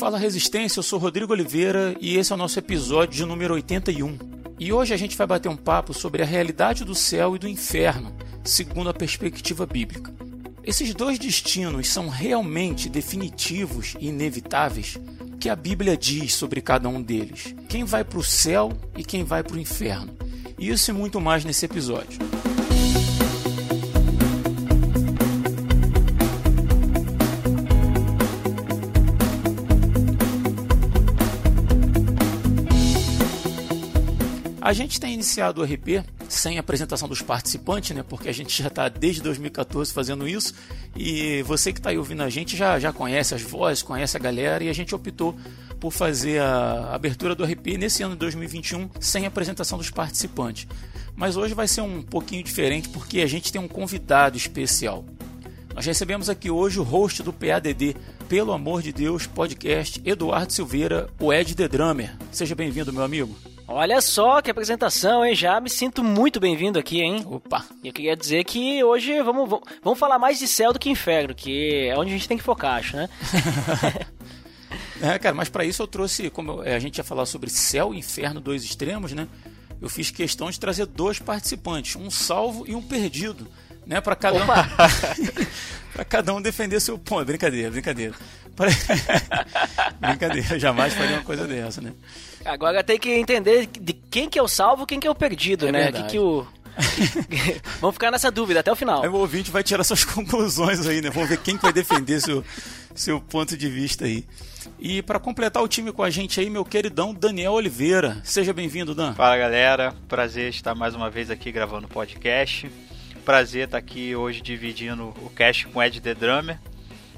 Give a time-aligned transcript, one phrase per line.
[0.00, 4.18] Fala Resistência, eu sou Rodrigo Oliveira e esse é o nosso episódio de número 81.
[4.58, 7.46] E hoje a gente vai bater um papo sobre a realidade do céu e do
[7.46, 8.10] inferno,
[8.42, 10.10] segundo a perspectiva bíblica.
[10.64, 14.96] Esses dois destinos são realmente definitivos e inevitáveis?
[15.20, 17.54] O que a Bíblia diz sobre cada um deles?
[17.68, 20.16] Quem vai para o céu e quem vai para o inferno?
[20.58, 22.18] Isso e muito mais nesse episódio.
[34.70, 38.04] A gente tem iniciado o RP sem apresentação dos participantes, né?
[38.08, 40.54] Porque a gente já está desde 2014 fazendo isso
[40.94, 44.20] e você que está aí ouvindo a gente já, já conhece as vozes, conhece a
[44.20, 45.34] galera e a gente optou
[45.80, 50.68] por fazer a abertura do RP nesse ano de 2021 sem apresentação dos participantes.
[51.16, 55.04] Mas hoje vai ser um pouquinho diferente porque a gente tem um convidado especial.
[55.74, 57.96] Nós recebemos aqui hoje o host do PADD,
[58.28, 62.16] Pelo Amor de Deus Podcast, Eduardo Silveira, o Ed The Drummer.
[62.30, 63.49] Seja bem-vindo, meu amigo.
[63.72, 65.32] Olha só que apresentação, hein?
[65.32, 67.24] Já me sinto muito bem-vindo aqui, hein?
[67.24, 67.64] Opa!
[67.84, 69.48] E eu queria dizer que hoje vamos,
[69.80, 72.42] vamos falar mais de céu do que inferno, que é onde a gente tem que
[72.42, 73.08] focar, acho, né?
[75.00, 77.98] é, cara, mas para isso eu trouxe, como a gente ia falar sobre céu e
[77.98, 79.28] inferno, dois extremos, né?
[79.80, 83.46] Eu fiz questão de trazer dois participantes, um salvo e um perdido,
[83.86, 84.00] né?
[84.00, 84.46] Para cada um,
[85.92, 87.24] para cada um defender seu ponto.
[87.24, 88.14] Brincadeira, brincadeira.
[90.00, 91.94] brincadeira, jamais faria uma coisa dessa, né?
[92.44, 95.68] Agora tem que entender de quem que é o salvo, quem que é o perdido,
[95.68, 95.92] é né?
[95.92, 96.46] Que que o
[97.80, 99.02] Vamos ficar nessa dúvida até o final.
[99.02, 101.10] Aí o ouvinte vai tirar suas conclusões aí, né?
[101.10, 102.44] Vamos ver quem vai defender seu,
[102.94, 104.24] seu ponto de vista aí.
[104.78, 108.20] E para completar o time com a gente aí, meu queridão Daniel Oliveira.
[108.24, 109.14] Seja bem-vindo, Dan.
[109.14, 112.70] Fala galera, prazer estar mais uma vez aqui gravando o podcast.
[113.24, 116.58] Prazer estar aqui hoje dividindo o cast com o Ed The Drummer.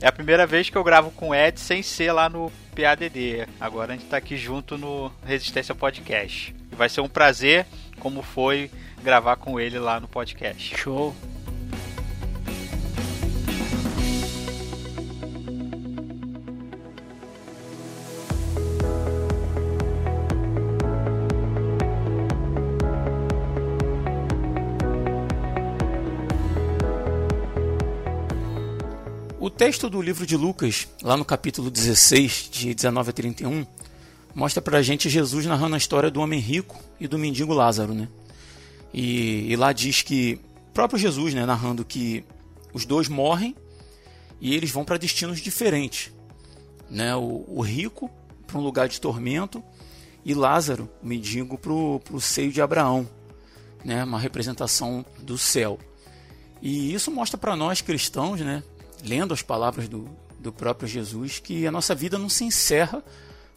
[0.02, 3.46] É a primeira vez que eu gravo com o Ed sem ser lá no PADD.
[3.60, 6.52] Agora a gente está aqui junto no Resistência Podcast.
[6.72, 7.64] E vai ser um prazer,
[8.00, 8.68] como foi
[9.00, 10.76] gravar com ele lá no podcast.
[10.76, 11.14] Show!
[29.52, 33.66] Texto do livro de Lucas, lá no capítulo 16, de 19 a 31,
[34.34, 38.08] mostra pra gente Jesus narrando a história do homem rico e do mendigo Lázaro, né?
[38.92, 40.40] E, e lá diz que,
[40.72, 42.24] próprio Jesus, né, narrando que
[42.72, 43.54] os dois morrem
[44.40, 46.10] e eles vão para destinos diferentes,
[46.90, 47.14] né?
[47.14, 48.10] O, o rico
[48.46, 49.62] para um lugar de tormento
[50.24, 53.08] e Lázaro, o mendigo, para o seio de Abraão,
[53.84, 54.02] né?
[54.02, 55.78] Uma representação do céu.
[56.62, 58.62] E isso mostra para nós cristãos, né,
[59.02, 60.08] lendo as palavras do,
[60.38, 63.02] do próprio Jesus, que a nossa vida não se encerra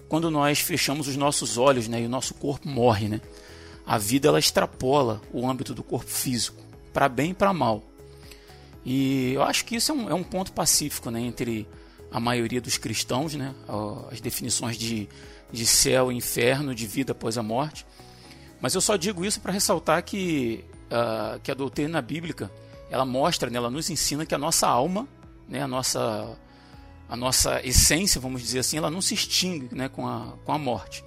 [0.08, 3.08] quando nós fechamos os nossos olhos né, e o nosso corpo morre.
[3.08, 3.22] Né?
[3.86, 6.62] A vida ela extrapola o âmbito do corpo físico,
[6.94, 7.84] para bem e para mal.
[8.86, 11.68] E eu acho que isso é um, é um ponto pacífico né, entre
[12.12, 13.54] a maioria dos cristãos, né,
[14.12, 15.10] as definições de,
[15.52, 17.86] de céu e inferno, de vida após a morte.
[18.62, 22.50] Mas eu só digo isso para ressaltar que, uh, que a doutrina bíblica
[22.90, 25.08] ela mostra, né, ela nos ensina que a nossa alma
[25.48, 26.38] né, a nossa
[27.08, 30.58] a nossa essência, vamos dizer assim, ela não se extingue né, com, a, com a
[30.58, 31.04] morte.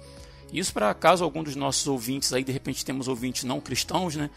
[0.51, 4.29] Isso para caso algum dos nossos ouvintes, aí de repente temos ouvintes não cristãos, né,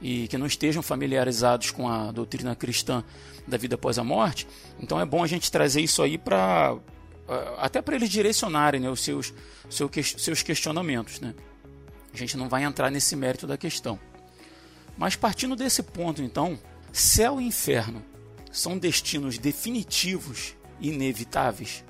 [0.00, 3.04] e que não estejam familiarizados com a doutrina cristã
[3.46, 4.48] da vida após a morte,
[4.80, 6.78] então é bom a gente trazer isso aí para
[7.58, 9.32] até para eles direcionarem né, os seus,
[9.68, 11.20] seus questionamentos.
[11.20, 11.32] Né?
[12.12, 14.00] A gente não vai entrar nesse mérito da questão.
[14.98, 16.58] Mas partindo desse ponto, então,
[16.92, 18.02] céu e inferno
[18.50, 21.84] são destinos definitivos e inevitáveis?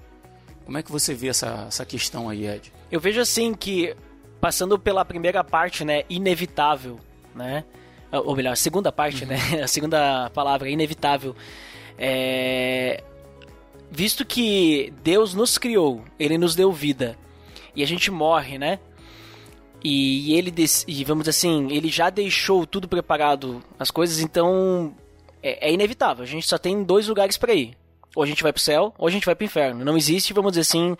[0.64, 2.72] Como é que você vê essa, essa questão aí, Ed?
[2.90, 3.96] Eu vejo assim que,
[4.40, 7.00] passando pela primeira parte, né, inevitável,
[7.34, 7.64] né?
[8.12, 9.36] Ou melhor, a segunda parte, né?
[9.36, 9.56] uhum.
[9.56, 9.62] né?
[9.64, 11.34] A segunda palavra, inevitável.
[11.96, 13.02] É...
[13.90, 17.16] Visto que Deus nos criou, Ele nos deu vida,
[17.74, 18.78] e a gente morre, né?
[19.82, 20.52] E ele,
[20.86, 24.94] e vamos dizer assim, ele já deixou tudo preparado, as coisas, então
[25.42, 26.22] é, é inevitável.
[26.22, 27.76] A gente só tem dois lugares para ir.
[28.14, 29.84] Ou a gente vai pro céu, ou a gente vai pro inferno.
[29.84, 30.96] Não existe, vamos dizer assim,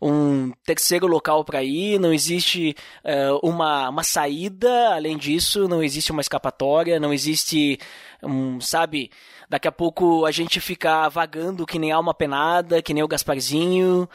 [0.00, 6.10] um terceiro local para ir, não existe uh, uma, uma saída, além disso, não existe
[6.10, 7.78] uma escapatória, não existe,
[8.22, 9.10] um, sabe,
[9.48, 14.08] daqui a pouco a gente ficar vagando que nem alma penada, que nem o Gasparzinho,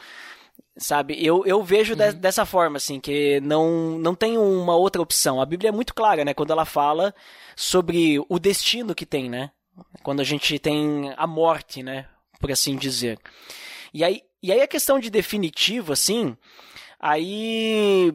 [0.76, 1.16] sabe?
[1.24, 1.98] Eu, eu vejo uhum.
[1.98, 5.40] de, dessa forma, assim, que não, não tem uma outra opção.
[5.40, 7.14] A Bíblia é muito clara, né, quando ela fala
[7.56, 9.50] sobre o destino que tem, né?
[10.02, 12.06] Quando a gente tem a morte, né?
[12.40, 13.18] Por assim dizer.
[13.92, 16.36] E aí, e aí a questão de definitivo, assim,
[17.00, 18.14] aí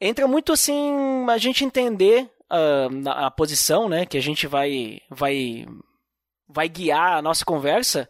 [0.00, 5.00] entra muito assim a gente entender uh, a, a posição, né, que a gente vai
[5.10, 5.66] vai
[6.48, 8.08] vai guiar a nossa conversa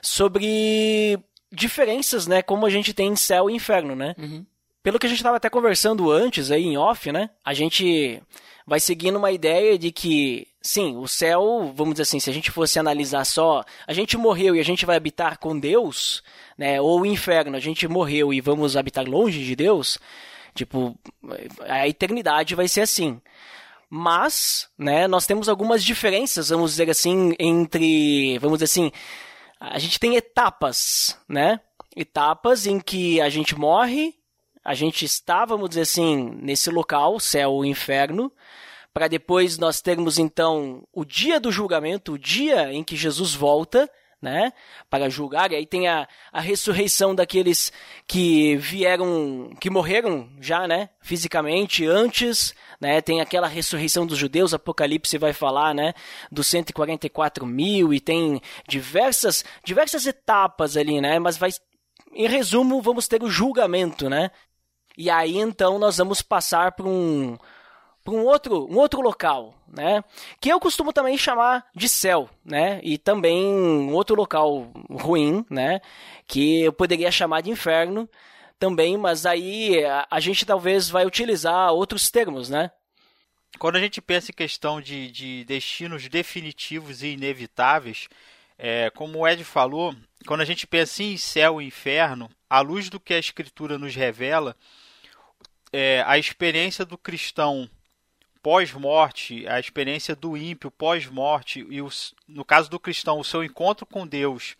[0.00, 1.18] sobre
[1.52, 4.14] diferenças, né, como a gente tem em céu e inferno, né?
[4.18, 4.46] Uhum.
[4.82, 7.30] Pelo que a gente estava até conversando antes aí em off, né?
[7.44, 8.22] A gente
[8.64, 12.50] vai seguindo uma ideia de que, sim, o céu, vamos dizer assim, se a gente
[12.50, 16.24] fosse analisar só, a gente morreu e a gente vai habitar com Deus,
[16.58, 16.80] né?
[16.80, 19.96] Ou o inferno, a gente morreu e vamos habitar longe de Deus,
[20.54, 20.98] tipo,
[21.60, 23.20] a eternidade vai ser assim.
[23.88, 28.90] Mas, né, nós temos algumas diferenças, vamos dizer assim, entre, vamos dizer assim,
[29.60, 31.60] a gente tem etapas, né?
[31.94, 34.14] Etapas em que a gente morre,
[34.64, 38.32] a gente está, vamos dizer assim, nesse local, céu ou inferno,
[38.96, 43.90] para depois nós termos então o dia do julgamento, o dia em que Jesus volta,
[44.22, 44.54] né,
[44.88, 47.70] para julgar, e aí tem a, a ressurreição daqueles
[48.08, 55.18] que vieram, que morreram já, né, fisicamente antes, né, tem aquela ressurreição dos judeus, Apocalipse
[55.18, 55.92] vai falar, né,
[56.32, 61.50] dos 144 mil, e tem diversas, diversas etapas ali, né, mas vai,
[62.14, 64.30] em resumo, vamos ter o julgamento, né,
[64.96, 67.36] e aí então nós vamos passar para um
[68.06, 70.04] para um outro, um outro local, né?
[70.40, 72.80] Que eu costumo também chamar de céu, né?
[72.84, 75.80] E também um outro local ruim, né?
[76.24, 78.08] Que eu poderia chamar de inferno
[78.60, 82.70] também, mas aí a, gente talvez vai utilizar outros termos, né?
[83.58, 88.08] Quando a gente pensa em questão de, de destinos definitivos e inevitáveis,
[88.56, 89.96] é, como o Ed falou,
[90.28, 93.96] quando a gente pensa em céu e inferno, à luz do que a Escritura nos
[93.96, 94.54] revela,
[95.72, 97.68] é, a experiência do cristão
[98.46, 103.84] pós-morte, a experiência do ímpio pós-morte e os, no caso do cristão, o seu encontro
[103.84, 104.54] com Deus,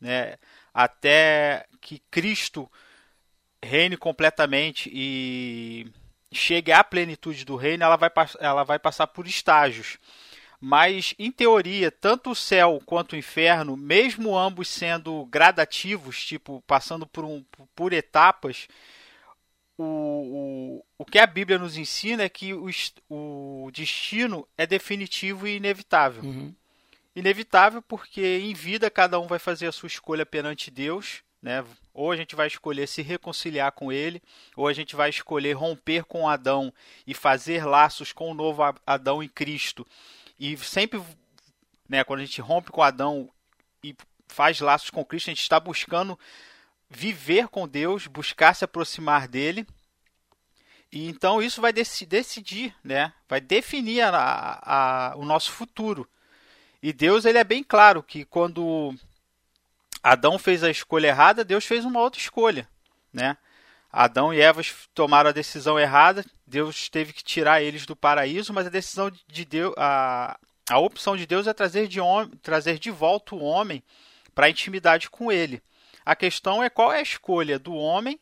[0.00, 0.36] né,
[0.72, 2.70] até que Cristo
[3.60, 5.88] reine completamente e
[6.30, 9.98] chegue à plenitude do reino, ela vai, ela vai passar por estágios.
[10.60, 17.08] Mas, em teoria, tanto o céu quanto o inferno, mesmo ambos sendo gradativos, tipo, passando
[17.08, 17.44] por, um,
[17.74, 18.68] por etapas,
[19.78, 22.68] o, o, o que a Bíblia nos ensina é que o,
[23.08, 26.22] o destino é definitivo e inevitável.
[26.22, 26.54] Uhum.
[27.14, 31.64] Inevitável porque em vida cada um vai fazer a sua escolha perante Deus, né?
[31.92, 34.22] Ou a gente vai escolher se reconciliar com ele,
[34.56, 36.72] ou a gente vai escolher romper com Adão
[37.06, 39.86] e fazer laços com o novo Adão em Cristo.
[40.38, 41.02] E sempre,
[41.88, 43.28] né, quando a gente rompe com Adão
[43.84, 43.94] e
[44.28, 46.18] faz laços com Cristo, a gente está buscando
[46.92, 49.66] viver com Deus, buscar se aproximar dele.
[50.90, 53.12] E então isso vai dec decidir, né?
[53.28, 56.08] Vai definir a, a, o nosso futuro.
[56.82, 58.94] E Deus ele é bem claro que quando
[60.02, 62.68] Adão fez a escolha errada, Deus fez uma outra escolha,
[63.12, 63.36] né?
[63.90, 64.62] Adão e Eva
[64.94, 69.44] tomaram a decisão errada, Deus teve que tirar eles do paraíso, mas a decisão de
[69.44, 70.38] Deus, a,
[70.70, 72.00] a opção de Deus é trazer de,
[72.42, 73.82] trazer de volta o homem
[74.34, 75.62] para a intimidade com ele.
[76.04, 78.18] A questão é qual é a escolha do homem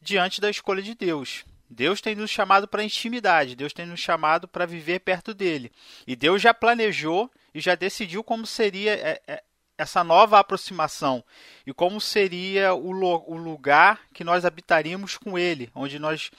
[0.00, 1.44] diante da escolha de Deus.
[1.70, 5.72] Deus tem nos chamado para intimidade, Deus tem nos chamado para viver perto dele.
[6.06, 9.42] E Deus já planejou e já decidiu como seria é, é,
[9.78, 11.24] essa nova aproximação
[11.66, 16.30] e como seria o, lugar que nós habitaríamos com ele, onde nós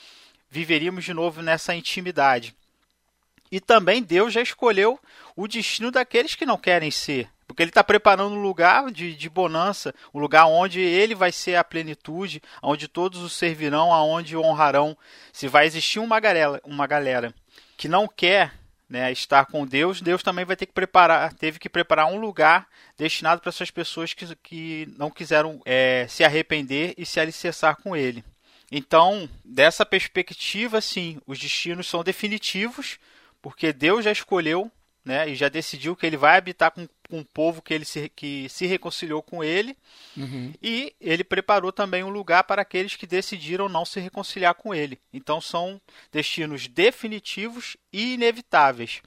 [0.50, 2.56] viveríamos de novo nessa intimidade.
[3.52, 5.00] E também Deus já escolheu
[5.36, 9.30] o destino daqueles que não querem ser porque ele está preparando um lugar de, de
[9.30, 14.98] bonança, um lugar onde ele vai ser a plenitude, onde todos o servirão, aonde honrarão.
[15.32, 17.32] Se vai existir uma galera, uma galera
[17.78, 18.56] que não quer
[18.90, 22.68] né, estar com Deus, Deus também vai ter que preparar, teve que preparar um lugar
[22.98, 27.96] destinado para essas pessoas que, que não quiseram é, se arrepender e se alicerçar com
[27.96, 28.24] Ele.
[28.72, 32.98] Então, dessa perspectiva, sim, os destinos são definitivos,
[33.44, 34.72] porque Deus já escolheu
[35.04, 38.10] né, e já decidiu que ele vai habitar com, com um povo que ele se,
[38.10, 39.78] que se reconciliou com ele,
[40.18, 40.52] uhum.
[40.60, 45.00] e ele preparou também um lugar para aqueles que decidiram não se reconciliar com ele.
[45.14, 45.80] Então são
[46.12, 49.04] destinos definitivos e inevitáveis.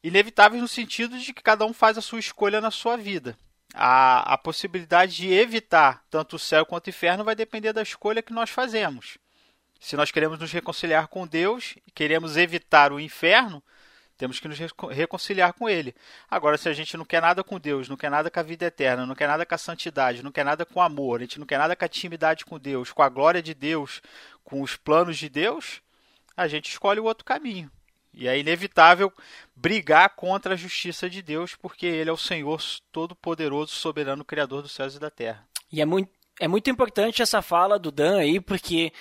[0.00, 3.36] Inevitáveis no sentido de que cada um faz a sua escolha na sua vida.
[3.74, 8.22] A, a possibilidade de evitar tanto o céu quanto o inferno vai depender da escolha
[8.22, 9.18] que nós fazemos.
[9.80, 13.60] Se nós queremos nos reconciliar com Deus e queremos evitar o inferno,
[14.16, 14.58] temos que nos
[14.90, 15.94] reconciliar com Ele.
[16.30, 18.66] Agora, se a gente não quer nada com Deus, não quer nada com a vida
[18.66, 21.38] eterna, não quer nada com a santidade, não quer nada com o amor, a gente
[21.38, 24.00] não quer nada com a intimidade com Deus, com a glória de Deus,
[24.44, 25.80] com os planos de Deus,
[26.36, 27.70] a gente escolhe o outro caminho.
[28.12, 29.12] E é inevitável
[29.56, 34.72] brigar contra a justiça de Deus, porque Ele é o Senhor Todo-Poderoso, Soberano, Criador dos
[34.72, 35.44] céus e da terra.
[35.72, 38.92] E é muito, é muito importante essa fala do Dan aí, porque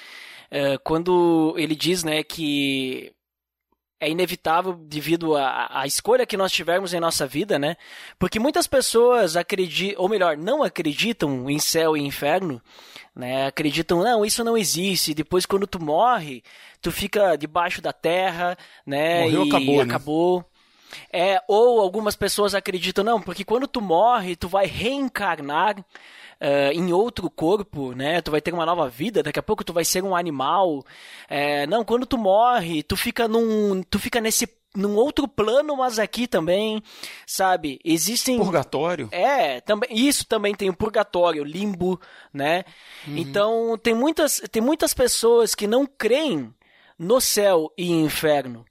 [0.49, 3.13] é, quando ele diz né, que
[4.03, 7.77] é inevitável devido à, escolha que nós tivermos em nossa vida, né?
[8.19, 12.61] Porque muitas pessoas acreditam, ou melhor, não acreditam em céu e inferno,
[13.15, 13.47] né?
[13.47, 15.13] Acreditam, não, isso não existe.
[15.13, 16.43] Depois, quando tu morre,
[16.81, 19.21] tu fica debaixo da terra, né?
[19.21, 19.83] Morreu, e acabou, né?
[19.83, 20.45] acabou.
[21.11, 25.83] É, ou algumas pessoas acreditam, não, porque quando tu morre, tu vai reencarnar
[26.41, 28.21] uh, em outro corpo, né?
[28.21, 30.83] Tu vai ter uma nova vida, daqui a pouco tu vai ser um animal.
[31.29, 33.83] É, não, quando tu morre, tu fica num.
[33.83, 36.81] Tu fica nesse num outro plano, mas aqui também,
[37.27, 37.79] sabe?
[37.85, 39.07] Existem purgatório.
[39.11, 41.99] É, também isso também tem o purgatório, limbo,
[42.33, 42.63] né?
[43.07, 43.17] Uhum.
[43.17, 46.51] Então tem muitas tem muitas pessoas que não creem
[47.03, 48.65] no céu e inferno.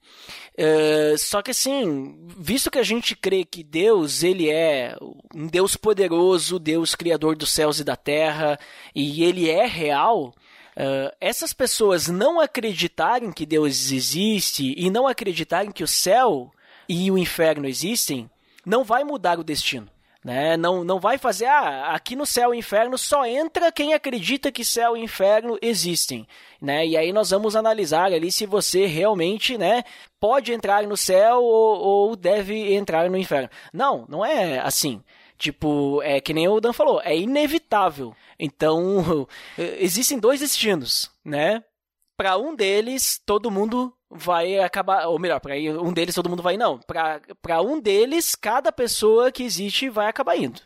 [0.54, 4.94] Uh, só que assim, visto que a gente crê que Deus ele é
[5.34, 8.58] um Deus poderoso, Deus criador dos céus e da terra,
[8.94, 10.34] e ele é real,
[10.76, 16.50] uh, essas pessoas não acreditarem que Deus existe e não acreditarem que o céu
[16.88, 18.30] e o inferno existem,
[18.64, 19.88] não vai mudar o destino.
[20.24, 20.56] Né?
[20.56, 24.64] Não, não vai fazer, ah, aqui no céu e inferno só entra quem acredita que
[24.64, 26.26] céu e inferno existem.
[26.60, 26.86] Né?
[26.86, 29.82] E aí nós vamos analisar ali se você realmente né,
[30.20, 33.50] pode entrar no céu ou, ou deve entrar no inferno.
[33.72, 35.02] Não, não é assim.
[35.36, 38.14] Tipo, é que nem o Dan falou, é inevitável.
[38.38, 39.26] Então,
[39.58, 41.64] existem dois destinos, né?
[42.16, 46.56] Para um deles, todo mundo vai acabar, ou melhor, para um deles todo mundo vai
[46.56, 46.78] não,
[47.40, 50.60] para um deles cada pessoa que existe vai acabar indo.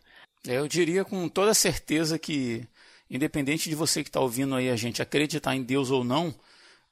[0.44, 2.66] Eu diria com toda certeza que
[3.08, 6.34] independente de você que está ouvindo aí a gente acreditar em Deus ou não,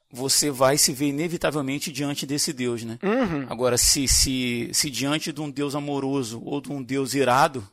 [0.09, 2.97] você vai se ver inevitavelmente diante desse Deus, né?
[3.03, 3.45] Uhum.
[3.49, 7.67] Agora, se, se, se diante de um Deus amoroso ou de um Deus irado,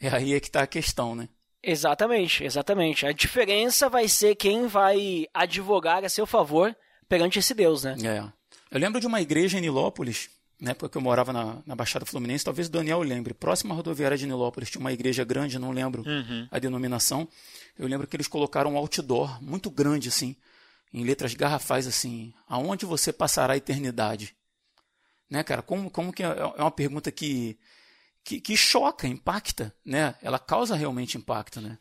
[0.00, 1.28] é aí é que está a questão, né?
[1.62, 3.06] Exatamente, exatamente.
[3.06, 6.74] A diferença vai ser quem vai advogar a seu favor
[7.12, 7.94] perante esse Deus, né?
[8.02, 8.24] É.
[8.74, 12.42] Eu lembro de uma igreja em Nilópolis, né, porque eu morava na, na Baixada Fluminense,
[12.42, 13.34] talvez o Daniel lembre.
[13.34, 16.48] Próxima à rodoviária de Nilópolis tinha uma igreja grande, não lembro uhum.
[16.50, 17.28] a denominação.
[17.78, 20.34] Eu lembro que eles colocaram um outdoor muito grande, assim,
[20.90, 24.34] em letras garrafais, assim, aonde você passará a eternidade?
[25.28, 25.60] Né, cara?
[25.60, 27.58] Como, como que é, é uma pergunta que,
[28.24, 30.14] que, que choca, impacta, né?
[30.22, 31.76] Ela causa realmente impacto, né?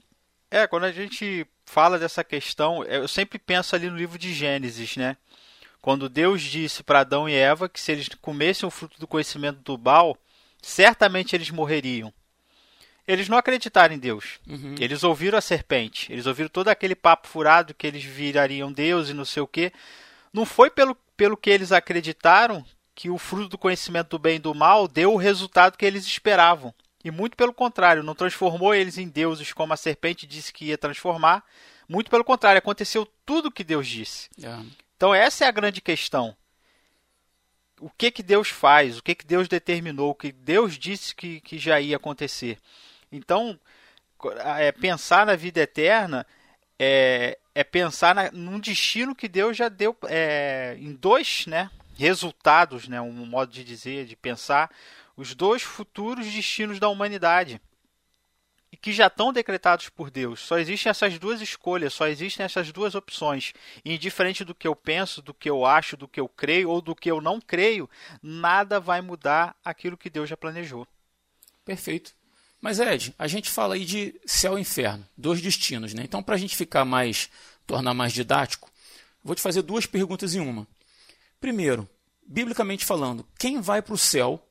[0.51, 4.97] É, quando a gente fala dessa questão, eu sempre penso ali no livro de Gênesis,
[4.97, 5.15] né?
[5.81, 9.59] Quando Deus disse para Adão e Eva que se eles comessem o fruto do conhecimento
[9.59, 10.17] do Baal,
[10.61, 12.13] certamente eles morreriam.
[13.07, 14.39] Eles não acreditaram em Deus.
[14.47, 14.75] Uhum.
[14.77, 16.11] Eles ouviram a serpente.
[16.11, 19.71] Eles ouviram todo aquele papo furado que eles virariam Deus e não sei o quê.
[20.31, 24.39] Não foi pelo, pelo que eles acreditaram que o fruto do conhecimento do bem e
[24.39, 26.73] do mal deu o resultado que eles esperavam.
[27.03, 30.77] E muito pelo contrário, não transformou eles em deuses como a serpente disse que ia
[30.77, 31.43] transformar.
[31.87, 34.29] Muito pelo contrário, aconteceu tudo o que Deus disse.
[34.41, 34.59] É.
[34.95, 36.35] Então essa é a grande questão.
[37.79, 38.99] O que que Deus faz?
[38.99, 40.11] O que que Deus determinou?
[40.11, 42.59] O que Deus disse que, que já ia acontecer?
[43.11, 43.59] Então,
[44.45, 46.25] é, pensar na vida eterna
[46.77, 52.87] é, é pensar na, num destino que Deus já deu é, em dois né, resultados,
[52.87, 54.69] né, um modo de dizer, de pensar
[55.15, 57.61] os dois futuros destinos da humanidade
[58.71, 60.39] e que já estão decretados por Deus.
[60.39, 63.53] Só existem essas duas escolhas, só existem essas duas opções.
[63.83, 66.81] E indiferente do que eu penso, do que eu acho, do que eu creio ou
[66.81, 67.89] do que eu não creio,
[68.23, 70.87] nada vai mudar aquilo que Deus já planejou.
[71.65, 72.13] Perfeito.
[72.61, 76.03] Mas Ed, a gente fala aí de céu e inferno, dois destinos, né?
[76.03, 77.29] Então, para a gente ficar mais,
[77.65, 78.71] tornar mais didático,
[79.23, 80.67] vou te fazer duas perguntas em uma.
[81.39, 81.89] Primeiro,
[82.25, 84.47] biblicamente falando, quem vai para o céu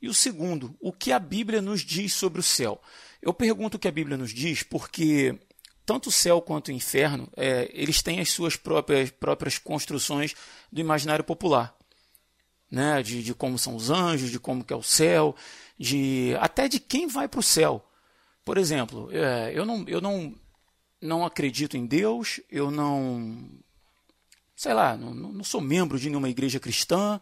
[0.00, 2.80] e o segundo, o que a Bíblia nos diz sobre o céu?
[3.20, 5.38] Eu pergunto o que a Bíblia nos diz porque
[5.84, 10.34] tanto o céu quanto o inferno, é, eles têm as suas próprias, próprias construções
[10.70, 11.76] do imaginário popular.
[12.70, 13.02] Né?
[13.02, 15.34] De, de como são os anjos, de como que é o céu,
[15.76, 17.84] de até de quem vai para o céu.
[18.44, 20.34] Por exemplo, é, eu, não, eu não,
[21.00, 23.50] não acredito em Deus, eu não.
[24.54, 27.20] Sei lá, não, não sou membro de nenhuma igreja cristã,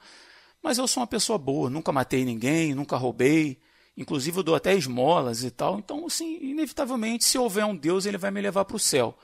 [0.69, 3.59] mas eu sou uma pessoa boa, nunca matei ninguém, nunca roubei,
[3.97, 5.79] inclusive eu dou até esmolas e tal.
[5.79, 9.17] Então, assim, inevitavelmente, se houver um Deus, ele vai me levar para o céu.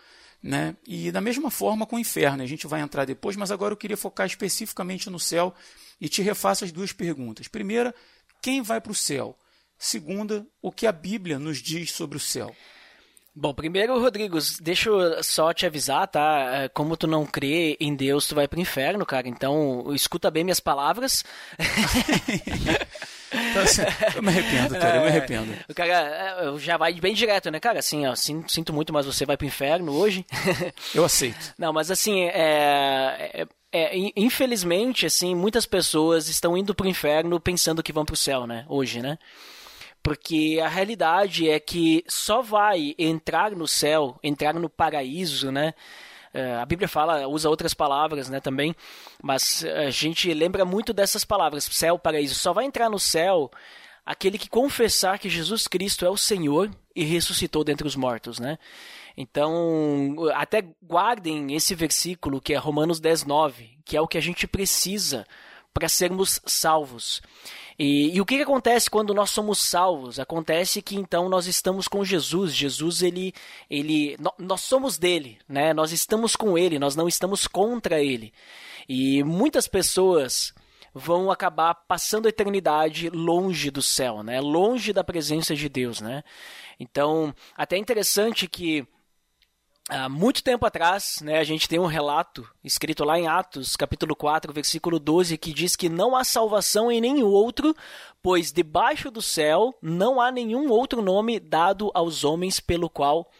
[0.42, 0.74] Né?
[0.86, 3.76] E da mesma forma com o inferno, a gente vai entrar depois, mas agora eu
[3.76, 5.52] queria focar especificamente no céu
[6.00, 7.46] e te refaço as duas perguntas.
[7.46, 7.94] Primeira,
[8.40, 9.36] quem vai para o céu?
[9.78, 12.56] Segunda, o que a Bíblia nos diz sobre o céu?
[13.36, 16.50] Bom, primeiro, Rodrigo, deixa eu só te avisar, tá?
[16.52, 19.26] É, como tu não crê em Deus, tu vai pro inferno, cara.
[19.26, 21.24] Então, escuta bem minhas palavras.
[24.14, 25.52] eu me arrependo, cara, eu me arrependo.
[25.52, 27.80] É, o cara já vai bem direto, né, cara?
[27.80, 30.24] Assim, ó, sinto muito, mas você vai pro inferno hoje.
[30.94, 31.54] Eu aceito.
[31.58, 37.82] Não, mas assim, é, é, é, infelizmente, assim, muitas pessoas estão indo pro inferno pensando
[37.82, 38.64] que vão pro céu, né?
[38.68, 39.18] Hoje, né?
[40.04, 45.72] Porque a realidade é que só vai entrar no céu, entrar no paraíso, né?
[46.34, 48.74] É, a Bíblia fala, usa outras palavras, né, também,
[49.22, 52.34] mas a gente lembra muito dessas palavras, céu, paraíso.
[52.34, 53.50] Só vai entrar no céu
[54.04, 58.58] aquele que confessar que Jesus Cristo é o Senhor e ressuscitou dentre os mortos, né?
[59.16, 64.20] Então, até guardem esse versículo que é Romanos 10, 9, que é o que a
[64.20, 65.24] gente precisa
[65.72, 67.22] para sermos salvos.
[67.78, 70.20] E, e, o que, que acontece quando nós somos salvos?
[70.20, 72.54] Acontece que então nós estamos com Jesus.
[72.54, 73.34] Jesus, ele,
[73.68, 75.74] ele, nós somos dele, né?
[75.74, 78.32] Nós estamos com ele, nós não estamos contra ele.
[78.88, 80.54] E muitas pessoas
[80.94, 84.40] vão acabar passando a eternidade longe do céu, né?
[84.40, 86.22] Longe da presença de Deus, né?
[86.78, 88.86] Então, até é interessante que
[89.90, 94.16] Há muito tempo atrás, né, a gente tem um relato escrito lá em Atos, capítulo
[94.16, 97.76] 4, versículo 12, que diz que não há salvação em nenhum outro,
[98.22, 103.30] pois debaixo do céu não há nenhum outro nome dado aos homens pelo qual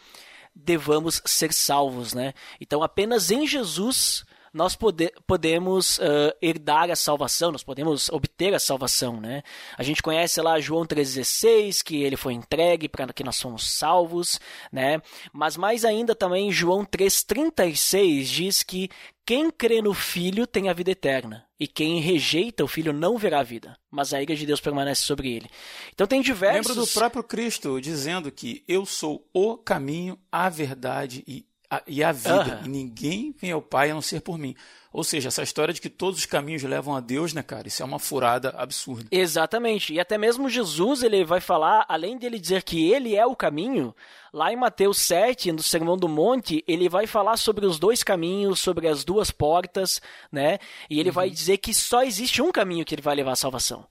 [0.55, 2.35] devamos ser salvos, né?
[2.61, 8.61] Então apenas em Jesus nós pode, podemos uh, herdar a salvação, nós podemos obter a
[8.61, 9.43] salvação, né?
[9.77, 14.39] A gente conhece lá João 3,16, que ele foi entregue para que nós somos salvos,
[14.71, 15.03] né?
[15.33, 18.89] Mas mais ainda também João 3,36 diz que
[19.27, 23.41] quem crê no Filho tem a vida eterna, e quem rejeita o Filho não verá
[23.41, 25.51] a vida, mas a ira de Deus permanece sobre ele.
[25.93, 26.69] Então tem diversos...
[26.69, 31.45] Lembro do próprio Cristo dizendo que eu sou o caminho, a verdade e
[31.75, 32.61] a, e a vida.
[32.61, 32.67] Uhum.
[32.67, 34.55] E ninguém vem ao Pai a não ser por mim.
[34.93, 37.67] Ou seja, essa história de que todos os caminhos levam a Deus, né, cara?
[37.67, 39.09] Isso é uma furada absurda.
[39.11, 39.93] Exatamente.
[39.93, 43.95] E até mesmo Jesus, ele vai falar, além dele dizer que ele é o caminho,
[44.33, 48.61] lá em Mateus 7, no Sermão do Monte, ele vai falar sobre os dois caminhos,
[48.61, 50.59] sobre as duas portas, né?
[50.89, 51.15] E ele uhum.
[51.15, 53.85] vai dizer que só existe um caminho que ele vai levar à salvação.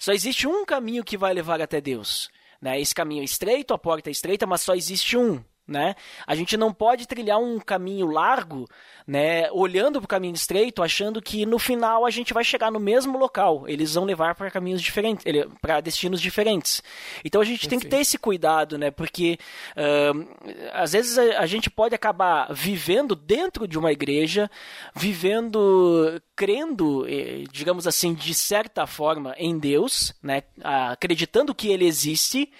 [0.00, 2.28] Só existe um caminho que vai levar até Deus.
[2.60, 2.80] Né?
[2.80, 5.94] Esse caminho é estreito, a porta é estreita, mas só existe um né?
[6.26, 8.66] A gente não pode trilhar um caminho largo,
[9.06, 12.80] né, olhando para o caminho estreito, achando que no final a gente vai chegar no
[12.80, 13.68] mesmo local.
[13.68, 15.24] Eles vão levar para caminhos diferentes,
[15.60, 16.82] para destinos diferentes.
[17.24, 18.90] Então a gente tem que ter esse cuidado, né?
[18.90, 19.38] Porque
[19.76, 24.50] uh, às vezes a, a, gente pode acabar vivendo dentro de uma igreja,
[24.94, 30.42] vivendo, crendo, eh, digamos assim, de certa forma em Deus, né?
[30.62, 32.50] Acreditando que Ele existe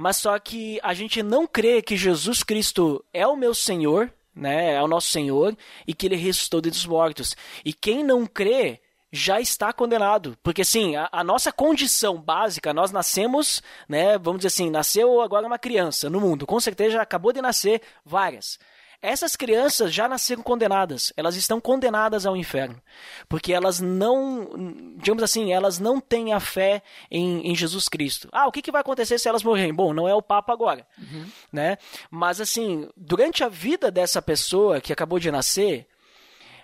[0.00, 4.74] mas só que a gente não crê que Jesus Cristo é o meu Senhor, né?
[4.74, 5.58] É o nosso Senhor
[5.88, 7.34] e que ele ressuscitou dos mortos.
[7.64, 8.80] E quem não crê
[9.10, 10.38] já está condenado.
[10.40, 15.48] Porque assim, a, a, nossa condição básica, nós nascemos, né, vamos dizer assim, nasceu agora
[15.48, 18.56] uma criança no mundo, com certeza já acabou de nascer várias.
[19.00, 22.82] Essas crianças já nasceram condenadas, elas estão condenadas ao inferno,
[23.28, 24.48] porque elas não,
[24.96, 28.28] digamos assim, elas não têm a fé em, em Jesus Cristo.
[28.32, 29.72] Ah, o que, que vai acontecer se elas morrerem?
[29.72, 31.26] Bom, não é o Papa agora, uhum.
[31.52, 31.78] né?
[32.10, 35.86] Mas assim, durante a vida dessa pessoa que acabou de nascer,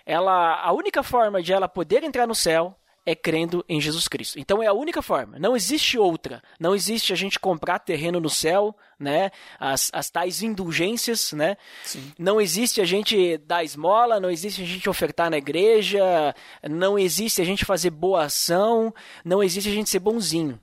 [0.05, 4.39] ela, a única forma de ela poder entrar no céu é crendo em Jesus Cristo.
[4.39, 6.41] Então é a única forma, não existe outra.
[6.59, 9.29] Não existe a gente comprar terreno no céu, né?
[9.59, 11.55] As, as tais indulgências, né?
[11.83, 12.11] Sim.
[12.17, 16.33] Não existe a gente dar esmola, não existe a gente ofertar na igreja,
[16.67, 20.59] não existe a gente fazer boa ação, não existe a gente ser bonzinho.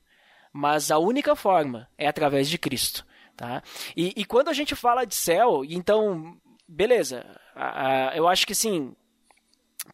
[0.53, 3.63] Mas a única forma é através de Cristo, tá?
[3.97, 6.37] E, e quando a gente fala de céu, então,
[6.69, 7.25] beleza,
[8.15, 8.95] eu acho que sim,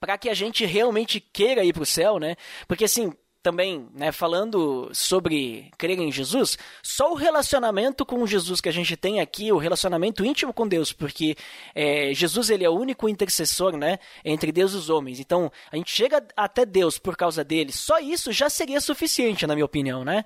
[0.01, 2.37] para que a gente realmente queira ir para o céu, né?
[2.67, 8.69] Porque assim, também, né, falando sobre crer em Jesus, só o relacionamento com Jesus que
[8.69, 11.37] a gente tem aqui, o relacionamento íntimo com Deus, porque
[11.75, 15.21] é, Jesus ele é o único intercessor, né, entre Deus e os homens.
[15.21, 17.73] Então, a gente chega até Deus por causa dele.
[17.73, 20.25] Só isso já seria suficiente, na minha opinião, né?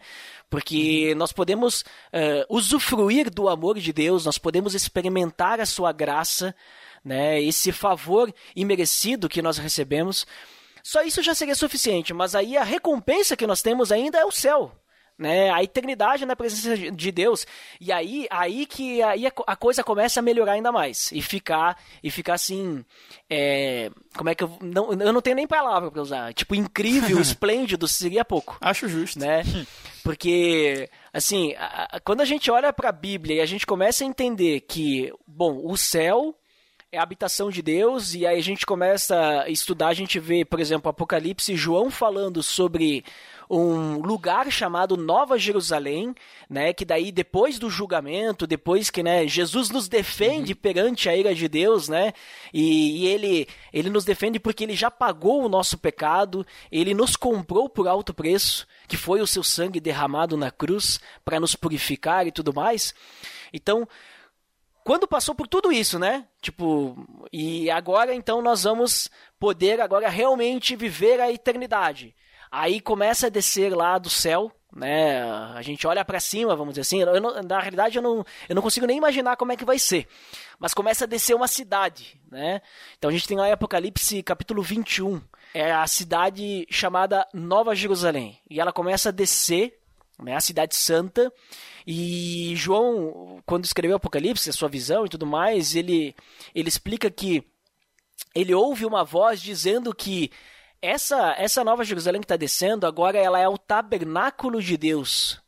[0.48, 1.18] Porque uhum.
[1.18, 6.54] nós podemos uh, usufruir do amor de Deus, nós podemos experimentar a sua graça,
[7.04, 10.26] né, esse favor imerecido que nós recebemos,
[10.82, 14.32] só isso já seria suficiente, mas aí a recompensa que nós temos ainda é o
[14.32, 14.72] céu.
[15.18, 17.46] Né, a eternidade na presença de Deus.
[17.78, 22.10] E aí aí que aí a coisa começa a melhorar ainda mais e ficar e
[22.10, 22.82] ficar assim
[23.30, 27.20] é, como é que eu não eu não tenho nem palavra para usar tipo incrível
[27.20, 29.20] esplêndido seria pouco acho justo.
[29.20, 29.42] né.
[30.02, 34.02] Porque assim a, a, quando a gente olha para a Bíblia e a gente começa
[34.02, 36.34] a entender que bom o céu
[36.92, 40.44] é a habitação de Deus, e aí a gente começa a estudar, a gente vê,
[40.44, 43.02] por exemplo, Apocalipse, João falando sobre
[43.48, 46.14] um lugar chamado Nova Jerusalém,
[46.50, 50.58] né, que daí depois do julgamento, depois que, né, Jesus nos defende uhum.
[50.58, 52.12] perante a ira de Deus, né,
[52.52, 57.16] e, e, ele, ele nos defende porque ele já pagou o nosso pecado, ele nos
[57.16, 62.26] comprou por alto preço, que foi o seu sangue derramado na cruz para nos purificar
[62.26, 62.94] e tudo mais.
[63.50, 63.88] Então,
[64.84, 66.26] quando passou por tudo isso, né?
[66.40, 66.96] Tipo,
[67.32, 72.14] e agora então nós vamos poder agora realmente viver a eternidade.
[72.50, 75.22] Aí começa a descer lá do céu, né?
[75.54, 77.04] A gente olha para cima, vamos dizer assim.
[77.04, 80.06] Não, na realidade, eu não, eu não consigo nem imaginar como é que vai ser.
[80.58, 82.60] Mas começa a descer uma cidade, né?
[82.96, 85.20] Então a gente tem lá em Apocalipse capítulo 21.
[85.54, 88.38] É a cidade chamada Nova Jerusalém.
[88.48, 89.78] E ela começa a descer,
[90.20, 90.36] né?
[90.36, 91.32] A cidade santa.
[91.86, 96.14] E João, quando escreveu Apocalipse, a sua visão e tudo mais, ele,
[96.54, 97.44] ele explica que
[98.34, 100.30] ele ouve uma voz dizendo que
[100.80, 105.41] essa, essa nova Jerusalém que está descendo, agora ela é o tabernáculo de Deus.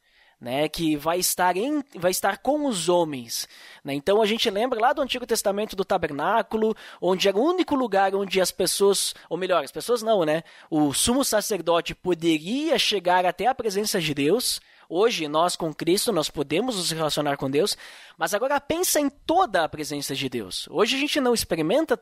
[0.45, 3.49] Né, que vai estar, em, vai estar com os homens.
[3.83, 3.95] Né?
[3.95, 8.15] Então a gente lembra lá do Antigo Testamento do tabernáculo, onde era o único lugar
[8.15, 10.43] onde as pessoas, ou melhor, as pessoas não, né?
[10.69, 14.61] O sumo sacerdote poderia chegar até a presença de Deus.
[14.87, 17.75] Hoje, nós com Cristo, nós podemos nos relacionar com Deus,
[18.19, 20.69] mas agora pensa em toda a presença de Deus.
[20.71, 21.99] Hoje a gente não experimenta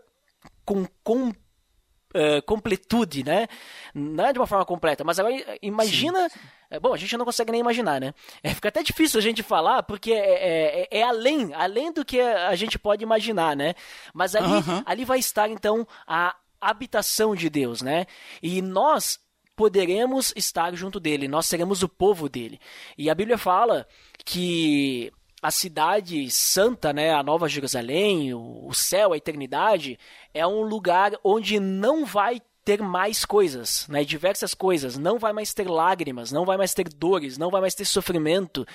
[0.64, 3.46] com, com uh, completude, né?
[3.94, 6.28] Não é de uma forma completa, mas agora imagina.
[6.28, 6.61] Sim, sim.
[6.72, 8.14] É, bom, a gente não consegue nem imaginar, né?
[8.42, 12.18] É, fica até difícil a gente falar, porque é, é, é além, além do que
[12.18, 13.74] a gente pode imaginar, né?
[14.14, 14.48] Mas ali,
[14.86, 18.06] ali vai estar, então, a habitação de Deus, né?
[18.42, 19.20] E nós
[19.54, 22.58] poderemos estar junto dele, nós seremos o povo dele.
[22.96, 23.86] E a Bíblia fala
[24.24, 29.98] que a cidade santa, né, a Nova Jerusalém, o céu, a eternidade,
[30.32, 35.52] é um lugar onde não vai ter mais coisas, né, diversas coisas, não vai mais
[35.52, 38.66] ter lágrimas, não vai mais ter dores, não vai mais ter sofrimento,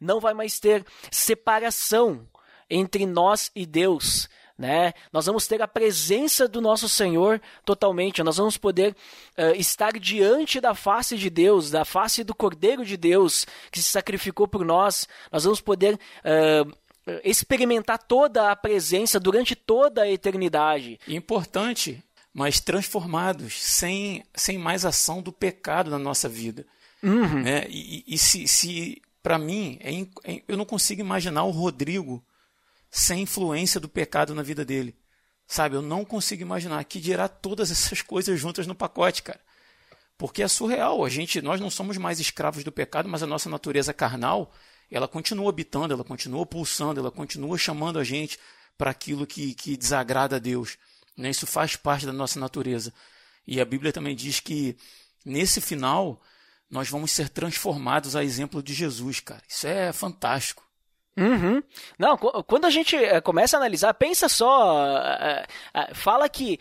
[0.00, 2.26] não vai mais ter separação
[2.70, 4.94] entre nós e Deus, né?
[5.12, 8.96] Nós vamos ter a presença do nosso Senhor totalmente, nós vamos poder
[9.36, 13.90] uh, estar diante da face de Deus, da face do Cordeiro de Deus que se
[13.90, 16.72] sacrificou por nós, nós vamos poder uh,
[17.22, 20.98] experimentar toda a presença durante toda a eternidade.
[21.06, 22.02] Importante,
[22.34, 26.66] mas transformados, sem, sem mais ação do pecado na nossa vida.
[27.00, 27.42] Uhum.
[27.42, 27.66] Né?
[27.68, 29.92] E, e, se, se para mim, é,
[30.24, 32.24] é, eu não consigo imaginar o Rodrigo
[32.90, 34.96] sem influência do pecado na vida dele.
[35.46, 39.40] Sabe, eu não consigo imaginar que dirá todas essas coisas juntas no pacote, cara.
[40.18, 43.48] Porque é surreal, a gente, nós não somos mais escravos do pecado, mas a nossa
[43.48, 44.52] natureza carnal,
[44.90, 48.38] ela continua habitando, ela continua pulsando, ela continua chamando a gente
[48.76, 50.78] para aquilo que, que desagrada a Deus.
[51.16, 51.30] Né?
[51.30, 52.92] Isso faz parte da nossa natureza.
[53.46, 54.76] E a Bíblia também diz que
[55.24, 56.20] nesse final
[56.70, 59.42] nós vamos ser transformados a exemplo de Jesus, cara.
[59.48, 60.64] Isso é fantástico.
[61.16, 61.62] Uhum.
[61.96, 66.58] Não, quando a gente eh, começa a analisar, pensa só, eh, eh, fala que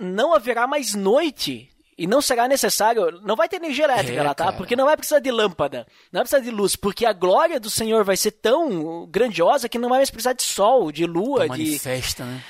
[0.00, 4.34] não haverá mais noite e não será necessário, não vai ter energia elétrica é, lá,
[4.34, 4.44] tá?
[4.46, 4.56] Cara.
[4.56, 7.70] Porque não vai precisar de lâmpada, não vai precisar de luz, porque a glória do
[7.70, 11.56] Senhor vai ser tão grandiosa que não vai mais precisar de sol, de lua, uma
[11.56, 12.42] de festa, né?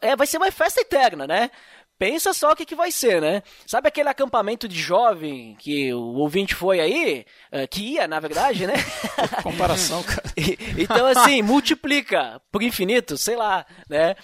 [0.00, 1.50] É, vai ser uma festa eterna, né?
[1.96, 3.42] Pensa só o que, que vai ser, né?
[3.64, 7.24] Sabe aquele acampamento de jovem que o ouvinte foi aí?
[7.52, 8.74] Uh, que ia, na verdade, né?
[9.44, 10.24] Comparação, cara.
[10.76, 14.16] então, assim, multiplica por infinito, sei lá, né?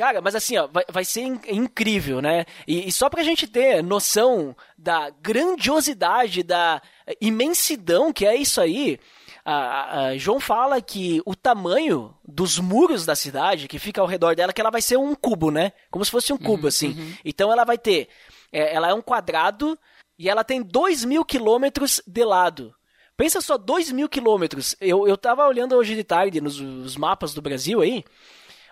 [0.00, 2.46] Cara, mas assim, ó, vai, vai ser in incrível, né?
[2.66, 6.80] E, e só pra gente ter noção da grandiosidade, da
[7.20, 8.98] imensidão que é isso aí,
[9.44, 14.34] a, a, João fala que o tamanho dos muros da cidade que fica ao redor
[14.34, 15.70] dela, que ela vai ser um cubo, né?
[15.90, 16.98] Como se fosse um cubo, uhum, assim.
[16.98, 17.12] Uhum.
[17.22, 18.08] Então ela vai ter.
[18.50, 19.78] É, ela é um quadrado
[20.18, 22.74] e ela tem 2 mil quilômetros de lado.
[23.18, 24.74] Pensa só, 2 mil quilômetros.
[24.80, 28.02] Eu, eu tava olhando hoje de tarde nos mapas do Brasil aí.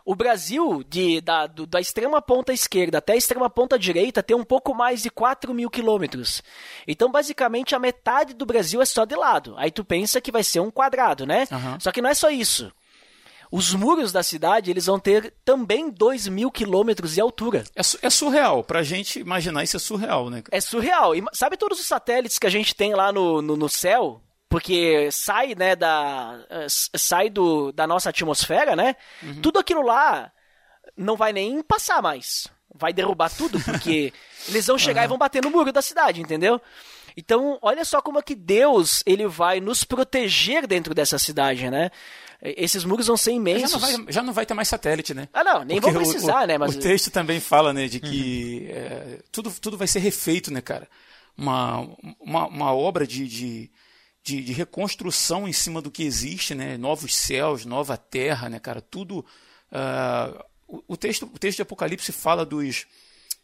[0.08, 4.34] O Brasil, de, da, do, da extrema ponta esquerda até a extrema ponta direita, tem
[4.34, 6.42] um pouco mais de 4 mil quilômetros.
[6.86, 9.54] Então, basicamente, a metade do Brasil é só de lado.
[9.58, 11.46] Aí tu pensa que vai ser um quadrado, né?
[11.52, 11.78] Uhum.
[11.78, 12.72] Só que não é só isso.
[13.52, 17.64] Os muros da cidade, eles vão ter também 2 mil quilômetros de altura.
[17.76, 18.64] É, é, surreal.
[18.64, 20.42] Pra gente imaginar isso é surreal, né?
[20.50, 21.14] É surreal.
[21.14, 24.22] E sabe todos os satélites que a gente tem lá no, no, no céu?
[24.48, 28.96] Porque sai, né, da eh, sai do, da nossa atmosfera, né?
[29.22, 29.40] Uhum.
[29.40, 30.32] Tudo aquilo lá
[30.96, 32.48] não vai nem passar mais.
[32.74, 34.12] Vai derrubar tudo, porque
[34.48, 35.04] eles vão chegar uhum.
[35.04, 36.60] e vão bater no muro da cidade, entendeu?
[37.16, 41.90] Então, olha só como é que Deus ele vai nos proteger dentro dessa cidade, né?
[42.40, 43.72] Esses muros vão ser imensos.
[43.72, 45.28] Já não vai, já não vai ter mais satélite, né?
[45.32, 46.56] Ah, não, nem vão precisar, o, né?
[46.56, 46.76] Mas...
[46.76, 48.76] O texto também fala, né, de que uhum.
[48.76, 50.88] é, tudo, tudo vai ser refeito, né, cara?
[51.36, 51.88] Uma,
[52.20, 53.70] uma, uma obra de, de,
[54.28, 56.76] de, de, reconstrução em cima do que existe, né?
[56.76, 58.80] Novos céus, nova terra, né, cara?
[58.80, 59.24] Tudo.
[59.72, 62.86] Uh, o, o, texto, o texto de Apocalipse fala dos,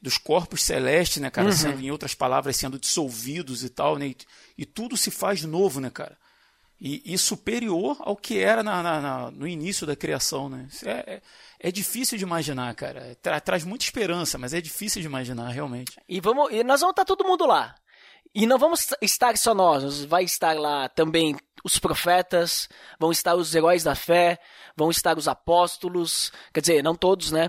[0.01, 1.49] dos corpos celestes, né, cara?
[1.49, 1.53] Uhum.
[1.55, 4.09] Sendo, em outras palavras, sendo dissolvidos e tal, né?
[4.09, 4.17] E,
[4.59, 6.17] e tudo se faz novo, né, cara?
[6.81, 10.49] e, e superior ao que era na, na, na, no início da criação.
[10.49, 10.69] Né?
[10.85, 11.23] É, é,
[11.61, 13.17] é, difícil de imaginar, cara.
[13.23, 15.99] Tra, traz muita esperança, mas é difícil de imaginar, realmente.
[16.09, 17.75] E, vamos, e nós vamos estar todo mundo lá.
[18.35, 22.69] E não vamos estar só nós, vai estar lá também os profetas,
[22.99, 24.41] vão estar os heróis da fé,
[24.77, 27.49] vão estar os apóstolos, quer dizer, não todos, né?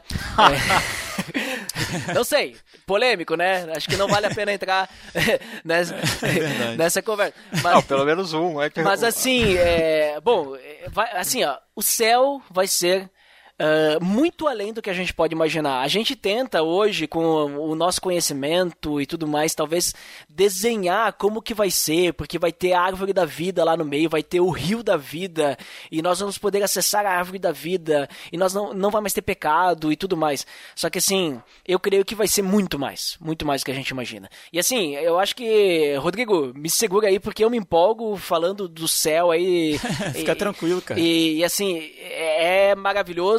[2.08, 2.13] É...
[2.13, 3.67] não sei, polêmico, né?
[3.76, 4.88] Acho que não vale a pena entrar
[5.65, 7.34] nessa, é nessa conversa.
[7.63, 8.62] Mas, não, pelo menos um.
[8.62, 8.82] É que...
[8.82, 13.10] Mas assim, é, bom, é, vai, assim, ó, o céu vai ser
[13.58, 15.80] Uh, muito além do que a gente pode imaginar.
[15.80, 19.94] A gente tenta hoje, com o nosso conhecimento e tudo mais, talvez
[20.28, 24.10] desenhar como que vai ser, porque vai ter a árvore da vida lá no meio,
[24.10, 25.58] vai ter o rio da vida,
[25.89, 29.13] e nós vamos poder acessar a árvore da vida, e nós não, não vai mais
[29.13, 30.46] ter pecado e tudo mais.
[30.76, 33.76] Só que assim, eu creio que vai ser muito mais, muito mais do que a
[33.76, 34.30] gente imagina.
[34.52, 38.86] E assim, eu acho que, Rodrigo, me segura aí, porque eu me empolgo falando do
[38.86, 39.80] céu aí.
[40.13, 41.00] Fica e, tranquilo, cara.
[41.00, 42.76] E, e assim, é, é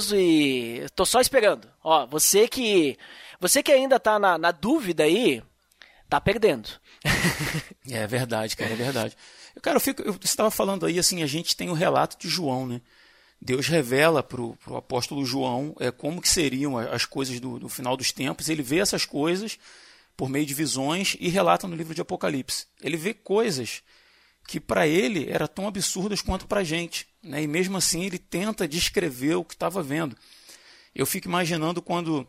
[0.07, 1.69] maravilhoso e tô só esperando.
[1.83, 2.97] Ó, você que
[3.41, 5.43] você que ainda tá na, na dúvida aí,
[6.09, 6.69] tá perdendo.
[7.91, 9.17] é verdade, cara, é verdade.
[9.63, 12.67] Cara, eu fico, eu, estava falando aí assim, a gente tem o relato de João,
[12.67, 12.81] né?
[13.41, 17.97] Deus revela para o apóstolo João é, como que seriam as coisas do, do final
[17.97, 18.49] dos tempos.
[18.49, 19.59] Ele vê essas coisas
[20.17, 22.67] por meio de visões e relata no livro de Apocalipse.
[22.81, 23.83] Ele vê coisas
[24.49, 27.07] que para ele eram tão absurdas quanto para a gente.
[27.27, 27.43] Né?
[27.43, 30.17] E mesmo assim ele tenta descrever o que estava vendo.
[30.95, 32.27] Eu fico imaginando quando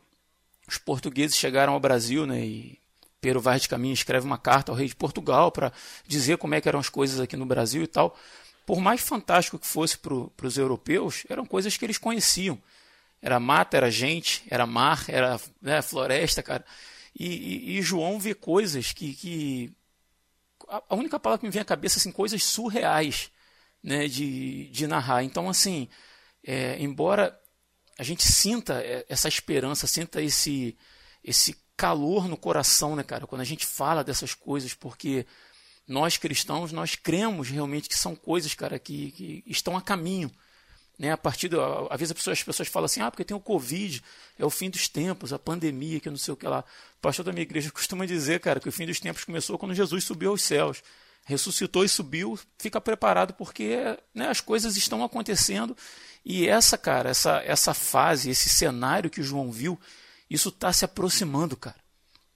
[0.67, 2.79] os portugueses chegaram ao Brasil né, e
[3.21, 5.71] Pero Vaz de Caminha escreve uma carta ao rei de Portugal para
[6.05, 8.17] dizer como é que eram as coisas aqui no Brasil e tal.
[8.65, 12.61] Por mais fantástico que fosse para os europeus, eram coisas que eles conheciam.
[13.21, 16.65] Era mata, era gente, era mar, era né, floresta, cara.
[17.17, 19.73] E, e, e, João vê coisas que, que
[20.67, 23.31] a única palavra que me vem à cabeça assim coisas surreais
[23.87, 25.23] né, de, de narrar.
[25.23, 25.87] Então, assim,
[26.45, 27.39] é, embora
[27.97, 30.77] a gente sinta é, essa esperança, sinta esse,
[31.23, 35.25] esse calor no coração, né, cara, quando a gente fala dessas coisas, porque
[35.87, 40.29] nós cristãos, nós cremos realmente que são coisas, cara, que, que estão a caminho.
[40.99, 43.37] Né, a partir do, às vezes as pessoas, as pessoas falam assim, ah, porque tem
[43.37, 44.03] o Covid,
[44.37, 46.65] é o fim dos tempos, a pandemia, que não sei o que lá.
[46.97, 49.73] O pastor da minha igreja costuma dizer, cara, que o fim dos tempos começou quando
[49.73, 50.83] Jesus subiu aos céus
[51.27, 55.75] ressuscitou e subiu, fica preparado porque né, as coisas estão acontecendo
[56.23, 59.77] e essa, cara, essa, essa fase, esse cenário que o João viu,
[60.29, 61.75] isso está se aproximando, cara.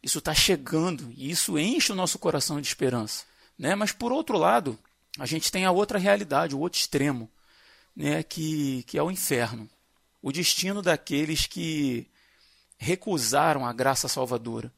[0.03, 3.23] Isso está chegando e isso enche o nosso coração de esperança.
[3.57, 3.75] Né?
[3.75, 4.77] Mas por outro lado,
[5.17, 7.31] a gente tem a outra realidade, o outro extremo,
[7.95, 8.23] né?
[8.23, 9.69] que, que é o inferno.
[10.21, 12.07] O destino daqueles que
[12.77, 14.69] recusaram a graça salvadora.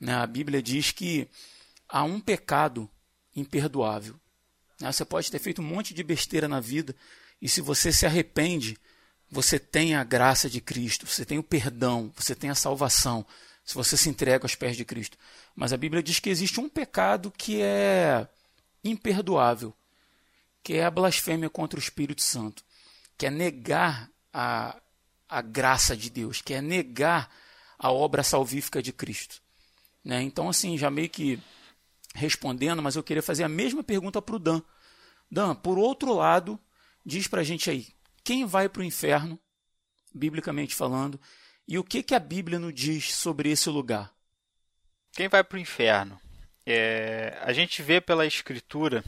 [0.00, 0.14] Né?
[0.14, 1.28] A Bíblia diz que
[1.86, 2.88] há um pecado
[3.34, 4.14] imperdoável.
[4.80, 4.90] Né?
[4.90, 6.94] Você pode ter feito um monte de besteira na vida
[7.40, 8.76] e se você se arrepende,
[9.30, 13.24] você tem a graça de Cristo, você tem o perdão, você tem a salvação,
[13.64, 15.16] se você se entrega aos pés de Cristo.
[15.54, 18.26] Mas a Bíblia diz que existe um pecado que é
[18.82, 19.74] imperdoável,
[20.62, 22.64] que é a blasfêmia contra o Espírito Santo,
[23.16, 24.76] que é negar a,
[25.28, 27.30] a graça de Deus, que é negar
[27.78, 29.40] a obra salvífica de Cristo.
[30.04, 30.22] Né?
[30.22, 31.40] Então, assim, já meio que
[32.14, 34.62] respondendo, mas eu queria fazer a mesma pergunta para o Dan.
[35.30, 36.58] Dan, por outro lado,
[37.04, 37.88] diz para a gente aí,
[38.24, 39.38] quem vai para o inferno,
[40.14, 41.20] biblicamente falando,
[41.66, 44.12] e o que, que a Bíblia nos diz sobre esse lugar?
[45.12, 46.20] Quem vai para o inferno?
[46.66, 49.04] É, a gente vê pela Escritura,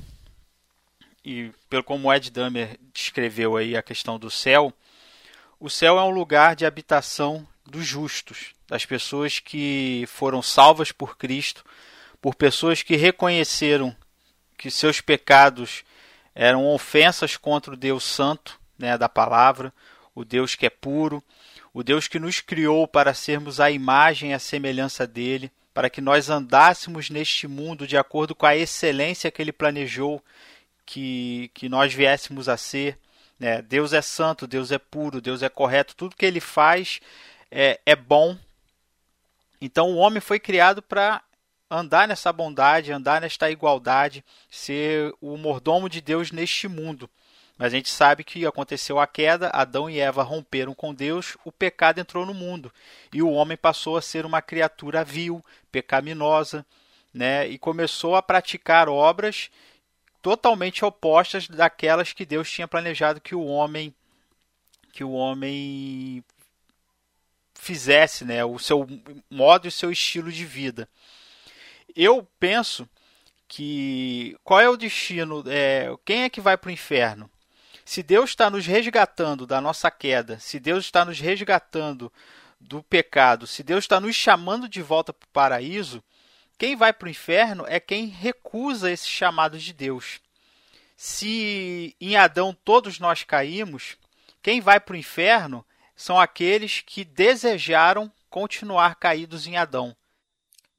[1.24, 4.72] e pelo como Ed Damer descreveu aí a questão do céu,
[5.58, 11.16] o céu é um lugar de habitação dos justos, das pessoas que foram salvas por
[11.16, 11.64] Cristo,
[12.22, 13.94] por pessoas que reconheceram
[14.56, 15.82] que seus pecados
[16.32, 19.72] eram ofensas contra o Deus Santo, né, da palavra,
[20.14, 21.22] o Deus que é puro,
[21.74, 26.00] o Deus que nos criou para sermos a imagem e a semelhança dele, para que
[26.00, 30.22] nós andássemos neste mundo de acordo com a excelência que ele planejou
[30.86, 32.98] que, que nós viéssemos a ser.
[33.36, 33.62] Né?
[33.62, 37.00] Deus é santo, Deus é puro, Deus é correto, tudo que ele faz
[37.50, 38.38] é, é bom.
[39.60, 41.20] Então o homem foi criado para
[41.72, 47.08] andar nessa bondade, andar nesta igualdade, ser o mordomo de Deus neste mundo.
[47.56, 51.50] Mas a gente sabe que aconteceu a queda, Adão e Eva romperam com Deus, o
[51.50, 52.72] pecado entrou no mundo
[53.12, 56.66] e o homem passou a ser uma criatura vil, pecaminosa,
[57.12, 57.46] né?
[57.48, 59.50] E começou a praticar obras
[60.20, 63.94] totalmente opostas daquelas que Deus tinha planejado que o homem
[64.92, 66.22] que o homem
[67.54, 68.86] fizesse, né, o seu
[69.30, 70.86] modo e o seu estilo de vida.
[71.94, 72.88] Eu penso
[73.48, 75.44] que qual é o destino?
[75.46, 77.30] É, quem é que vai para o inferno?
[77.84, 82.12] Se Deus está nos resgatando da nossa queda, se Deus está nos resgatando
[82.60, 86.02] do pecado, se Deus está nos chamando de volta para o paraíso,
[86.56, 90.20] quem vai para o inferno é quem recusa esse chamado de Deus.
[90.96, 93.96] Se em Adão todos nós caímos,
[94.40, 99.96] quem vai para o inferno são aqueles que desejaram continuar caídos em Adão.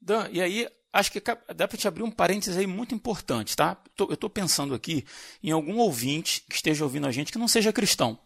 [0.00, 3.76] Dan, e aí acho que dá para te abrir um parênteses aí muito importante, tá?
[3.98, 5.04] Eu estou pensando aqui
[5.42, 8.18] em algum ouvinte que esteja ouvindo a gente que não seja cristão,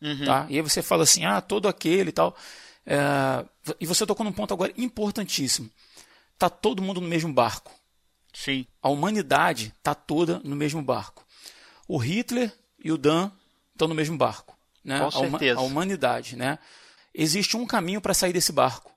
[0.00, 0.24] uhum.
[0.24, 0.46] tá?
[0.48, 2.36] E aí você fala assim, ah, todo aquele e tal.
[2.86, 3.44] É...
[3.80, 5.70] E você tocou num ponto agora importantíssimo.
[6.38, 7.72] Tá todo mundo no mesmo barco.
[8.32, 8.66] Sim.
[8.80, 11.24] A humanidade tá toda no mesmo barco.
[11.86, 12.50] O Hitler
[12.82, 13.30] e o Dan
[13.74, 14.52] estão no mesmo barco
[14.84, 14.98] né?
[14.98, 15.58] Com certeza.
[15.58, 16.58] A, a humanidade, né?
[17.14, 18.91] Existe um caminho para sair desse barco,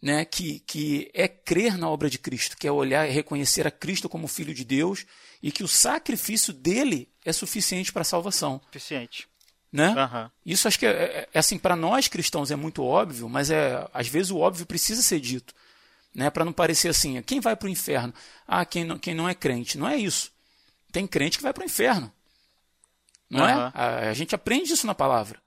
[0.00, 0.24] né?
[0.24, 4.08] Que, que é crer na obra de Cristo, que é olhar e reconhecer a Cristo
[4.08, 5.04] como Filho de Deus
[5.42, 8.60] e que o sacrifício dele é suficiente para a salvação.
[8.66, 9.28] Suficiente.
[9.70, 9.90] Né?
[9.90, 10.30] Uhum.
[10.46, 13.86] Isso acho que é, é, é assim para nós cristãos é muito óbvio, mas é
[13.92, 15.54] às vezes o óbvio precisa ser dito,
[16.14, 16.30] né?
[16.30, 18.14] Para não parecer assim, quem vai para o inferno?
[18.46, 19.76] Ah, quem não, quem não é crente.
[19.76, 20.32] Não é isso.
[20.90, 22.10] Tem crente que vai para o inferno.
[23.28, 23.46] Não uhum.
[23.46, 23.72] é?
[23.74, 25.38] A, a, gente aprende isso na palavra.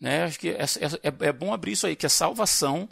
[0.00, 0.22] Né?
[0.22, 0.62] Acho que é,
[1.02, 2.88] é, é bom abrir isso aí, que a salvação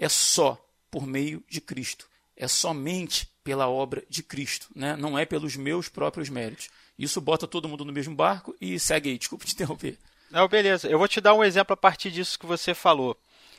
[0.00, 0.58] é só
[0.90, 2.08] por meio de Cristo.
[2.34, 4.66] É somente pela obra de Cristo.
[4.74, 4.96] Né?
[4.96, 6.70] Não é pelos meus próprios méritos.
[6.98, 9.18] Isso bota todo mundo no mesmo barco e segue aí.
[9.18, 9.98] Desculpa te interromper.
[10.30, 10.88] Não, beleza.
[10.88, 13.14] Eu vou te dar um exemplo a partir disso que você falou.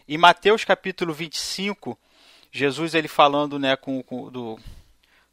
[0.08, 1.97] Em Mateus capítulo 25,
[2.51, 4.60] Jesus ele falando, né, com, com do,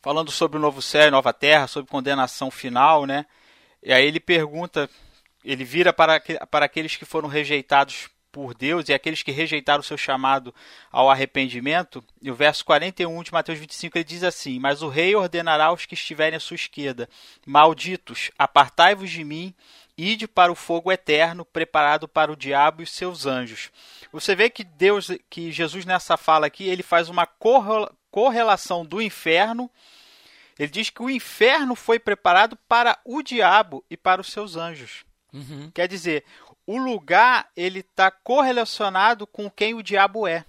[0.02, 3.24] falando sobre o novo céu e nova terra, sobre condenação final, né?
[3.82, 4.90] E aí ele pergunta,
[5.42, 9.84] ele vira para, para aqueles que foram rejeitados por Deus e aqueles que rejeitaram o
[9.84, 10.54] seu chamado
[10.90, 12.04] ao arrependimento.
[12.20, 15.86] E o verso 41 de Mateus 25 ele diz assim: Mas o rei ordenará aos
[15.86, 17.08] que estiverem à sua esquerda:
[17.46, 19.54] Malditos, apartai-vos de mim,
[19.96, 23.70] ide para o fogo eterno, preparado para o diabo e os seus anjos.
[24.12, 27.28] Você vê que Deus, que Jesus nessa fala aqui, ele faz uma
[28.10, 29.70] correlação do inferno
[30.58, 35.04] ele diz que o inferno foi preparado para o diabo e para os seus anjos.
[35.32, 35.70] Uhum.
[35.72, 36.24] Quer dizer,
[36.68, 40.44] o lugar ele está correlacionado com quem o diabo é.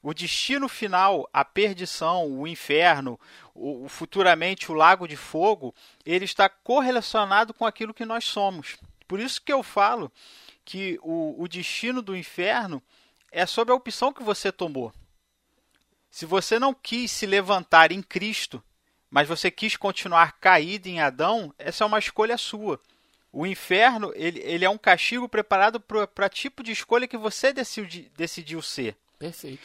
[0.00, 3.18] O destino final, a perdição, o inferno,
[3.52, 5.74] o, futuramente o lago de fogo,
[6.06, 8.78] ele está correlacionado com aquilo que nós somos.
[9.08, 10.10] Por isso que eu falo
[10.64, 12.80] que o, o destino do inferno
[13.32, 14.94] é sobre a opção que você tomou.
[16.12, 18.62] Se você não quis se levantar em Cristo,
[19.10, 22.80] mas você quis continuar caído em Adão, essa é uma escolha sua.
[23.32, 28.12] O inferno ele, ele é um castigo preparado para tipo de escolha que você decidi,
[28.14, 28.94] decidiu ser.
[29.18, 29.62] Perfeito.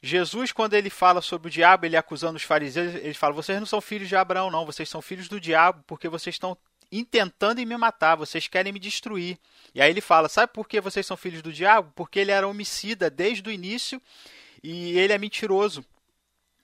[0.00, 3.66] Jesus, quando ele fala sobre o diabo, ele acusando os fariseus, ele fala: vocês não
[3.66, 6.56] são filhos de Abraão, não, vocês são filhos do diabo, porque vocês estão
[6.90, 9.38] intentando me matar, vocês querem me destruir.
[9.74, 11.92] E aí ele fala: sabe por que vocês são filhos do diabo?
[11.96, 14.00] Porque ele era homicida desde o início
[14.62, 15.84] e ele é mentiroso.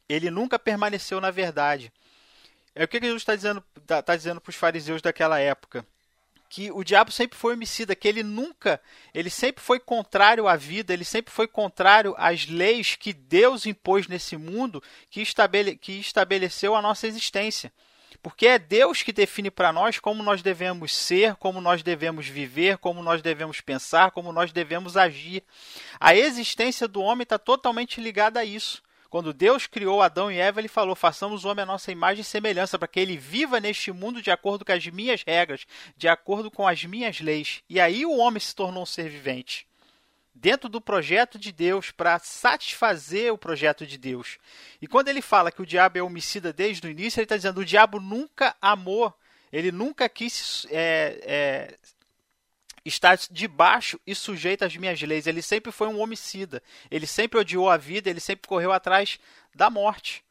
[0.09, 1.93] Ele nunca permaneceu na verdade.
[2.75, 5.85] É o que Jesus está dizendo tá, tá dizendo para os fariseus daquela época
[6.49, 8.81] que o diabo sempre foi homicida, que ele nunca,
[9.13, 14.09] ele sempre foi contrário à vida, ele sempre foi contrário às leis que Deus impôs
[14.09, 17.73] nesse mundo, que, estabele, que estabeleceu a nossa existência.
[18.23, 22.79] Porque é Deus que define para nós como nós devemos ser, como nós devemos viver,
[22.79, 25.45] como nós devemos pensar, como nós devemos agir.
[26.01, 28.83] A existência do homem está totalmente ligada a isso.
[29.11, 32.25] Quando Deus criou Adão e Eva, ele falou: façamos o homem a nossa imagem e
[32.25, 35.67] semelhança, para que ele viva neste mundo de acordo com as minhas regras,
[35.97, 37.63] de acordo com as minhas leis.
[37.69, 39.67] E aí o homem se tornou um ser vivente.
[40.35, 44.39] Dentro do projeto de Deus, para satisfazer o projeto de Deus.
[44.81, 47.61] E quando ele fala que o diabo é homicida desde o início, ele está dizendo:
[47.61, 49.13] o diabo nunca amou,
[49.51, 51.79] ele nunca quis é, é,
[52.89, 55.27] está debaixo e sujeito às minhas leis.
[55.27, 56.63] Ele sempre foi um homicida.
[56.91, 59.19] Ele sempre odiou a vida, ele sempre correu atrás
[59.55, 60.25] da morte.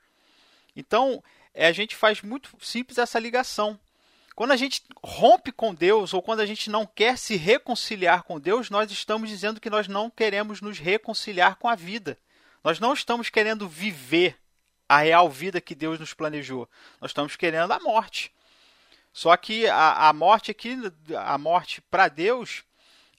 [0.75, 3.79] Então, é, a gente faz muito simples essa ligação.
[4.35, 8.39] Quando a gente rompe com Deus ou quando a gente não quer se reconciliar com
[8.39, 12.17] Deus, nós estamos dizendo que nós não queremos nos reconciliar com a vida.
[12.63, 14.37] Nós não estamos querendo viver
[14.87, 16.69] a real vida que Deus nos planejou.
[17.01, 18.31] Nós estamos querendo a morte.
[19.17, 20.77] Só que a, a morte aqui,
[21.17, 22.63] a morte para Deus,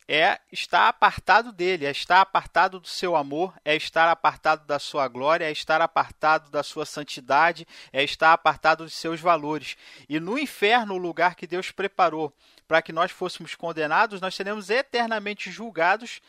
[0.07, 5.09] é estar apartado dele, é estar apartado do seu amor, é estar apartado da sua
[5.09, 9.76] glória, é estar apartado da sua santidade, é estar apartado dos seus valores.
[10.09, 12.32] E no inferno, o lugar que Deus preparou
[12.68, 16.20] para que nós fôssemos condenados, nós seremos eternamente julgados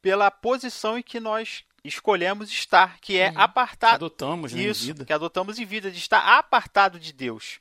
[0.00, 3.38] pela posição em que nós escolhemos estar, que é uhum.
[3.38, 3.98] apartado.
[3.98, 5.04] Que adotamos né, Isso, em vida.
[5.04, 7.60] que adotamos em vida, de estar apartado de Deus.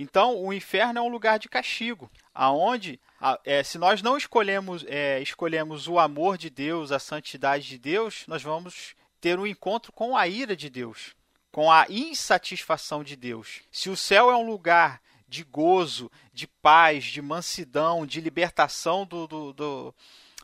[0.00, 3.00] Então, o inferno é um lugar de castigo, aonde
[3.44, 8.22] é, se nós não escolhemos, é, escolhemos o amor de Deus, a santidade de Deus,
[8.28, 11.16] nós vamos ter um encontro com a ira de Deus,
[11.50, 13.62] com a insatisfação de Deus.
[13.72, 19.26] Se o céu é um lugar de gozo, de paz, de mansidão, de libertação do,
[19.26, 19.94] do, do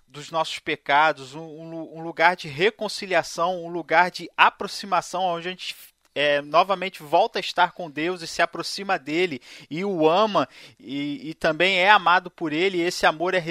[0.06, 5.74] dos nossos pecados, um, um, lugar de reconciliação, um lugar de aproximação, onde a gente
[6.14, 10.48] é, novamente volta a estar com Deus e se aproxima dele e o ama
[10.78, 12.80] e, e também é amado por ele.
[12.80, 13.42] esse amor é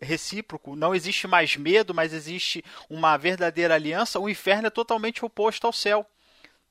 [0.00, 4.20] recíproco, não existe mais medo, mas existe uma verdadeira aliança.
[4.20, 6.06] O inferno é totalmente oposto ao céu.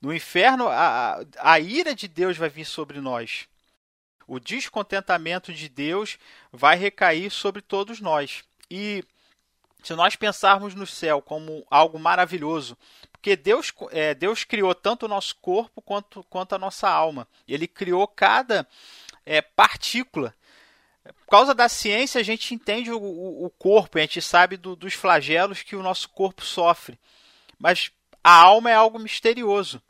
[0.00, 3.46] No inferno, a, a ira de Deus vai vir sobre nós.
[4.26, 6.18] O descontentamento de Deus
[6.52, 8.44] vai recair sobre todos nós.
[8.70, 9.04] E
[9.82, 12.76] se nós pensarmos no céu como algo maravilhoso,
[13.26, 17.26] porque Deus, é, Deus criou tanto o nosso corpo quanto, quanto a nossa alma.
[17.48, 18.64] Ele criou cada
[19.24, 20.32] é, partícula.
[21.02, 24.76] Por causa da ciência, a gente entende o, o, o corpo, a gente sabe do,
[24.76, 26.96] dos flagelos que o nosso corpo sofre.
[27.58, 27.90] Mas
[28.22, 29.82] a alma é algo misterioso.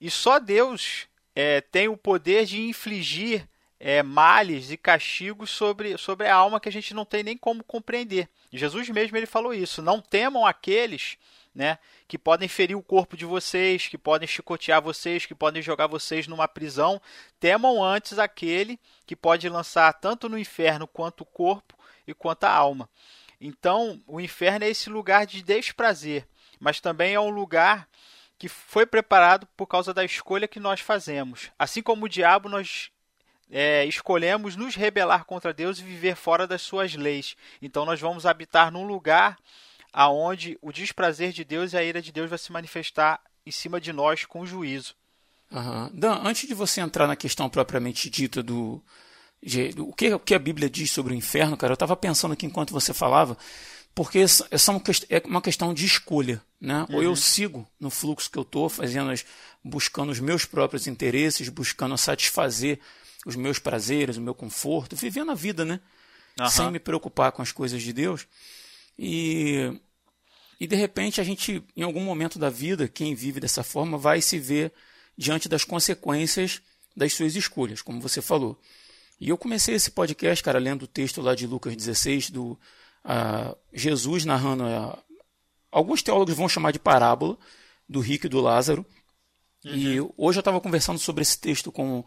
[0.00, 3.48] E só Deus é, tem o poder de infligir
[3.78, 7.62] é, males e castigos sobre, sobre a alma que a gente não tem nem como
[7.62, 8.28] compreender.
[8.52, 9.80] Jesus mesmo ele falou isso.
[9.80, 11.16] Não temam aqueles
[11.54, 11.78] né,
[12.08, 16.26] que podem ferir o corpo de vocês, que podem chicotear vocês, que podem jogar vocês
[16.26, 17.00] numa prisão.
[17.38, 22.50] Temam antes aquele que pode lançar tanto no inferno quanto o corpo e quanto a
[22.50, 22.88] alma.
[23.40, 26.26] Então, o inferno é esse lugar de desprazer,
[26.58, 27.88] mas também é um lugar
[28.38, 31.50] que foi preparado por causa da escolha que nós fazemos.
[31.58, 32.90] Assim como o diabo, nós
[33.50, 37.36] é, escolhemos nos rebelar contra Deus e viver fora das suas leis.
[37.62, 39.38] Então nós vamos habitar num lugar
[39.94, 43.80] aonde o desprazer de Deus e a ira de Deus vai se manifestar em cima
[43.80, 44.94] de nós com juízo.
[45.52, 45.90] Uhum.
[45.94, 48.82] Dan, antes de você entrar na questão propriamente dita do,
[49.40, 51.94] de, do o, que, o que a Bíblia diz sobre o inferno, cara, eu estava
[51.94, 53.38] pensando aqui enquanto você falava,
[53.94, 54.48] porque essa
[55.08, 56.84] é uma questão de escolha, né?
[56.88, 56.96] Uhum.
[56.96, 57.16] Ou eu uhum.
[57.16, 59.14] sigo no fluxo que eu estou, fazendo,
[59.62, 62.80] buscando os meus próprios interesses, buscando satisfazer
[63.24, 65.78] os meus prazeres, o meu conforto, vivendo a vida, né?
[66.40, 66.48] Uhum.
[66.48, 68.26] Sem me preocupar com as coisas de Deus.
[68.98, 69.72] E,
[70.60, 74.20] e de repente a gente, em algum momento da vida, quem vive dessa forma vai
[74.20, 74.72] se ver
[75.16, 76.60] diante das consequências
[76.96, 78.58] das suas escolhas, como você falou.
[79.20, 82.58] E eu comecei esse podcast, cara, lendo o texto lá de Lucas 16, do
[83.04, 84.64] uh, Jesus narrando.
[84.64, 84.98] Uh,
[85.70, 87.38] alguns teólogos vão chamar de parábola
[87.88, 88.84] do rico e do Lázaro.
[89.64, 89.74] Uhum.
[89.74, 92.04] E hoje eu estava conversando sobre esse texto com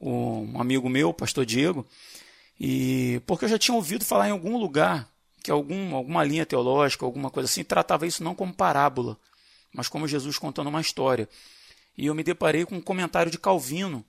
[0.00, 1.86] um amigo meu, o pastor Diego,
[2.58, 5.08] e porque eu já tinha ouvido falar em algum lugar
[5.44, 9.18] que algum, alguma linha teológica, alguma coisa assim, tratava isso não como parábola,
[9.74, 11.28] mas como Jesus contando uma história.
[11.98, 14.02] E eu me deparei com um comentário de Calvino,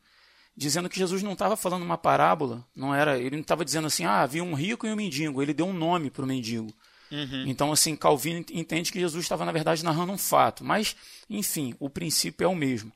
[0.56, 4.06] dizendo que Jesus não estava falando uma parábola, não era, ele não estava dizendo assim,
[4.06, 6.74] ah, havia um rico e um mendigo, ele deu um nome para o mendigo.
[7.12, 7.44] Uhum.
[7.48, 10.64] Então, assim, Calvino entende que Jesus estava, na verdade, narrando um fato.
[10.64, 10.96] Mas,
[11.30, 12.92] enfim, o princípio é o mesmo.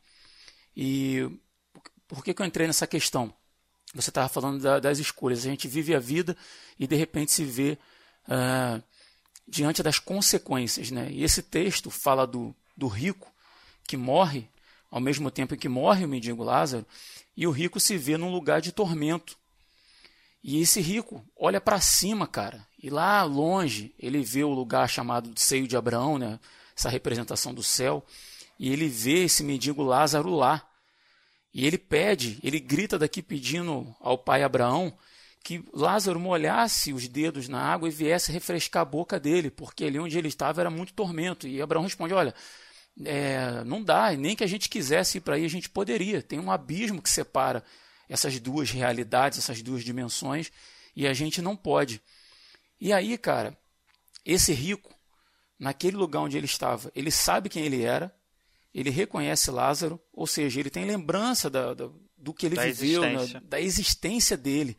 [0.75, 1.29] E
[2.07, 3.33] por que, que eu entrei nessa questão?
[3.93, 5.39] Você estava falando da, das escolhas.
[5.39, 6.37] A gente vive a vida
[6.79, 7.77] e de repente se vê
[8.29, 8.81] uh,
[9.47, 10.91] diante das consequências.
[10.91, 11.09] Né?
[11.11, 13.31] E esse texto fala do, do rico
[13.87, 14.47] que morre,
[14.91, 16.85] ao mesmo tempo que morre o mendigo Lázaro,
[17.35, 19.37] e o rico se vê num lugar de tormento.
[20.43, 25.31] E esse rico olha para cima, cara, e lá longe ele vê o lugar chamado
[25.33, 26.39] de seio de Abraão, né?
[26.77, 28.05] essa representação do céu,
[28.57, 30.65] e ele vê esse mendigo Lázaro lá.
[31.53, 34.95] E ele pede, ele grita daqui pedindo ao pai Abraão
[35.43, 39.99] que Lázaro molhasse os dedos na água e viesse refrescar a boca dele, porque ali
[39.99, 41.47] onde ele estava era muito tormento.
[41.47, 42.33] E Abraão responde: Olha,
[43.05, 46.21] é, não dá, nem que a gente quisesse ir para aí, a gente poderia.
[46.21, 47.63] Tem um abismo que separa
[48.07, 50.51] essas duas realidades, essas duas dimensões,
[50.95, 52.01] e a gente não pode.
[52.79, 53.57] E aí, cara,
[54.25, 54.93] esse rico,
[55.57, 58.13] naquele lugar onde ele estava, ele sabe quem ele era,
[58.73, 63.03] ele reconhece Lázaro, ou seja, ele tem lembrança da, da do que ele da viveu,
[63.03, 63.41] existência.
[63.41, 64.77] da existência dele.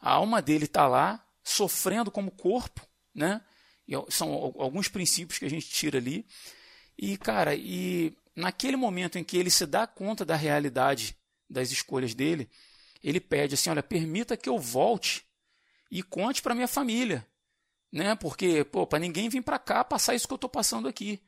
[0.00, 3.40] A alma dele está lá, sofrendo como corpo, né?
[3.86, 6.26] E são alguns princípios que a gente tira ali.
[6.96, 11.16] E, cara, e naquele momento em que ele se dá conta da realidade
[11.48, 12.48] das escolhas dele,
[13.02, 15.24] ele pede assim: olha, permita que eu volte
[15.90, 17.26] e conte para minha família,
[17.90, 18.14] né?
[18.16, 21.20] Porque, pô, para ninguém vir para cá passar isso que eu estou passando aqui.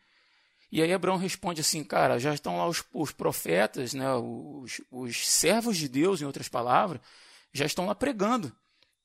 [0.73, 5.29] E aí Abraão responde assim, cara, já estão lá os, os profetas, né, os, os
[5.29, 7.01] servos de Deus, em outras palavras,
[7.53, 8.55] já estão lá pregando.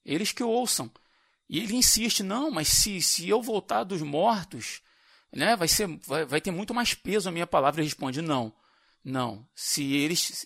[0.06, 0.92] Eles que ouçam.
[1.50, 4.82] E ele insiste, não, mas se, se eu voltar dos mortos,
[5.32, 7.82] né, vai, ser, vai, vai ter muito mais peso a minha palavra.
[7.82, 8.54] Ele responde, não,
[9.04, 9.48] não.
[9.56, 10.46] Se eles,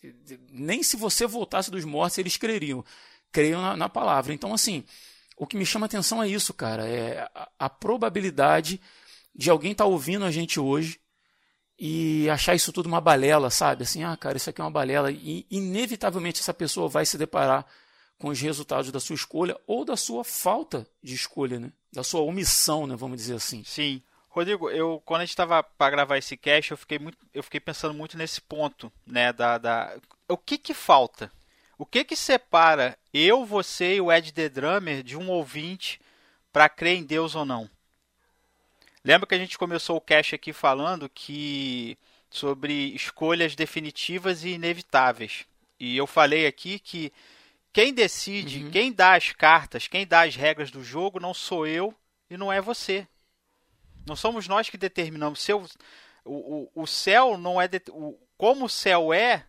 [0.52, 2.84] nem se você voltasse dos mortos, eles creriam.
[3.32, 4.34] Creiam na, na palavra.
[4.34, 4.84] Então, assim,
[5.38, 6.88] o que me chama atenção é isso, cara.
[6.88, 8.82] É a, a probabilidade
[9.34, 11.00] de alguém estar tá ouvindo a gente hoje
[11.80, 13.84] e achar isso tudo uma balela, sabe?
[13.84, 15.10] Assim, ah, cara, isso aqui é uma balela.
[15.12, 17.66] E inevitavelmente essa pessoa vai se deparar
[18.20, 21.72] com os resultados da sua escolha ou da sua falta de escolha, né?
[21.92, 22.96] Da sua omissão, né?
[22.96, 23.64] Vamos dizer assim.
[23.64, 24.04] Sim.
[24.28, 27.60] Rodrigo, eu quando a gente estava para gravar esse cast, eu fiquei muito, eu fiquei
[27.60, 29.32] pensando muito nesse ponto, né?
[29.34, 29.98] Da, da
[30.28, 31.32] o que que falta?
[31.78, 36.00] O que que separa eu, você e o Ed The Drummer de um ouvinte
[36.52, 37.70] para crer em Deus ou não?
[39.04, 41.98] Lembra que a gente começou o cast aqui falando que
[42.30, 45.46] sobre escolhas definitivas e inevitáveis.
[45.80, 47.14] E eu falei aqui que
[47.72, 48.72] quem decide, uhum.
[48.72, 51.94] quem dá as cartas, quem dá as regras do jogo não sou eu
[52.30, 53.08] e não é você.
[54.06, 55.42] Não somos nós que determinamos.
[55.42, 55.64] Seu,
[56.26, 57.68] o, o, o céu não é.
[57.68, 59.46] De, o, como o céu é,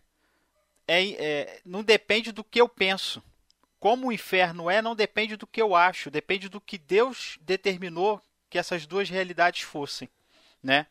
[0.87, 3.23] é, é, não depende do que eu penso.
[3.79, 6.11] Como o inferno é, não depende do que eu acho.
[6.11, 10.07] Depende do que Deus determinou que essas duas realidades fossem,
[10.61, 10.85] né?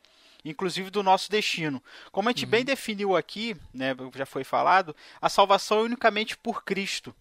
[0.44, 1.82] Inclusive do nosso destino.
[2.10, 2.50] Como a gente uhum.
[2.50, 7.14] bem definiu aqui, né, já foi falado, a salvação é unicamente por Cristo.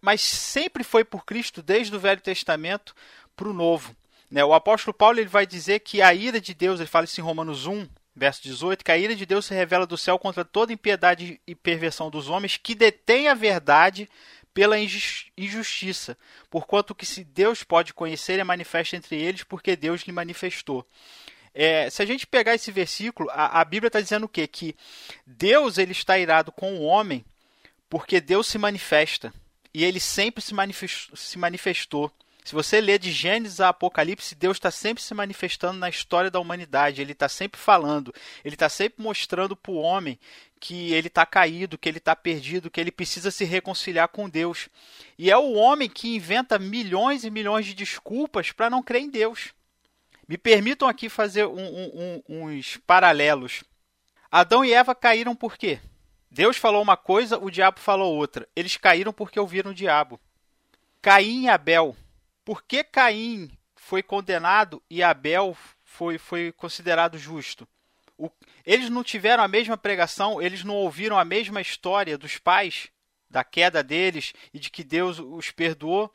[0.00, 2.94] Mas sempre foi por Cristo, desde o Velho Testamento
[3.34, 3.96] para o Novo.
[4.30, 4.44] Né?
[4.44, 7.24] O apóstolo Paulo ele vai dizer que a ira de Deus, ele fala isso em
[7.24, 10.72] Romanos 1, verso 18, que a ira de Deus se revela do céu contra toda
[10.72, 14.08] impiedade e perversão dos homens que detêm a verdade
[14.52, 16.18] pela injustiça,
[16.50, 20.86] porquanto que se Deus pode conhecer é manifesto entre eles, porque Deus lhe manifestou.
[21.54, 24.46] É, se a gente pegar esse versículo, a, a Bíblia está dizendo o quê?
[24.46, 24.76] Que
[25.26, 27.24] Deus ele está irado com o homem
[27.88, 29.32] porque Deus se manifesta.
[29.74, 31.16] E ele sempre se manifestou.
[31.16, 32.12] Se manifestou.
[32.44, 36.40] Se você ler de Gênesis a Apocalipse, Deus está sempre se manifestando na história da
[36.40, 37.02] humanidade.
[37.02, 40.18] Ele está sempre falando, ele está sempre mostrando para o homem
[40.58, 44.68] que ele está caído, que ele está perdido, que ele precisa se reconciliar com Deus.
[45.18, 49.10] E é o homem que inventa milhões e milhões de desculpas para não crer em
[49.10, 49.50] Deus.
[50.30, 53.64] Me permitam aqui fazer um, um, um, uns paralelos.
[54.30, 55.80] Adão e Eva caíram por quê?
[56.30, 58.48] Deus falou uma coisa, o diabo falou outra.
[58.54, 60.18] Eles caíram porque ouviram o diabo.
[61.02, 61.96] Caim e Abel
[62.50, 67.64] por que Caim foi condenado e Abel foi, foi considerado justo?
[68.18, 68.28] O,
[68.66, 72.88] eles não tiveram a mesma pregação, eles não ouviram a mesma história dos pais,
[73.30, 76.12] da queda deles e de que Deus os perdoou.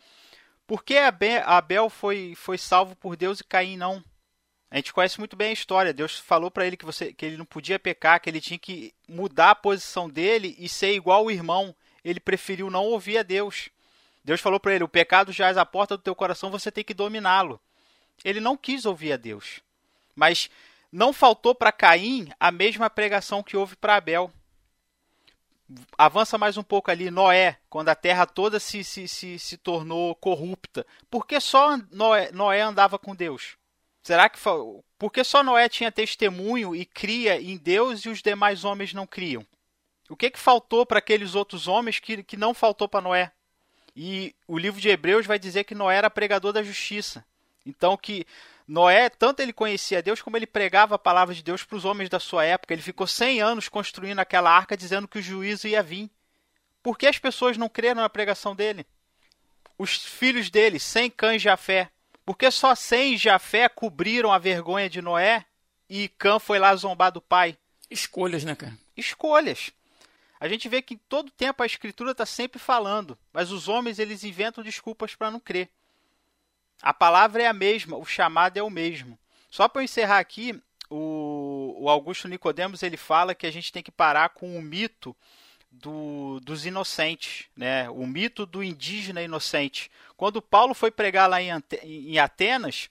[0.67, 4.03] Por que Abel foi, foi salvo por Deus e Caim não?
[4.69, 5.93] A gente conhece muito bem a história.
[5.93, 8.93] Deus falou para ele que, você, que ele não podia pecar, que ele tinha que
[9.07, 11.73] mudar a posição dele e ser igual o irmão.
[12.03, 13.69] Ele preferiu não ouvir a Deus.
[14.23, 16.93] Deus falou para ele: o pecado jaz à porta do teu coração, você tem que
[16.93, 17.61] dominá-lo.
[18.23, 19.61] Ele não quis ouvir a Deus.
[20.15, 20.49] Mas
[20.91, 24.31] não faltou para Caim a mesma pregação que houve para Abel.
[25.97, 30.13] Avança mais um pouco ali, Noé, quando a terra toda se, se, se, se tornou
[30.15, 30.85] corrupta.
[31.09, 33.57] Por que só Noé, Noé andava com Deus?
[34.03, 34.37] Será que
[34.99, 39.43] porque só Noé tinha testemunho e cria em Deus e os demais homens não criam?
[40.07, 43.31] O que, que faltou para aqueles outros homens que, que não faltou para Noé?
[43.95, 47.25] E o livro de Hebreus vai dizer que Noé era pregador da justiça.
[47.65, 48.27] Então que
[48.67, 52.09] Noé, tanto ele conhecia Deus como ele pregava a palavra de Deus para os homens
[52.09, 52.73] da sua época.
[52.73, 56.09] Ele ficou 100 anos construindo aquela arca dizendo que o juízo ia vir.
[56.81, 58.85] Por que as pessoas não creram na pregação dele?
[59.77, 61.89] Os filhos dele, sem Cã e Jafé.
[62.25, 65.45] Porque só sem e Jafé cobriram a vergonha de Noé
[65.87, 67.57] e Cã foi lá zombar do pai?
[67.89, 68.75] Escolhas, né, cara?
[68.97, 69.71] Escolhas.
[70.39, 74.23] A gente vê que todo tempo a escritura está sempre falando, mas os homens eles
[74.23, 75.69] inventam desculpas para não crer.
[76.81, 79.17] A palavra é a mesma, o chamado é o mesmo.
[79.49, 80.59] Só para encerrar aqui,
[80.89, 85.15] o, o, Augusto Nicodemos ele fala que a gente tem que parar com o mito
[85.71, 87.89] do, dos inocentes, né?
[87.89, 89.89] o mito do indígena inocente.
[90.15, 91.51] Quando Paulo foi pregar lá em,
[91.83, 92.89] em Atenas,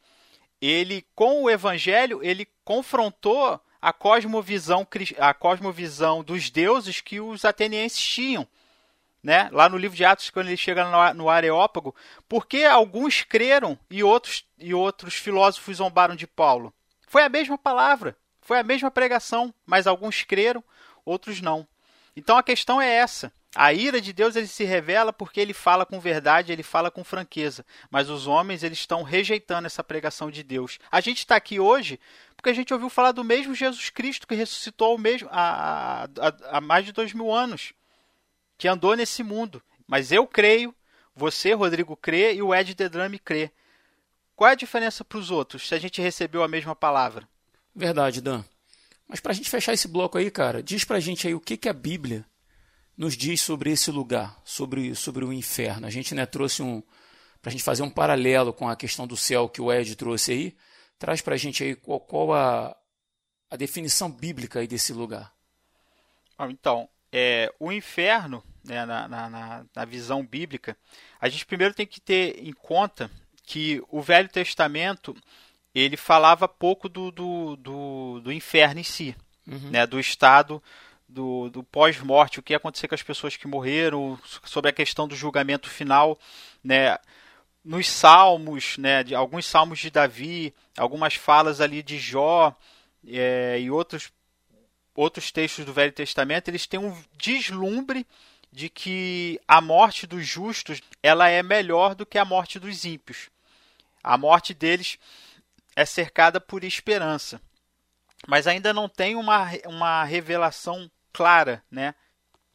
[0.61, 4.87] ele com o evangelho ele confrontou a cosmovisão,
[5.19, 8.49] a cosmovisão dos deuses que os atenienses tinham.
[9.25, 9.49] Né?
[9.51, 11.97] Lá no livro de Atos, quando ele chega no Areópago,
[12.29, 16.75] porque alguns creram e outros, e outros filósofos zombaram de Paulo?
[17.09, 20.63] Foi a mesma palavra, Foi a mesma pregação, mas alguns creram,
[21.07, 21.67] outros não.
[22.15, 23.33] Então a questão é essa.
[23.55, 27.03] A ira de Deus ele se revela porque ele fala com verdade, ele fala com
[27.03, 27.65] franqueza.
[27.91, 30.79] Mas os homens eles estão rejeitando essa pregação de Deus.
[30.93, 31.99] A gente está aqui hoje
[32.37, 36.61] porque a gente ouviu falar do mesmo Jesus Cristo que ressuscitou mesmo há, há, há
[36.61, 37.73] mais de dois mil anos,
[38.57, 39.63] que andou nesse mundo.
[39.87, 40.75] Mas eu creio,
[41.15, 43.51] você, Rodrigo, crê e o Ed Dedrame crê.
[44.35, 47.29] Qual é a diferença para os outros se a gente recebeu a mesma palavra?
[47.75, 48.45] Verdade, Dan.
[49.07, 51.41] Mas para a gente fechar esse bloco aí, cara, diz para a gente aí o
[51.41, 52.25] que, que a Bíblia
[52.97, 55.87] nos diz sobre esse lugar, sobre, sobre o inferno.
[55.87, 56.83] A gente né, trouxe um.
[57.43, 60.33] Para a gente fazer um paralelo com a questão do céu que o Ed trouxe
[60.33, 60.57] aí,
[60.99, 62.75] traz para a gente aí qual, qual, a,
[63.51, 65.31] a definição bíblica aí desse lugar.
[66.49, 70.77] Então, é, o inferno, né, na, na, na visão bíblica,
[71.21, 73.09] a gente primeiro tem que ter em conta
[73.45, 75.17] que o Velho Testamento
[75.73, 79.15] ele falava pouco do, do, do, do inferno em si,
[79.47, 79.71] uhum.
[79.71, 80.61] né, do estado
[81.09, 85.07] do, do pós-morte, o que ia acontecer com as pessoas que morreram, sobre a questão
[85.07, 86.19] do julgamento final,
[86.65, 86.99] né?
[87.65, 92.55] Nos salmos, né, de alguns salmos de Davi, algumas falas ali de Jó
[93.07, 94.13] é, e outros
[94.95, 98.07] outros textos do Velho Testamento, eles têm um deslumbre
[98.53, 103.29] de que a morte dos justos ela é melhor do que a morte dos ímpios.
[104.03, 104.99] A morte deles
[105.75, 107.41] é cercada por esperança.
[108.29, 111.95] Mas ainda não tem uma, uma revelação clara, né,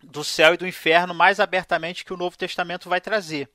[0.02, 3.50] do céu e do inferno mais abertamente que o Novo Testamento vai trazer.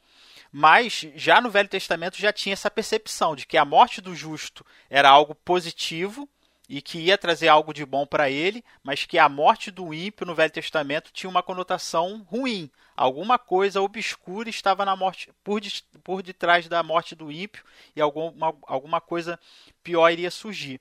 [0.53, 4.65] Mas já no Velho Testamento já tinha essa percepção de que a morte do justo
[4.89, 6.29] era algo positivo
[6.69, 10.27] e que ia trazer algo de bom para ele, mas que a morte do ímpio
[10.27, 12.71] no Velho Testamento tinha uma conotação ruim.
[12.97, 15.61] Alguma coisa obscura estava na morte por,
[16.03, 19.39] por detrás da morte do ímpio e alguma, alguma coisa
[19.83, 20.81] pior iria surgir.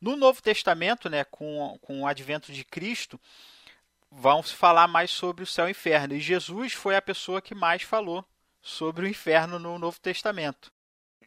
[0.00, 3.18] No Novo Testamento, né, com, com o advento de Cristo,
[4.10, 6.14] vão se falar mais sobre o céu e o inferno.
[6.14, 8.24] E Jesus foi a pessoa que mais falou
[8.62, 10.72] sobre o inferno no Novo Testamento.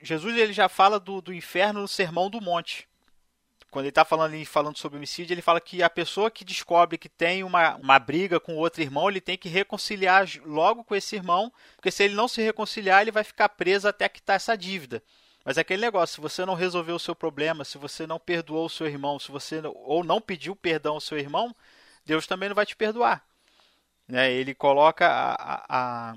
[0.02, 2.89] Jesus ele já fala do, do inferno no Sermão do Monte.
[3.72, 7.08] Quando ele está falando, falando sobre homicídio, ele fala que a pessoa que descobre que
[7.08, 11.54] tem uma, uma briga com outro irmão, ele tem que reconciliar logo com esse irmão,
[11.76, 15.04] porque se ele não se reconciliar, ele vai ficar preso até quitar essa dívida.
[15.46, 18.66] Mas é aquele negócio, se você não resolveu o seu problema, se você não perdoou
[18.66, 21.56] o seu irmão, se você ou não pediu perdão ao seu irmão,
[22.06, 23.24] Deus também não vai te perdoar.
[24.08, 24.32] Né?
[24.32, 26.16] Ele coloca a, a, a,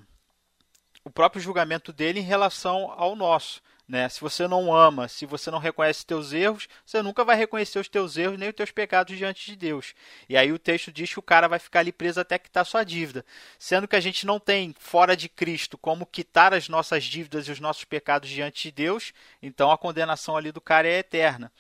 [1.05, 3.61] o próprio julgamento dele em relação ao nosso.
[3.89, 4.09] Né?
[4.09, 7.89] Se você não ama, se você não reconhece teus erros, você nunca vai reconhecer os
[7.89, 9.95] teus erros nem os teus pecados diante de Deus.
[10.28, 12.85] E aí o texto diz que o cara vai ficar ali preso até quitar sua
[12.85, 13.24] dívida.
[13.59, 17.53] Sendo que a gente não tem fora de Cristo como quitar as nossas dívidas e
[17.53, 19.12] os nossos pecados diante de Deus,
[19.43, 21.51] então a condenação ali do cara é eterna.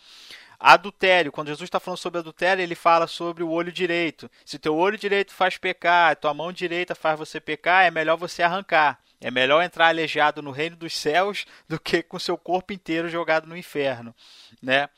[0.64, 4.30] Adultério, quando Jesus está falando sobre adultério, ele fala sobre o olho direito.
[4.44, 8.44] Se teu olho direito faz pecar, tua mão direita faz você pecar, é melhor você
[8.44, 9.00] arrancar.
[9.22, 13.46] É melhor entrar aleijado no reino dos céus do que com seu corpo inteiro jogado
[13.46, 14.14] no inferno,
[14.60, 14.88] né?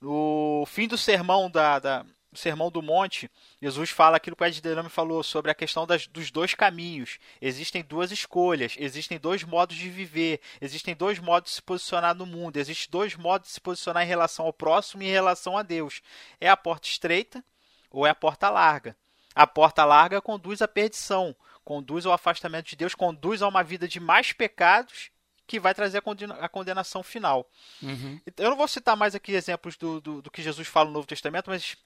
[0.00, 3.30] No fim do sermão da, da Sermão do Monte,
[3.62, 7.18] Jesus fala aquilo que o Ed falou sobre a questão das, dos dois caminhos.
[7.40, 12.26] Existem duas escolhas, existem dois modos de viver, existem dois modos de se posicionar no
[12.26, 15.62] mundo, existem dois modos de se posicionar em relação ao próximo e em relação a
[15.62, 16.02] Deus.
[16.40, 17.44] É a porta estreita
[17.90, 18.96] ou é a porta larga?
[19.34, 21.34] A porta larga conduz à perdição,
[21.64, 25.10] conduz ao afastamento de Deus, conduz a uma vida de mais pecados
[25.46, 26.02] que vai trazer
[26.40, 27.48] a condenação final.
[27.82, 28.20] Uhum.
[28.36, 31.06] Eu não vou citar mais aqui exemplos do, do, do, que Jesus fala no Novo
[31.06, 31.76] Testamento, mas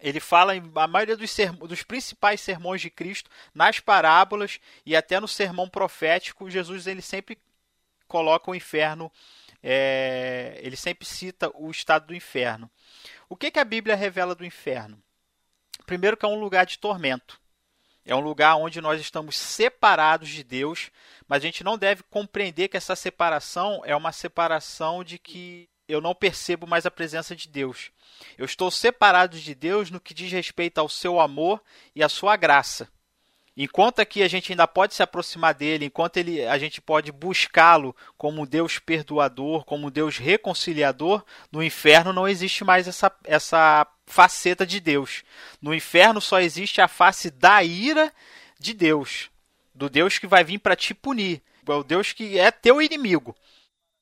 [0.00, 1.34] ele fala em a maioria dos,
[1.68, 7.38] dos, principais sermões de Cristo, nas parábolas e até no sermão profético, Jesus ele sempre
[8.08, 9.10] coloca o inferno,
[9.62, 12.70] é, ele sempre cita o estado do inferno.
[13.28, 15.00] O que, que a Bíblia revela do inferno?
[15.86, 17.40] Primeiro que é um lugar de tormento.
[18.04, 20.90] É um lugar onde nós estamos separados de Deus,
[21.28, 26.00] mas a gente não deve compreender que essa separação é uma separação de que eu
[26.00, 27.90] não percebo mais a presença de Deus.
[28.36, 31.62] Eu estou separado de Deus no que diz respeito ao seu amor
[31.94, 32.88] e à sua graça.
[33.54, 37.94] Enquanto aqui a gente ainda pode se aproximar dele, enquanto ele, a gente pode buscá-lo
[38.16, 44.80] como Deus perdoador, como Deus reconciliador, no inferno não existe mais essa, essa faceta de
[44.80, 45.22] Deus.
[45.60, 48.10] No inferno só existe a face da ira
[48.58, 49.30] de Deus,
[49.74, 53.36] do Deus que vai vir para te punir, é o Deus que é teu inimigo.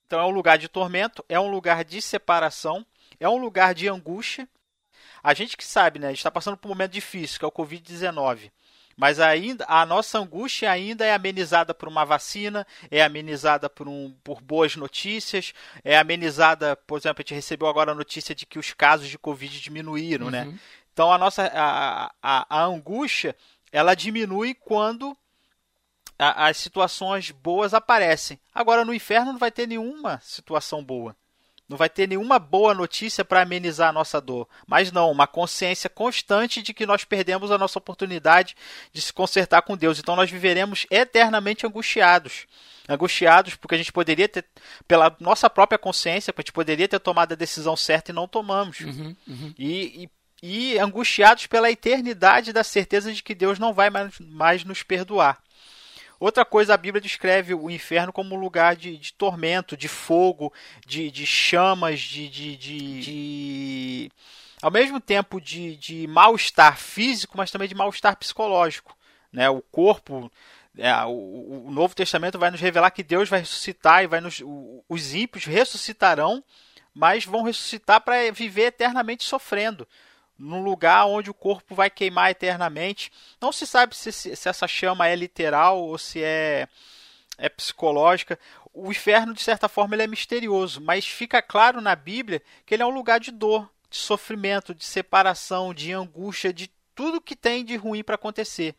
[0.07, 2.85] Então é um lugar de tormento, é um lugar de separação,
[3.19, 4.47] é um lugar de angústia.
[5.21, 8.49] A gente que sabe, né, está passando por um momento difícil, que é o Covid-19.
[8.95, 14.13] Mas ainda a nossa angústia ainda é amenizada por uma vacina, é amenizada por, um,
[14.23, 18.59] por boas notícias, é amenizada, por exemplo, a gente recebeu agora a notícia de que
[18.59, 20.43] os casos de Covid diminuíram, né?
[20.43, 20.51] uhum.
[20.51, 20.59] né?
[20.93, 23.35] Então a nossa a, a, a angústia
[23.71, 25.15] ela diminui quando
[26.19, 28.39] as situações boas aparecem.
[28.53, 31.15] Agora no inferno não vai ter nenhuma situação boa.
[31.71, 34.45] Não vai ter nenhuma boa notícia para amenizar a nossa dor.
[34.67, 38.57] Mas não, uma consciência constante de que nós perdemos a nossa oportunidade
[38.91, 39.97] de se consertar com Deus.
[39.97, 42.45] Então nós viveremos eternamente angustiados.
[42.89, 44.43] Angustiados porque a gente poderia ter,
[44.85, 48.81] pela nossa própria consciência, a gente poderia ter tomado a decisão certa e não tomamos.
[48.81, 49.53] Uhum, uhum.
[49.57, 50.09] E,
[50.43, 54.83] e, e angustiados pela eternidade da certeza de que Deus não vai mais, mais nos
[54.83, 55.41] perdoar.
[56.21, 60.53] Outra coisa, a Bíblia descreve o inferno como um lugar de, de tormento, de fogo,
[60.85, 64.11] de, de chamas, de, de, de,
[64.61, 68.95] ao mesmo tempo de, de mal-estar físico, mas também de mal-estar psicológico.
[69.33, 69.49] Né?
[69.49, 70.31] O corpo,
[70.77, 74.43] é, o, o, Novo Testamento vai nos revelar que Deus vai ressuscitar e vai nos,
[74.87, 76.43] os ímpios ressuscitarão,
[76.93, 79.87] mas vão ressuscitar para viver eternamente sofrendo
[80.41, 83.11] num lugar onde o corpo vai queimar eternamente.
[83.39, 86.67] Não se sabe se, se essa chama é literal ou se é,
[87.37, 88.39] é psicológica.
[88.73, 92.83] O inferno, de certa forma, ele é misterioso, mas fica claro na Bíblia que ele
[92.83, 97.63] é um lugar de dor, de sofrimento, de separação, de angústia, de tudo que tem
[97.63, 98.75] de ruim para acontecer.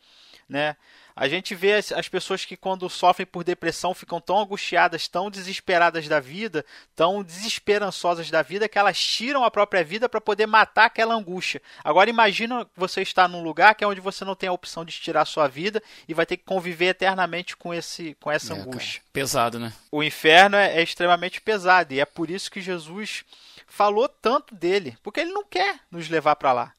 [0.49, 0.75] Né?
[1.15, 5.29] A gente vê as, as, pessoas que, quando sofrem por depressão, ficam tão angustiadas, tão
[5.29, 10.47] desesperadas da vida, tão desesperançosas da vida, que elas tiram a própria vida para poder
[10.47, 11.61] matar aquela angústia.
[11.83, 14.93] Agora, imagina você estar num lugar que é onde você não tem a opção de
[14.93, 18.57] tirar a sua vida e vai ter que conviver eternamente com, esse, com essa é,
[18.57, 18.99] angústia.
[19.01, 19.71] Cara, pesado, né?
[19.91, 23.23] O inferno é, é extremamente pesado e é por isso que Jesus
[23.67, 26.73] falou tanto dele, porque ele não quer nos levar para lá.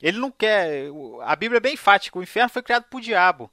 [0.00, 0.86] Ele não quer.
[1.22, 3.50] A Bíblia é bem enfática: o inferno foi criado por diabo.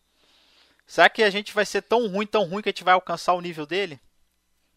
[0.87, 3.33] Será que a gente vai ser tão ruim, tão ruim que a gente vai alcançar
[3.33, 3.99] o nível dele?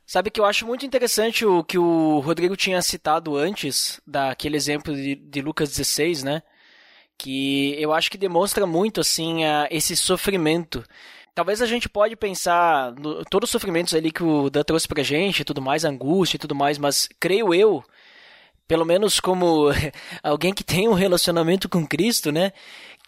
[0.05, 4.93] Sabe que eu acho muito interessante o que o Rodrigo tinha citado antes, daquele exemplo
[4.93, 6.43] de, de Lucas 16, né?
[7.17, 10.85] Que eu acho que demonstra muito, assim, a, esse sofrimento.
[11.33, 15.01] Talvez a gente pode pensar no, todos os sofrimentos ali que o Dan trouxe pra
[15.05, 17.85] gente, tudo mais, angústia e tudo mais, mas creio eu,
[18.67, 19.69] pelo menos como
[20.25, 22.53] alguém que tem um relacionamento com Cristo, né?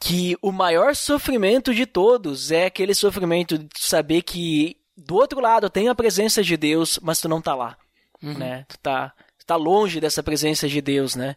[0.02, 5.70] Que o maior sofrimento de todos é aquele sofrimento de saber que do outro lado
[5.70, 7.76] tem a presença de Deus, mas tu não tá lá,
[8.20, 8.36] uhum.
[8.36, 8.66] né?
[8.68, 11.36] Tu tá, tu tá longe dessa presença de Deus, né?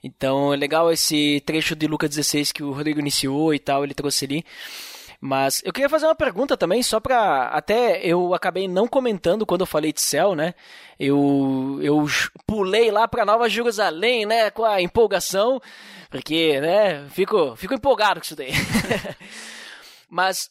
[0.00, 3.94] Então é legal esse trecho de Lucas 16 que o Rodrigo iniciou e tal, ele
[3.94, 4.44] trouxe ali.
[5.26, 7.44] Mas eu queria fazer uma pergunta também, só pra.
[7.44, 10.54] Até eu acabei não comentando quando eu falei de céu, né?
[11.00, 12.04] Eu, eu
[12.46, 14.50] pulei lá pra Nova Jerusalém, né?
[14.50, 15.62] Com a empolgação,
[16.10, 17.08] porque, né?
[17.08, 18.52] Fico, fico empolgado com isso daí.
[20.10, 20.50] Mas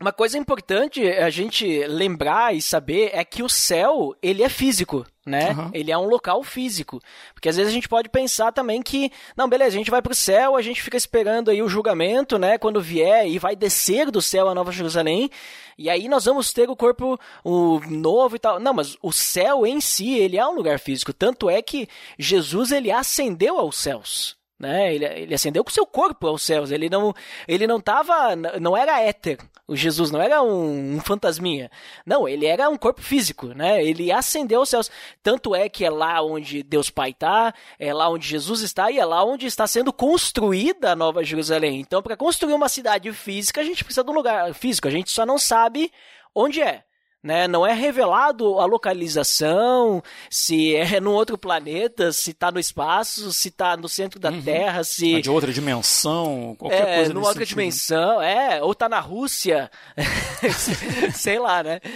[0.00, 5.06] uma coisa importante a gente lembrar e saber é que o céu, ele é físico,
[5.24, 5.50] né?
[5.50, 5.70] Uhum.
[5.72, 7.00] Ele é um local físico.
[7.32, 10.14] Porque às vezes a gente pode pensar também que, não, beleza, a gente vai pro
[10.14, 12.58] céu, a gente fica esperando aí o julgamento, né?
[12.58, 15.30] Quando vier e vai descer do céu a Nova Jerusalém,
[15.78, 18.58] e aí nós vamos ter o corpo o novo e tal.
[18.58, 21.12] Não, mas o céu em si, ele é um lugar físico.
[21.12, 21.88] Tanto é que
[22.18, 24.94] Jesus, ele ascendeu aos céus né?
[24.94, 26.70] Ele, ele ascendeu com seu corpo aos céus.
[26.70, 27.12] Ele não,
[27.48, 29.38] ele não tava, não era éter.
[29.66, 31.70] O Jesus não era um, um, fantasminha.
[32.04, 33.84] Não, ele era um corpo físico, né?
[33.84, 34.90] Ele ascendeu aos céus.
[35.22, 38.98] Tanto é que é lá onde Deus Pai está, é lá onde Jesus está e
[38.98, 41.80] é lá onde está sendo construída a Nova Jerusalém.
[41.80, 44.88] Então, para construir uma cidade física, a gente precisa de um lugar físico.
[44.88, 45.92] A gente só não sabe
[46.34, 46.84] onde é.
[47.22, 47.46] Né?
[47.46, 53.48] Não é revelado a localização, se é num outro planeta, se está no espaço, se
[53.48, 54.42] está no centro da uhum.
[54.42, 55.16] Terra, se.
[55.16, 57.14] É de outra dimensão, qualquer é, coisa.
[57.14, 57.58] Numa outra sentido.
[57.58, 59.70] dimensão, é, ou está na Rússia.
[61.14, 61.80] Sei lá, né?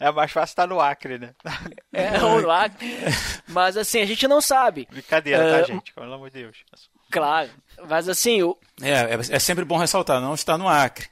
[0.00, 1.34] É mais fácil estar no Acre, né?
[1.92, 2.96] É, ou no Acre.
[3.48, 4.86] Mas assim, a gente não sabe.
[4.88, 5.92] Brincadeira, uh, tá, gente?
[5.92, 6.58] Pelo amor de Deus.
[7.10, 7.50] Claro.
[7.88, 8.42] Mas assim.
[8.42, 8.56] O...
[8.80, 11.08] É, é, é sempre bom ressaltar, não está no Acre.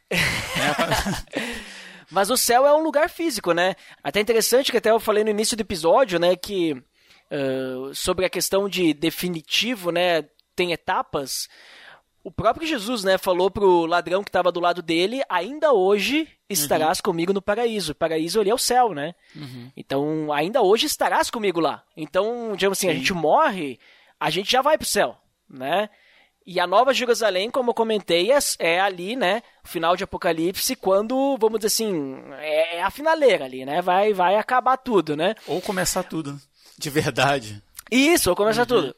[2.10, 3.74] Mas o céu é um lugar físico, né?
[4.02, 8.30] Até interessante que até eu falei no início do episódio, né, que uh, sobre a
[8.30, 10.22] questão de definitivo, né,
[10.54, 11.48] tem etapas.
[12.22, 16.98] O próprio Jesus, né, falou pro ladrão que estava do lado dele, ainda hoje estarás
[16.98, 17.04] uhum.
[17.04, 17.92] comigo no paraíso.
[17.92, 19.14] O paraíso ali é o céu, né?
[19.34, 19.70] Uhum.
[19.76, 21.84] Então, ainda hoje estarás comigo lá.
[21.96, 22.92] Então, digamos assim, Sim.
[22.92, 23.78] a gente morre,
[24.18, 25.16] a gente já vai pro céu,
[25.48, 25.88] né?
[26.46, 29.42] E a Nova Jerusalém, como eu comentei, é, é ali, né?
[29.64, 33.82] O final de Apocalipse, quando, vamos dizer assim, é, é, a finaleira ali, né?
[33.82, 35.34] Vai, vai acabar tudo, né?
[35.48, 36.40] Ou começar tudo,
[36.78, 37.60] de verdade.
[37.90, 38.66] Isso, ou começar uhum.
[38.66, 38.96] tudo.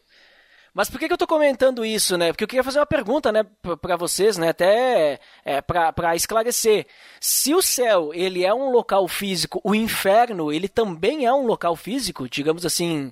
[0.74, 2.30] Mas por que, que eu estou comentando isso, né?
[2.30, 3.44] Porque eu queria fazer uma pergunta, né,
[3.80, 6.86] para vocês, né, até é, para esclarecer.
[7.18, 11.74] Se o céu ele é um local físico, o inferno ele também é um local
[11.74, 13.10] físico, digamos assim,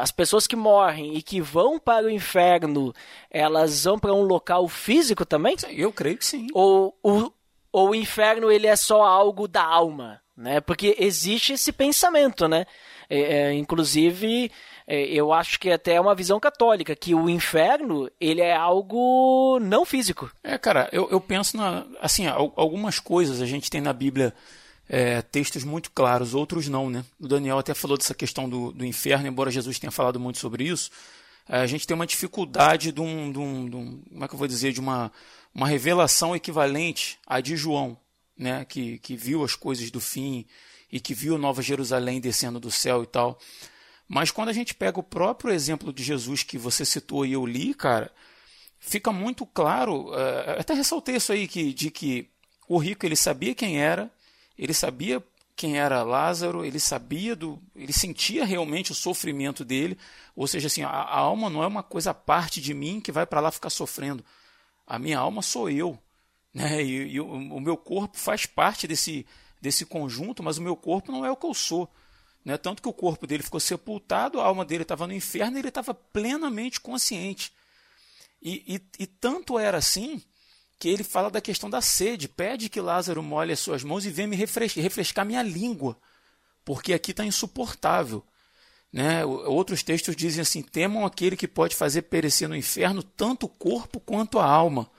[0.00, 2.92] as pessoas que morrem e que vão para o inferno,
[3.30, 5.56] elas vão para um local físico também?
[5.70, 6.46] Eu creio que sim.
[6.52, 7.32] Ou o,
[7.72, 10.60] ou o inferno ele é só algo da alma, né?
[10.60, 12.66] Porque existe esse pensamento, né?
[13.08, 14.50] É, é, inclusive,
[14.86, 19.58] é, eu acho que até é uma visão católica, que o inferno, ele é algo
[19.60, 20.30] não físico.
[20.44, 21.84] É, cara, eu, eu penso na...
[22.00, 24.34] Assim, algumas coisas a gente tem na Bíblia...
[24.94, 27.02] É, textos muito claros, outros não, né?
[27.18, 30.64] O Daniel até falou dessa questão do, do inferno, embora Jesus tenha falado muito sobre
[30.64, 30.90] isso.
[31.48, 34.34] É, a gente tem uma dificuldade de um, de um, de um, como é que
[34.34, 35.10] eu vou dizer, de uma,
[35.54, 37.96] uma revelação equivalente à de João,
[38.36, 38.66] né?
[38.66, 40.44] Que, que viu as coisas do fim
[40.90, 43.38] e que viu Nova Jerusalém descendo do céu e tal.
[44.06, 47.46] Mas quando a gente pega o próprio exemplo de Jesus que você citou e eu
[47.46, 48.12] li, cara,
[48.78, 50.10] fica muito claro.
[50.10, 52.28] Uh, até ressaltei isso aí que, de que
[52.68, 54.12] o rico ele sabia quem era,
[54.62, 55.22] ele sabia
[55.54, 59.98] quem era Lázaro, ele sabia do, ele sentia realmente o sofrimento dele,
[60.34, 63.12] ou seja, assim, a, a alma não é uma coisa à parte de mim que
[63.12, 64.24] vai para lá ficar sofrendo.
[64.86, 65.98] A minha alma sou eu,
[66.52, 66.82] né?
[66.82, 69.26] E, e o, o meu corpo faz parte desse
[69.62, 71.88] desse conjunto, mas o meu corpo não é o que eu sou.
[72.44, 72.58] Né?
[72.58, 75.68] Tanto que o corpo dele ficou sepultado, a alma dele estava no inferno e ele
[75.68, 77.52] estava plenamente consciente.
[78.42, 80.20] E, e, e, tanto era assim
[80.82, 82.28] que ele fala da questão da sede.
[82.28, 85.96] Pede que Lázaro molhe as suas mãos e venha me refrescar, refrescar minha língua,
[86.64, 88.20] porque aqui está insuportável.
[88.92, 89.24] Né?
[89.24, 94.00] Outros textos dizem assim: temam aquele que pode fazer perecer no inferno tanto o corpo
[94.00, 94.90] quanto a alma.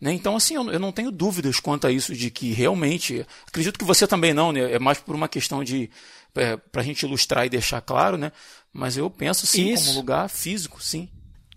[0.00, 0.12] Né?
[0.12, 3.26] Então, assim, eu, eu, não tenho dúvidas quanto a isso de que realmente.
[3.48, 4.74] Acredito que você também não, né?
[4.74, 5.90] é mais por uma questão de
[6.36, 8.30] é, para a gente ilustrar e deixar claro, né?
[8.72, 9.86] Mas eu penso sim Isso.
[9.86, 11.08] como lugar físico, sim.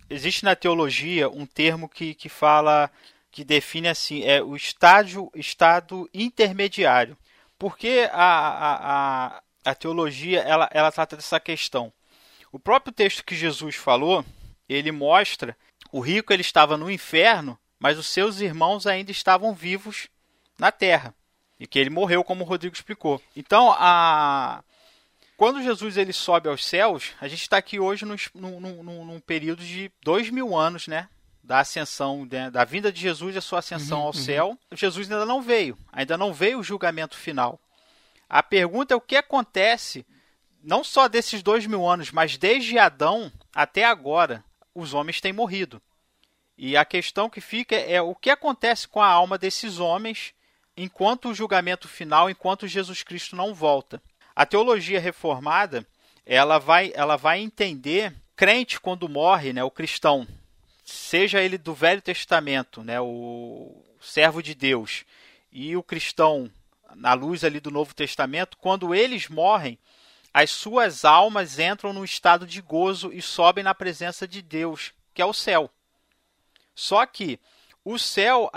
[0.09, 2.89] Existe na teologia um termo que, que fala,
[3.31, 7.17] que define assim, é o estágio, estado intermediário.
[7.57, 8.75] Porque a, a,
[9.35, 11.91] a, a teologia ela, ela trata dessa questão.
[12.51, 14.25] O próprio texto que Jesus falou,
[14.67, 15.55] ele mostra
[15.91, 20.07] o rico ele estava no inferno, mas os seus irmãos ainda estavam vivos
[20.57, 21.13] na terra
[21.59, 23.21] e que ele morreu, como o Rodrigo explicou.
[23.35, 24.63] Então, a,
[25.35, 29.19] quando Jesus ele sobe aos céus, a gente está aqui hoje num, num, num, num,
[29.19, 31.09] período de dois mil anos, né?
[31.49, 34.21] Da ascensão, né, da vinda de Jesus e a sua ascensão uhum, ao uhum.
[34.21, 34.59] céu.
[34.71, 37.59] Jesus ainda não veio, ainda não veio o julgamento final.
[38.29, 40.05] A pergunta é o que acontece,
[40.63, 44.45] não só desses dois mil anos, mas desde Adão até agora,
[44.75, 45.81] os homens têm morrido.
[46.55, 50.35] E a questão que fica é o que acontece com a alma desses homens
[50.77, 53.99] enquanto o julgamento final, enquanto Jesus Cristo não volta.
[54.35, 55.83] A teologia reformada,
[56.27, 60.27] ela vai, ela vai entender crente quando morre, né, o cristão,
[60.89, 65.05] seja ele do Velho Testamento, né, o servo de Deus,
[65.51, 66.51] e o cristão
[66.95, 69.77] na luz ali do Novo Testamento, quando eles morrem,
[70.33, 75.21] as suas almas entram num estado de gozo e sobem na presença de Deus, que
[75.21, 75.69] é o céu.
[76.73, 77.39] Só que
[77.83, 78.51] o céu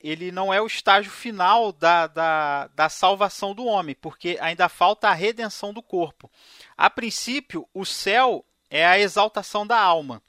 [0.00, 5.08] ele não é o estágio final da, da, da salvação do homem, porque ainda falta
[5.08, 6.30] a redenção do corpo.
[6.76, 10.22] A princípio, o céu é a exaltação da alma.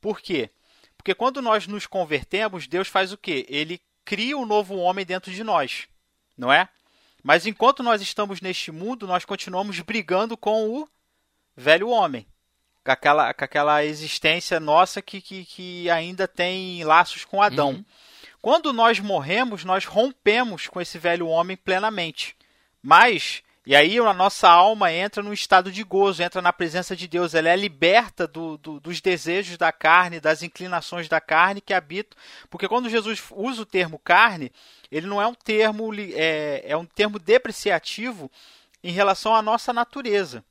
[0.00, 0.50] Por quê?
[0.98, 3.46] Porque quando nós nos convertemos, Deus faz o quê?
[3.48, 5.88] Ele cria um novo homem dentro de nós,
[6.36, 6.68] não é?
[7.22, 10.88] Mas enquanto nós estamos neste mundo, nós continuamos brigando com o
[11.56, 12.26] velho homem
[12.88, 17.70] com aquela, com aquela existência nossa que, que, que ainda tem laços com Adão.
[17.70, 17.84] Uhum.
[18.40, 22.34] Quando nós morremos, nós rompemos com esse velho homem plenamente.
[22.82, 27.06] Mas, e aí a nossa alma entra num estado de gozo, entra na presença de
[27.06, 31.74] Deus, ela é liberta do, do, dos desejos da carne, das inclinações da carne que
[31.74, 32.18] habitam.
[32.48, 34.50] Porque quando Jesus usa o termo carne,
[34.90, 38.30] ele não é um termo, é, é um termo depreciativo
[38.82, 40.42] em relação à nossa natureza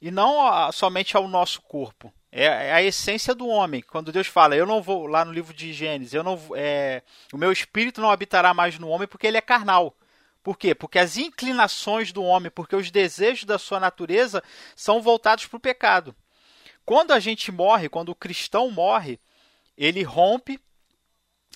[0.00, 2.10] e não a, somente ao nosso corpo.
[2.32, 3.82] É, é, a essência do homem.
[3.82, 7.02] Quando Deus fala, eu não vou lá no livro de Gênesis, eu não é,
[7.34, 9.94] o meu espírito não habitará mais no homem porque ele é carnal.
[10.46, 10.76] Por quê?
[10.76, 14.40] Porque as inclinações do homem, porque os desejos da sua natureza
[14.76, 16.14] são voltados para o pecado.
[16.84, 19.18] Quando a gente morre, quando o cristão morre,
[19.76, 20.60] ele rompe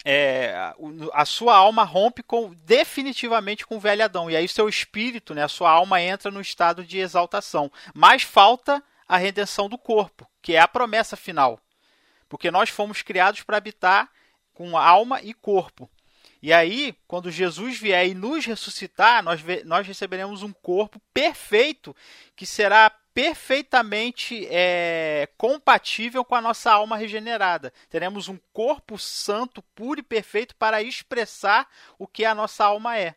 [0.05, 0.75] é,
[1.13, 4.29] a sua alma rompe com, definitivamente com o velho Adão.
[4.29, 7.71] E aí seu espírito, né, a sua alma entra no estado de exaltação.
[7.95, 11.61] Mas falta a redenção do corpo, que é a promessa final.
[12.29, 14.11] Porque nós fomos criados para habitar
[14.53, 15.89] com alma e corpo.
[16.43, 21.95] E aí, quando Jesus vier e nos ressuscitar, nós, nós receberemos um corpo perfeito
[22.35, 27.73] que será perfeitamente é, compatível com a nossa alma regenerada.
[27.91, 31.69] Teremos um corpo santo, puro e perfeito para expressar
[31.99, 33.15] o que a nossa alma é.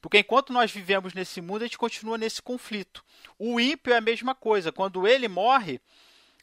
[0.00, 3.04] Porque enquanto nós vivemos nesse mundo, a gente continua nesse conflito.
[3.38, 4.72] O ímpio é a mesma coisa.
[4.72, 5.80] Quando ele morre,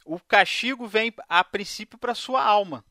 [0.04, 2.84] o castigo vem a princípio para sua alma.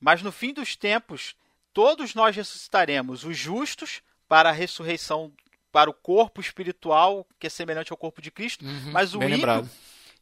[0.00, 1.36] Mas no fim dos tempos,
[1.74, 5.30] todos nós ressuscitaremos, os justos para a ressurreição
[5.70, 9.28] para o corpo espiritual, que é semelhante ao corpo de Cristo, Uhum, mas o ímpio
[9.28, 9.70] lembrado.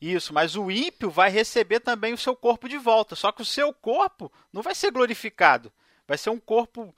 [0.00, 3.14] isso, mas o ímpio vai receber também o seu corpo de volta.
[3.14, 5.70] Só que o seu corpo não vai ser glorificado.
[6.08, 6.94] Vai ser um corpo.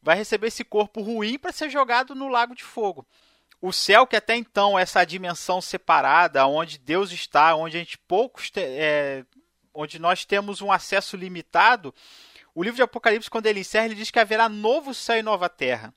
[0.00, 3.04] Vai receber esse corpo ruim para ser jogado no lago de fogo.
[3.60, 7.98] O céu, que até então é essa dimensão separada, onde Deus está, onde a gente
[7.98, 8.50] poucos.
[8.50, 9.24] te- é,
[9.74, 11.92] onde nós temos um acesso limitado.
[12.56, 15.48] O livro de Apocalipse, quando ele encerra, ele diz que haverá novo céu e nova
[15.48, 15.94] terra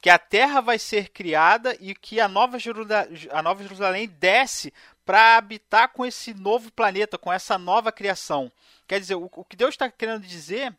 [0.00, 2.56] que a terra vai ser criada e que a Nova,
[3.30, 4.72] a Nova Jerusalém desce
[5.04, 8.50] para habitar com esse novo planeta, com essa nova criação.
[8.88, 10.74] Quer dizer, o, o que Deus está querendo dizer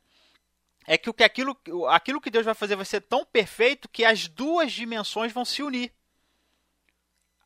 [0.88, 1.56] é que, o que aquilo,
[1.90, 5.62] aquilo que Deus vai fazer vai ser tão perfeito que as duas dimensões vão se
[5.62, 5.94] unir.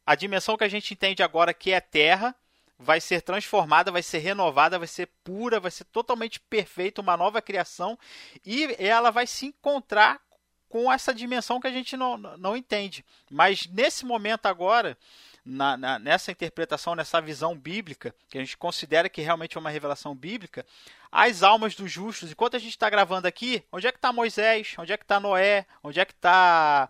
[0.06, 2.34] A dimensão que a gente entende agora que é terra
[2.78, 7.42] vai ser transformada, vai ser renovada, vai ser pura, vai ser totalmente perfeita, uma nova
[7.42, 7.98] criação
[8.46, 10.22] e ela vai se encontrar
[10.68, 13.06] com essa dimensão que a gente não, não entende.
[13.32, 14.98] Mas nesse momento agora,
[15.46, 19.70] na, na, nessa interpretação, nessa visão bíblica, que a gente considera que realmente é uma
[19.70, 20.66] revelação bíblica,
[21.12, 24.76] as almas dos justos, enquanto a gente está gravando aqui, onde é que está Moisés?
[24.78, 25.66] Onde é que está Noé?
[25.82, 26.90] Onde é que está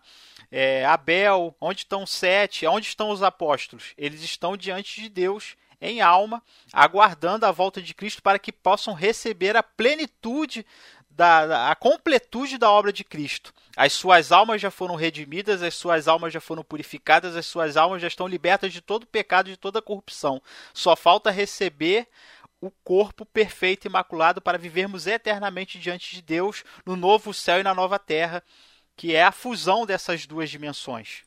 [0.50, 1.54] é, Abel?
[1.60, 2.66] Onde estão Sete?
[2.66, 3.92] Onde estão os apóstolos?
[3.96, 8.94] Eles estão diante de Deus em alma, aguardando a volta de Cristo para que possam
[8.94, 10.64] receber a plenitude
[11.10, 13.52] da, a completude da obra de Cristo.
[13.76, 18.00] As suas almas já foram redimidas, as suas almas já foram purificadas, as suas almas
[18.00, 20.42] já estão libertas de todo pecado, de toda corrupção.
[20.72, 22.08] Só falta receber
[22.60, 27.62] o corpo perfeito e imaculado para vivermos eternamente diante de Deus no novo céu e
[27.62, 28.42] na nova terra,
[28.96, 31.25] que é a fusão dessas duas dimensões.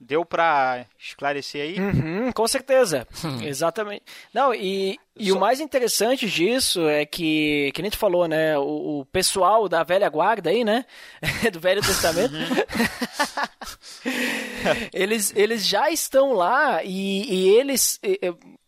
[0.00, 1.78] Deu para esclarecer aí?
[1.78, 3.06] Uhum, com certeza.
[3.42, 4.02] Exatamente.
[4.34, 8.58] Não, e, e Só- o mais interessante disso é que, que nem tu falou, né?
[8.58, 10.84] O, o pessoal da velha guarda aí, né?
[11.52, 12.34] Do Velho Testamento.
[14.92, 18.18] eles, eles já estão lá e, e eles, e,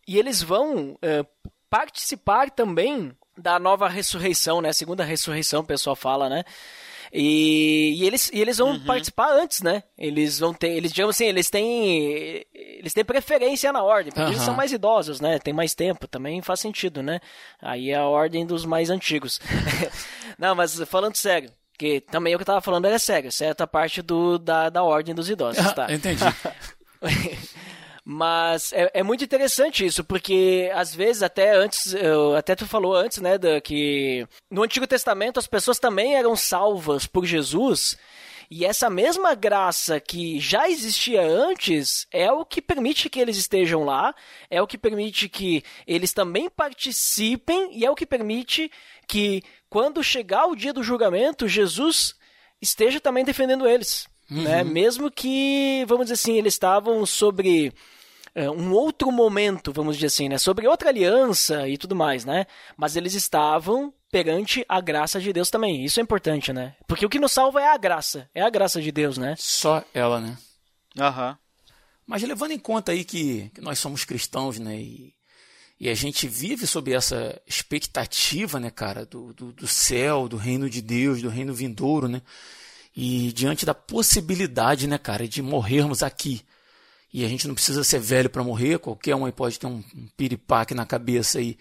[0.07, 1.25] e eles vão eh,
[1.69, 4.73] participar também da nova ressurreição, né?
[4.73, 6.43] Segunda ressurreição, o pessoal fala, né?
[7.11, 9.83] E, e eles, e eles vão participar antes, né?
[9.97, 14.37] Eles vão ter, eles digamos assim, eles têm, eles têm preferência na ordem, porque eles
[14.37, 14.45] Aham.
[14.45, 15.39] são mais idosos, né?
[15.39, 17.19] Tem mais tempo, também faz sentido, né?
[17.61, 19.39] Aí é a ordem dos mais antigos.
[20.37, 24.01] Não, mas falando sério, que também o que eu tava falando era sério, certa parte
[24.01, 25.91] do, da, da ordem dos idosos, tá?
[25.93, 26.25] Entendi.
[28.09, 32.95] Mas é, é muito interessante isso, porque às vezes até antes, eu- até tu falou
[32.95, 37.97] antes, né, da, que no Antigo Testamento as pessoas também eram salvas por Jesus,
[38.49, 43.83] e essa mesma graça que já existia antes é o que permite que eles estejam
[43.83, 44.15] lá,
[44.49, 48.71] é o que permite que eles também participem, e é o que permite
[49.05, 52.15] que quando chegar o dia do julgamento, Jesus
[52.61, 54.07] esteja também defendendo eles.
[54.29, 54.63] Né?
[54.63, 57.73] Mesmo que, vamos dizer assim, eles estavam sobre
[58.43, 60.37] um outro momento, vamos dizer assim, né?
[60.37, 62.45] Sobre outra aliança e tudo mais, né?
[62.77, 65.83] Mas eles estavam perante a graça de Deus também.
[65.83, 66.75] Isso é importante, né?
[66.87, 68.29] Porque o que nos salva é a graça.
[68.35, 69.35] É a graça de Deus, né?
[69.37, 70.37] Só ela, né?
[70.99, 71.37] Aham.
[72.05, 74.79] Mas levando em conta aí que, que nós somos cristãos, né?
[74.79, 75.13] E,
[75.79, 80.69] e a gente vive sob essa expectativa, né, cara, do, do, do céu, do reino
[80.69, 82.21] de Deus, do reino vindouro, né?
[82.95, 86.43] E diante da possibilidade, né, cara, de morrermos aqui.
[87.13, 89.81] E a gente não precisa ser velho para morrer, qualquer um aí pode ter um,
[90.17, 91.57] piripaque na cabeça aí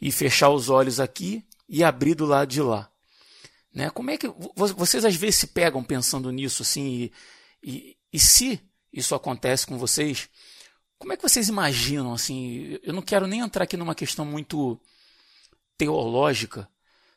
[0.00, 2.90] e fechar os olhos aqui e abrir do lado de lá.
[3.74, 3.88] Né?
[3.90, 7.10] Como é que vo- vocês às vezes se pegam pensando nisso assim
[7.62, 8.60] e, e, e se
[8.92, 10.28] isso acontece com vocês,
[10.98, 12.78] como é que vocês imaginam assim?
[12.82, 14.78] Eu não quero nem entrar aqui numa questão muito
[15.76, 16.68] teológica,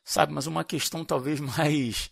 [0.04, 2.10] sabe, mas uma questão talvez mais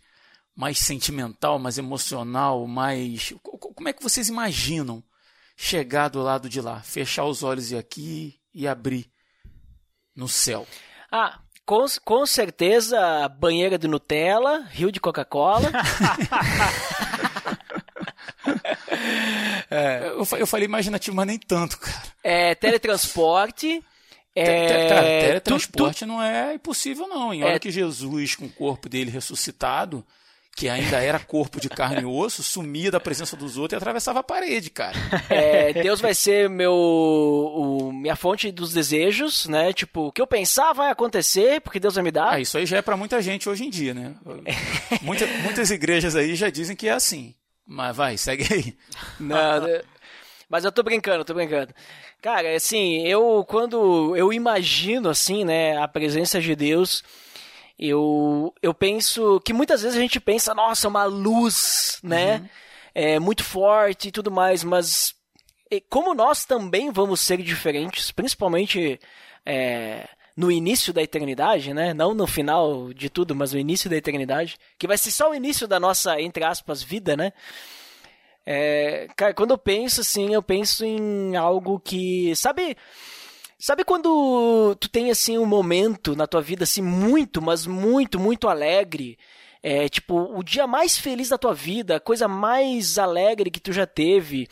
[0.56, 5.04] mais sentimental, mais emocional, mais co- co- como é que vocês imaginam
[5.56, 9.10] chegar do lado de lá, fechar os olhos e aqui e abrir
[10.16, 10.68] no céu?
[11.12, 15.72] Ah, com, com certeza, banheira de Nutella, rio de Coca-Cola.
[20.18, 22.02] Eu, fa- eu falei imaginativo, mas nem tanto, cara.
[22.24, 23.84] é, teletransporte.
[24.36, 27.34] É, Te- te- cara, tu- teletransporte não é impossível, não.
[27.34, 27.60] Em hora É.
[27.60, 30.06] que Jesus, com o corpo dele ressuscitado,
[30.56, 34.20] que ainda era corpo de carne e osso, sumia da presença dos outros e atravessava
[34.20, 34.96] a parede, cara.
[35.30, 39.74] É, Deus vai ser meu o, minha fonte dos desejos, né?
[39.74, 42.34] Tipo, o que eu pensar vai acontecer, porque Deus vai me dar.
[42.34, 44.14] Ah, isso aí já é para muita gente hoje em dia, né?
[45.02, 47.34] Muita, muitas igrejas aí já dizem que é assim.
[47.66, 48.78] Mas vai, segue aí.
[49.20, 49.64] Não,
[50.50, 51.74] mas eu tô brincando, tô brincando.
[52.22, 57.04] Cara, assim, eu quando eu imagino assim, né, a presença de Deus,
[57.78, 62.38] eu, eu penso que muitas vezes a gente pensa, nossa, uma luz, né?
[62.38, 62.50] Uhum.
[62.96, 65.16] É muito forte e tudo mais, mas
[65.90, 69.00] como nós também vamos ser diferentes, principalmente
[69.46, 71.94] é, no início da eternidade, né?
[71.94, 75.36] Não no final de tudo, mas no início da eternidade, que vai ser só o
[75.36, 77.34] início da nossa, entre aspas, vida, né?
[78.46, 82.76] É, cara, quando eu penso assim, eu penso em algo que, sabe,
[83.66, 88.50] Sabe quando tu tem assim um momento na tua vida assim muito, mas muito, muito
[88.50, 89.18] alegre?
[89.62, 93.72] É, tipo, o dia mais feliz da tua vida, a coisa mais alegre que tu
[93.72, 94.50] já teve.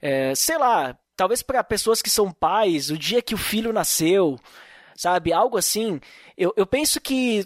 [0.00, 4.38] É, sei lá, talvez para pessoas que são pais, o dia que o filho nasceu,
[4.94, 5.32] sabe?
[5.32, 6.00] Algo assim.
[6.38, 7.44] Eu, eu penso que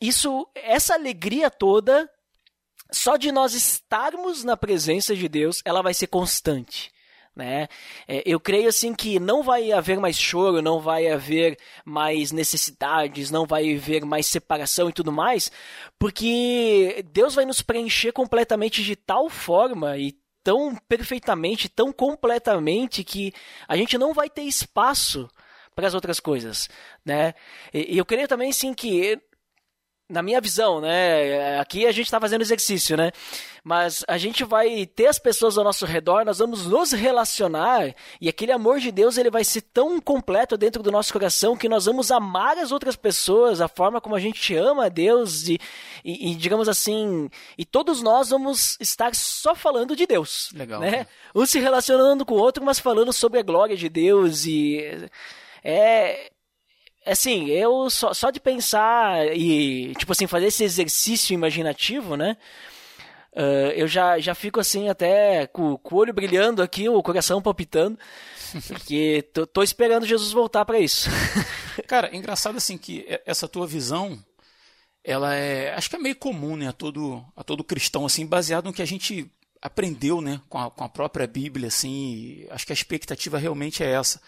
[0.00, 2.10] isso, essa alegria toda,
[2.90, 6.90] só de nós estarmos na presença de Deus, ela vai ser constante
[7.34, 7.68] né?
[8.06, 13.30] É, eu creio assim que não vai haver mais choro, não vai haver mais necessidades,
[13.30, 15.50] não vai haver mais separação e tudo mais,
[15.98, 23.32] porque Deus vai nos preencher completamente de tal forma e tão perfeitamente, tão completamente que
[23.66, 25.28] a gente não vai ter espaço
[25.74, 26.68] para as outras coisas,
[27.04, 27.34] né?
[27.72, 29.18] E eu creio também sim que
[30.12, 31.58] na minha visão, né?
[31.58, 33.10] Aqui a gente está fazendo exercício, né?
[33.64, 38.28] Mas a gente vai ter as pessoas ao nosso redor, nós vamos nos relacionar e
[38.28, 41.86] aquele amor de Deus ele vai ser tão completo dentro do nosso coração que nós
[41.86, 45.58] vamos amar as outras pessoas, a forma como a gente ama a Deus e,
[46.04, 50.80] e, e digamos assim, e todos nós vamos estar só falando de Deus, Legal.
[50.80, 51.06] né?
[51.34, 55.08] Um se relacionando com o outro, mas falando sobre a glória de Deus e
[55.64, 56.31] é
[57.06, 62.36] assim, eu só, só de pensar e, tipo assim, fazer esse exercício imaginativo, né?
[63.32, 67.40] Uh, eu já, já fico assim, até com, com, o olho brilhando aqui, o coração
[67.40, 67.98] palpitando,
[68.68, 71.08] porque tô, tô esperando Jesus voltar para isso.
[71.88, 74.22] Cara, engraçado assim que essa tua visão,
[75.02, 78.66] ela é, acho que é meio comum, né, a todo, a todo cristão, assim, baseado
[78.66, 79.30] no que a gente
[79.62, 83.92] aprendeu, né, com a, com a própria Bíblia, assim, acho que a expectativa realmente é
[83.92, 84.20] essa.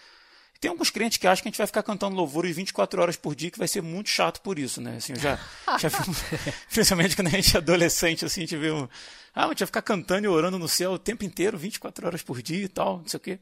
[0.59, 3.35] Tem alguns crentes que acham que a gente vai ficar cantando louvores 24 horas por
[3.35, 4.97] dia, que vai ser muito chato por isso, né?
[4.97, 5.37] Assim, já,
[5.77, 5.89] já
[6.71, 8.87] principalmente quando a gente é adolescente, assim, a gente vê um,
[9.33, 12.21] ah, a gente vai ficar cantando e orando no céu o tempo inteiro, 24 horas
[12.23, 13.39] por dia e tal, não sei o quê.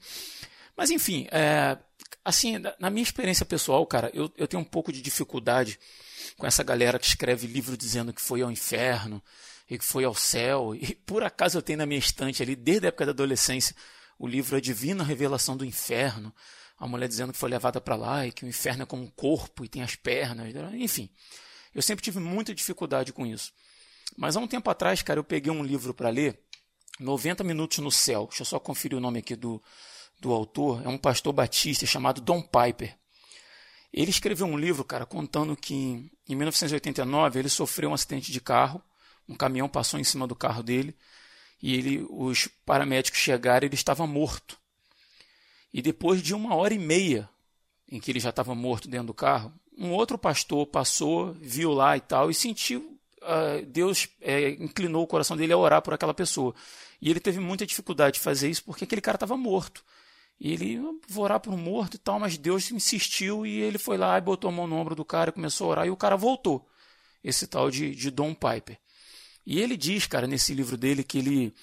[0.76, 1.78] Mas enfim, é,
[2.26, 5.80] assim, na minha experiência pessoal, cara, eu, eu tenho um pouco de dificuldade
[6.38, 9.22] com essa galera que escreve livro dizendo que foi ao inferno
[9.70, 10.74] e que foi ao céu.
[10.76, 13.76] E por acaso eu tenho na minha estante ali, desde a época da adolescência,
[14.18, 16.34] o livro A Divina Revelação do Inferno
[16.84, 19.10] a mulher dizendo que foi levada para lá e que o inferno é como um
[19.10, 21.10] corpo e tem as pernas, enfim.
[21.74, 23.54] Eu sempre tive muita dificuldade com isso.
[24.18, 26.38] Mas há um tempo atrás, cara, eu peguei um livro para ler,
[27.00, 28.28] 90 Minutos no Céu.
[28.28, 29.64] Deixa eu só conferir o nome aqui do,
[30.20, 30.86] do autor.
[30.86, 32.98] É um pastor batista chamado Don Piper.
[33.94, 38.84] Ele escreveu um livro, cara, contando que em 1989 ele sofreu um acidente de carro.
[39.28, 40.94] Um caminhão passou em cima do carro dele
[41.62, 44.62] e ele, os paramédicos chegaram e ele estava morto.
[45.74, 47.30] E depois de uma hora e meia
[47.90, 51.98] em que ele já estava morto dentro do carro, um outro pastor passou, viu lá
[51.98, 52.98] e tal, e sentiu.
[53.22, 56.54] Uh, Deus é, inclinou o coração dele a orar por aquela pessoa.
[57.02, 59.84] E ele teve muita dificuldade de fazer isso porque aquele cara estava morto.
[60.40, 63.98] E ele, vou orar por um morto e tal, mas Deus insistiu e ele foi
[63.98, 65.98] lá e botou a mão no ombro do cara e começou a orar e o
[65.98, 66.68] cara voltou.
[67.24, 68.78] Esse tal de, de Don Piper.
[69.46, 71.54] E ele diz, cara, nesse livro dele que ele,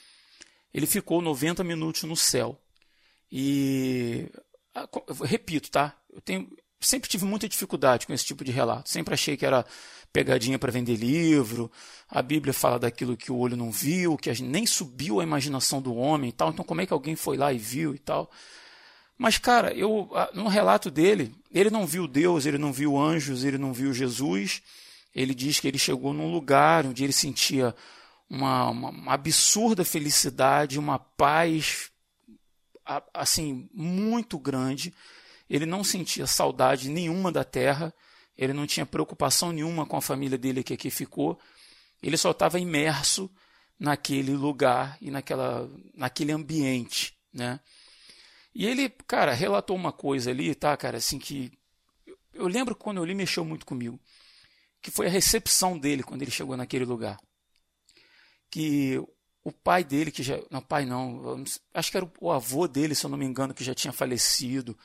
[0.72, 2.58] ele ficou 90 minutos no céu.
[3.30, 4.28] E
[4.74, 4.88] ah,
[5.24, 5.94] repito, tá?
[6.12, 6.48] Eu tenho,
[6.80, 8.88] sempre tive muita dificuldade com esse tipo de relato.
[8.88, 9.64] Sempre achei que era
[10.12, 11.70] pegadinha para vender livro.
[12.08, 15.94] A Bíblia fala daquilo que o olho não viu, que nem subiu a imaginação do
[15.94, 16.50] homem e tal.
[16.50, 18.30] Então como é que alguém foi lá e viu e tal?
[19.18, 23.44] Mas cara, eu ah, no relato dele, ele não viu Deus, ele não viu anjos,
[23.44, 24.62] ele não viu Jesus.
[25.14, 27.74] Ele diz que ele chegou num lugar onde ele sentia
[28.28, 31.89] uma, uma, uma absurda felicidade, uma paz
[33.12, 34.94] assim muito grande.
[35.48, 37.92] Ele não sentia saudade nenhuma da terra,
[38.36, 41.38] ele não tinha preocupação nenhuma com a família dele que aqui ficou.
[42.02, 43.30] Ele só estava imerso
[43.78, 47.60] naquele lugar e naquela, naquele ambiente, né?
[48.54, 51.52] E ele, cara, relatou uma coisa ali, tá, cara, assim que
[52.34, 54.00] eu lembro quando eu li mexeu muito comigo,
[54.82, 57.18] que foi a recepção dele quando ele chegou naquele lugar.
[58.50, 59.00] que
[59.50, 60.38] o pai dele, que já.
[60.50, 61.44] Não, pai não.
[61.74, 64.76] Acho que era o avô dele, se eu não me engano, que já tinha falecido.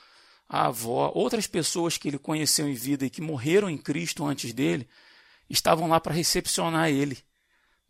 [0.47, 4.53] A avó, outras pessoas que ele conheceu em vida e que morreram em Cristo antes
[4.53, 4.87] dele,
[5.49, 7.17] estavam lá para recepcionar ele.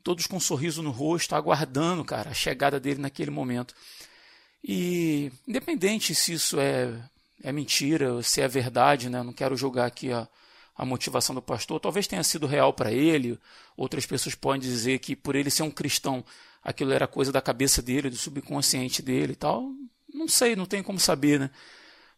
[0.04, 3.74] Todos com um sorriso no rosto, aguardando, cara, a chegada dele naquele momento.
[4.64, 6.92] E, independente se isso é,
[7.44, 9.22] é mentira se é verdade, né?
[9.22, 10.28] não quero julgar aqui a,
[10.76, 11.80] a motivação do pastor.
[11.80, 13.40] Talvez tenha sido real para ele.
[13.78, 16.24] Outras pessoas podem dizer que, por ele ser um cristão,
[16.66, 19.72] aquilo era coisa da cabeça dele, do subconsciente dele e tal.
[20.12, 21.52] Não sei, não tem como saber, né?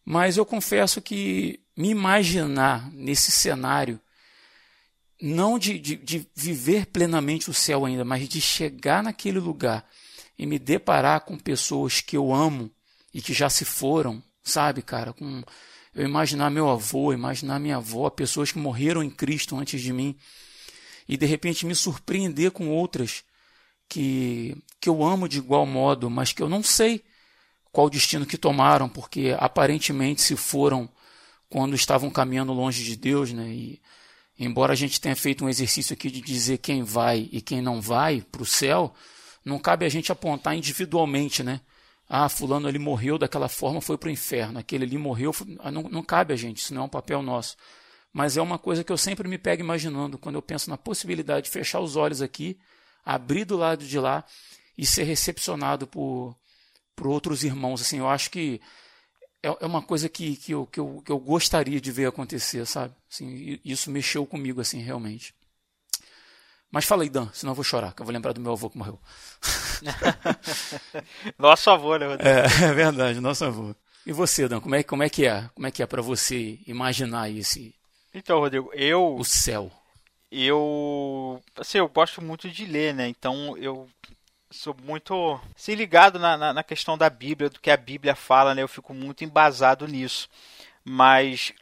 [0.02, 4.00] Mas eu confesso que me imaginar nesse cenário,
[5.20, 9.86] não de, de, de viver plenamente o céu ainda, mas de chegar naquele lugar
[10.38, 12.70] e me deparar com pessoas que eu amo
[13.12, 15.12] e que já se foram, sabe, cara?
[15.12, 15.42] Com
[15.94, 20.16] eu imaginar meu avô, imaginar minha avó, pessoas que morreram em Cristo antes de mim,
[21.06, 23.24] e de repente me surpreender com outras
[23.88, 27.02] que, que eu amo de igual modo, mas que eu não sei
[27.72, 30.88] qual destino que tomaram, porque aparentemente se foram
[31.48, 33.48] quando estavam caminhando longe de Deus, né?
[33.48, 33.80] E
[34.38, 37.80] embora a gente tenha feito um exercício aqui de dizer quem vai e quem não
[37.80, 38.94] vai para o céu,
[39.44, 41.60] não cabe a gente apontar individualmente, né?
[42.08, 44.58] Ah, fulano ele morreu daquela forma, foi para o inferno.
[44.58, 47.56] Aquele ali morreu, ah, não, não cabe a gente, isso não é um papel nosso.
[48.12, 51.44] Mas é uma coisa que eu sempre me pego imaginando quando eu penso na possibilidade
[51.46, 52.58] de fechar os olhos aqui
[53.08, 54.22] abrir do lado de lá
[54.76, 56.36] e ser recepcionado por,
[56.94, 57.80] por outros irmãos.
[57.80, 58.60] Assim, eu acho que
[59.42, 62.66] é, é uma coisa que, que, eu, que, eu, que eu gostaria de ver acontecer,
[62.66, 62.94] sabe?
[63.10, 65.34] Assim, isso mexeu comigo, assim, realmente.
[66.70, 68.68] Mas fala aí, Dan, senão eu vou chorar, que eu vou lembrar do meu avô
[68.68, 69.00] que morreu.
[71.38, 72.28] nosso avô, né, Rodrigo?
[72.28, 73.74] É, é, verdade, nosso avô.
[74.04, 75.48] E você, Dan, como é, como é que é?
[75.54, 77.74] Como é que é para você imaginar esse...
[78.12, 79.16] Então, Rodrigo, eu...
[79.16, 79.72] O céu
[80.30, 83.08] eu assim, eu gosto muito de ler, né?
[83.08, 83.88] Então eu
[84.50, 88.54] sou muito se ligado na, na, na, questão da Bíblia, do que a Bíblia fala,
[88.54, 88.62] né?
[88.62, 90.28] Eu fico muito embasado nisso.
[90.84, 91.52] Mas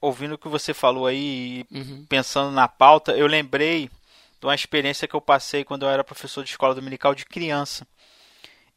[0.00, 2.06] ouvindo o que você falou aí, uhum.
[2.08, 3.90] pensando na pauta, eu lembrei
[4.40, 7.86] de uma experiência que eu passei quando eu era professor de escola dominical de criança.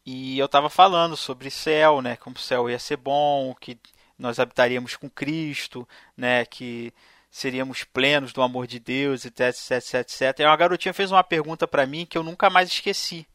[0.05, 2.15] E eu estava falando sobre céu, né?
[2.15, 3.77] Como o céu ia ser bom, que
[4.17, 6.45] nós habitaríamos com Cristo, né?
[6.45, 6.93] Que
[7.37, 10.39] seríamos plenos do amor de Deus, etc, etc, etc.
[10.39, 13.27] E uma garotinha fez uma pergunta para mim que eu nunca mais esqueci.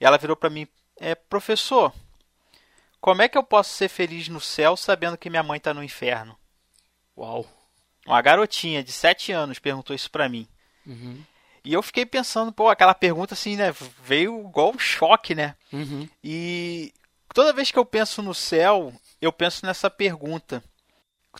[0.00, 0.66] E ela virou para mim:
[0.98, 1.92] é, professor,
[3.00, 5.84] como é que eu posso ser feliz no céu sabendo que minha mãe está no
[5.84, 6.36] inferno?
[7.16, 7.46] Uau!
[8.04, 10.48] Uma garotinha de 7 anos perguntou isso para mim.
[10.84, 11.22] Uhum.
[11.64, 13.72] E eu fiquei pensando, pô, aquela pergunta assim, né?
[14.02, 15.54] Veio igual um choque, né?
[15.72, 16.08] Uhum.
[16.24, 16.92] E
[17.32, 20.60] toda vez que eu penso no céu, eu penso nessa pergunta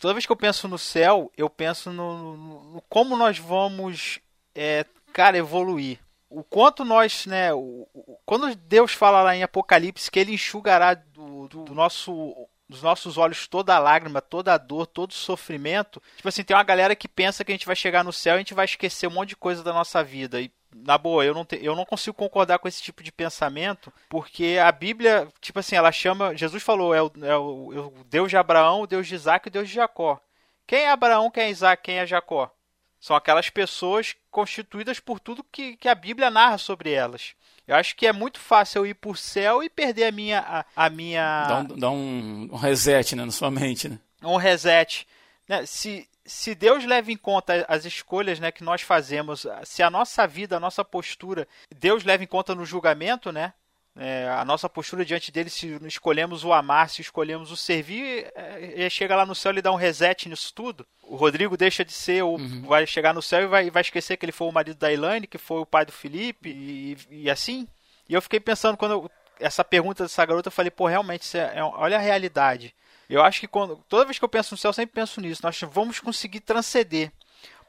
[0.01, 4.19] toda vez que eu penso no céu, eu penso no, no, no como nós vamos,
[4.55, 5.99] é, cara, evoluir.
[6.29, 10.95] O quanto nós, né, o, o, quando Deus fala lá em Apocalipse que Ele enxugará
[10.95, 15.15] do, do, do nosso dos nossos olhos toda a lágrima, toda a dor, todo o
[15.15, 16.01] sofrimento.
[16.15, 18.35] Tipo assim, tem uma galera que pensa que a gente vai chegar no céu e
[18.35, 20.41] a gente vai esquecer um monte de coisa da nossa vida.
[20.41, 23.91] E na boa, eu não, te, eu não consigo concordar com esse tipo de pensamento,
[24.09, 26.35] porque a Bíblia, tipo assim, ela chama.
[26.35, 29.47] Jesus falou, é o, é o, é o Deus de Abraão, o Deus de Isaac
[29.47, 30.19] e o Deus de Jacó.
[30.65, 32.51] Quem é Abraão, quem é Isaac, quem é Jacó?
[32.99, 37.35] São aquelas pessoas constituídas por tudo que, que a Bíblia narra sobre elas.
[37.67, 40.39] Eu acho que é muito fácil eu ir por céu e perder a minha.
[40.39, 41.45] A, a minha...
[41.47, 43.99] Dá, um, dá um, um reset né, na sua mente, né?
[44.21, 45.07] Um reset.
[45.47, 45.65] Né?
[45.65, 50.25] Se, se Deus leva em conta as escolhas né, que nós fazemos, se a nossa
[50.25, 53.53] vida, a nossa postura, Deus leva em conta no julgamento, né?
[53.95, 58.89] É, a nossa postura diante dele, se escolhemos o amar, se escolhemos o servir, é,
[58.89, 60.87] chega lá no céu e dá um reset nisso tudo.
[61.03, 62.63] O Rodrigo deixa de ser, o, uhum.
[62.63, 65.27] vai chegar no céu e vai, vai esquecer que ele foi o marido da Elaine,
[65.27, 67.67] que foi o pai do Felipe, e, e assim.
[68.09, 71.53] E eu fiquei pensando, quando eu, essa pergunta dessa garota, eu falei, pô, realmente, é,
[71.57, 72.73] é, olha a realidade.
[73.09, 75.41] Eu acho que quando, toda vez que eu penso no céu, eu sempre penso nisso.
[75.43, 77.11] Nós vamos conseguir transcender.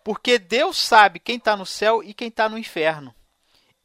[0.02, 3.14] Porque Deus sabe quem está no céu e quem está no inferno.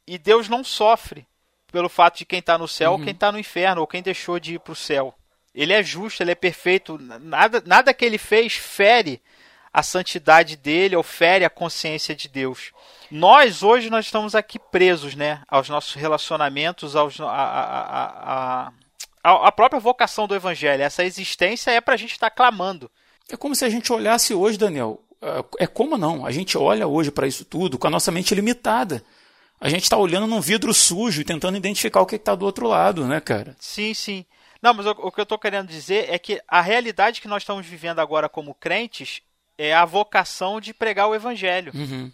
[0.06, 1.26] E Deus não sofre
[1.70, 2.98] pelo fato de quem está no céu uhum.
[2.98, 5.14] ou quem está no inferno, ou quem deixou de ir para o céu.
[5.54, 6.98] Ele é justo, ele é perfeito.
[6.98, 9.20] Nada, nada que ele fez fere
[9.72, 12.72] a santidade dele ou fere a consciência de Deus.
[13.10, 18.72] Nós, hoje, nós estamos aqui presos né, aos nossos relacionamentos, aos, a, a, a,
[19.22, 22.90] a, a própria vocação do evangelho, essa existência é para a gente estar tá clamando.
[23.28, 25.02] É como se a gente olhasse hoje, Daniel.
[25.22, 26.24] É, é como não?
[26.24, 29.04] A gente olha hoje para isso tudo com a nossa mente limitada.
[29.60, 32.66] A gente está olhando num vidro sujo e tentando identificar o que está do outro
[32.66, 33.54] lado, né, cara?
[33.60, 34.24] Sim, sim.
[34.62, 37.42] Não, mas o, o que eu estou querendo dizer é que a realidade que nós
[37.42, 39.22] estamos vivendo agora como crentes
[39.58, 41.72] é a vocação de pregar o evangelho.
[41.74, 42.10] Uhum.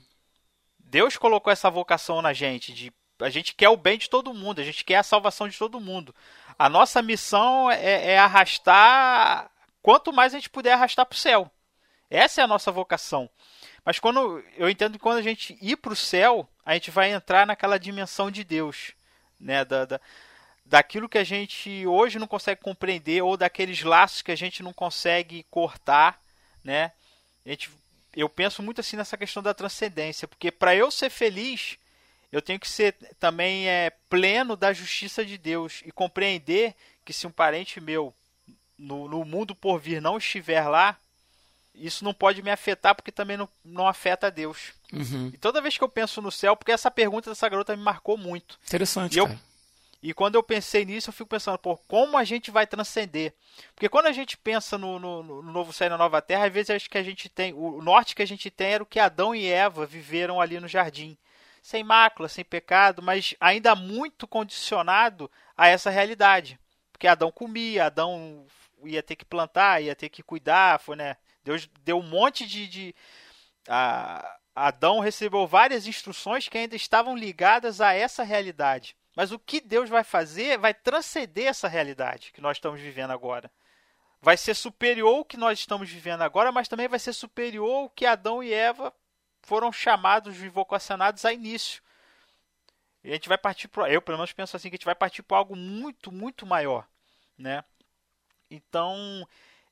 [0.79, 4.61] Deus colocou essa vocação na gente de a gente quer o bem de todo mundo,
[4.61, 6.15] a gente quer a salvação de todo mundo.
[6.59, 9.51] A nossa missão é, é arrastar
[9.83, 11.51] quanto mais a gente puder arrastar para o céu.
[12.11, 13.29] Essa é a nossa vocação.
[13.85, 17.13] Mas quando eu entendo que quando a gente ir para o céu, a gente vai
[17.13, 18.93] entrar naquela dimensão de Deus,
[19.39, 19.65] né?
[19.65, 20.01] Da, da,
[20.65, 24.73] daquilo que a gente hoje não consegue compreender ou daqueles laços que a gente não
[24.73, 26.21] consegue cortar,
[26.65, 26.91] né?
[27.45, 27.71] A gente,
[28.17, 31.79] eu penso muito assim nessa questão da transcendência, porque para eu ser feliz,
[32.37, 37.27] eu tenho que ser também é, pleno da justiça de Deus e compreender que se
[37.27, 38.13] um parente meu
[38.77, 40.99] no, no mundo por vir não estiver lá,
[41.75, 44.75] isso não pode me afetar porque também não, não afeta a Deus.
[44.93, 45.31] Uhum.
[45.33, 48.19] E toda vez que eu penso no céu, porque essa pergunta dessa garota me marcou
[48.19, 48.59] muito.
[48.67, 49.39] Interessante, e eu,
[50.03, 53.33] E quando eu pensei nisso, eu fico pensando, pô, como a gente vai transcender?
[53.75, 56.53] Porque quando a gente pensa no, no, no novo céu e na nova terra, às
[56.53, 57.55] vezes acho que a gente tem.
[57.55, 60.69] O norte que a gente tem era o que Adão e Eva viveram ali no
[60.69, 61.17] jardim.
[61.67, 66.61] Sem mácula, sem pecado, mas ainda muito condicionado a essa realidade.
[66.93, 68.47] Porque Adão comia, Adão
[68.85, 71.17] ia ter que plantar, ia ter que cuidar, foi, né?
[71.43, 72.69] Deus deu um monte de.
[72.69, 72.95] de
[73.67, 78.97] a, Adão recebeu várias instruções que ainda estavam ligadas a essa realidade.
[79.17, 83.51] Mas o que Deus vai fazer vai transcender essa realidade que nós estamos vivendo agora.
[84.23, 87.91] Vai ser superior ao que nós estamos vivendo agora, mas também vai ser superior ao
[87.91, 88.95] que Adão e Eva
[89.47, 91.83] foram chamados e vocacionados a início.
[93.03, 93.91] E a gente vai partir para.
[93.91, 96.87] Eu, pelo menos, penso assim: que a gente vai partir para algo muito, muito maior.
[97.39, 97.65] Né?
[98.51, 99.27] Então,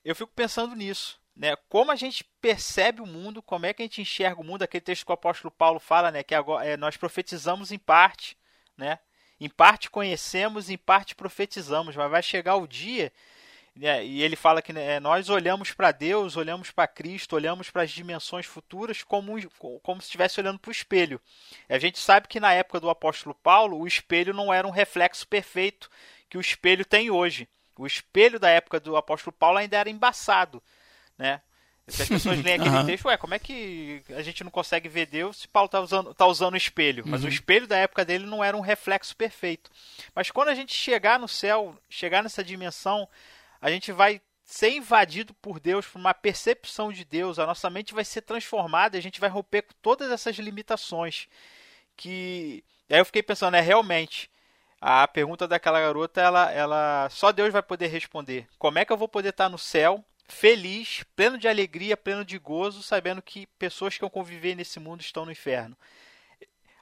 [0.04, 1.56] eu fico pensando nisso né?
[1.68, 4.80] Como a gente percebe o mundo, como é que a gente enxerga o mundo, aquele
[4.80, 6.22] texto que o apóstolo Paulo fala, né?
[6.22, 8.36] Que agora, é, nós profetizamos em parte,
[8.76, 8.98] né?
[9.40, 13.12] Em parte conhecemos, em parte profetizamos, mas vai chegar o dia,
[13.76, 14.04] né?
[14.04, 17.90] e ele fala que né, nós olhamos para Deus, olhamos para Cristo, olhamos para as
[17.90, 19.34] dimensões futuras como,
[19.82, 21.20] como se estivesse olhando para o espelho.
[21.68, 25.26] A gente sabe que na época do apóstolo Paulo, o espelho não era um reflexo
[25.26, 25.90] perfeito
[26.28, 27.48] que o espelho tem hoje.
[27.76, 30.62] O espelho da época do apóstolo Paulo ainda era embaçado
[31.16, 31.40] né?
[31.86, 32.86] Se as pessoas leem aquele uhum.
[32.86, 36.14] texto, ué, como é que a gente não consegue ver Deus se Paulo está usando,
[36.14, 37.04] tá usando o espelho?
[37.06, 37.28] Mas uhum.
[37.28, 39.70] o espelho da época dele não era um reflexo perfeito.
[40.14, 43.08] Mas quando a gente chegar no céu, chegar nessa dimensão,
[43.64, 47.94] a gente vai ser invadido por Deus, por uma percepção de Deus, a nossa mente
[47.94, 51.28] vai ser transformada a gente vai romper com todas essas limitações.
[51.96, 52.62] Que.
[52.90, 54.30] Aí eu fiquei pensando, é realmente.
[54.78, 58.46] A pergunta daquela garota, ela, ela só Deus vai poder responder.
[58.58, 62.38] Como é que eu vou poder estar no céu feliz, pleno de alegria, pleno de
[62.38, 65.74] gozo, sabendo que pessoas que eu conviver nesse mundo estão no inferno.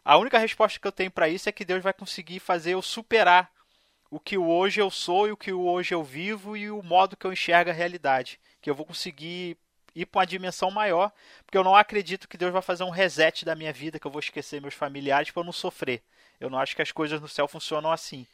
[0.04, 2.82] A única resposta que eu tenho para isso é que Deus vai conseguir fazer eu
[2.82, 3.52] superar
[4.12, 7.26] o que hoje eu sou e o que hoje eu vivo e o modo que
[7.26, 8.38] eu enxergo a realidade.
[8.60, 9.56] Que eu vou conseguir
[9.94, 11.10] ir para uma dimensão maior,
[11.44, 14.10] porque eu não acredito que Deus vai fazer um reset da minha vida, que eu
[14.10, 16.02] vou esquecer meus familiares para eu não sofrer.
[16.38, 18.26] Eu não acho que as coisas no céu funcionam assim.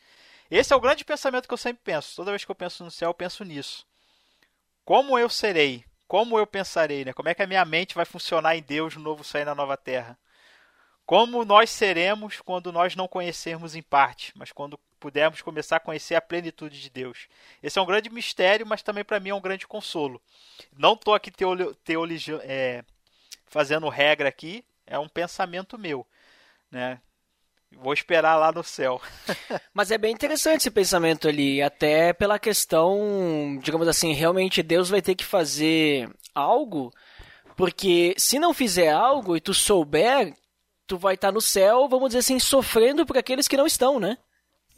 [0.50, 2.16] Esse é o grande pensamento que eu sempre penso.
[2.16, 3.86] Toda vez que eu penso no céu, eu penso nisso
[4.88, 7.12] como eu serei, como eu pensarei, né?
[7.12, 9.54] Como é que a minha mente vai funcionar em Deus no novo céu e na
[9.54, 10.18] nova terra?
[11.08, 16.14] Como nós seremos quando nós não conhecermos em parte, mas quando pudermos começar a conhecer
[16.14, 17.28] a plenitude de Deus?
[17.62, 20.20] Esse é um grande mistério, mas também para mim é um grande consolo.
[20.76, 21.74] Não estou aqui teolo,
[22.42, 22.84] é,
[23.46, 26.06] fazendo regra aqui, é um pensamento meu,
[26.70, 27.00] né?
[27.72, 29.00] Vou esperar lá no céu.
[29.72, 35.00] Mas é bem interessante esse pensamento ali, até pela questão, digamos assim, realmente Deus vai
[35.00, 36.92] ter que fazer algo,
[37.56, 40.34] porque se não fizer algo e tu souber,
[40.88, 44.16] tu vai estar no céu, vamos dizer assim, sofrendo por aqueles que não estão, né?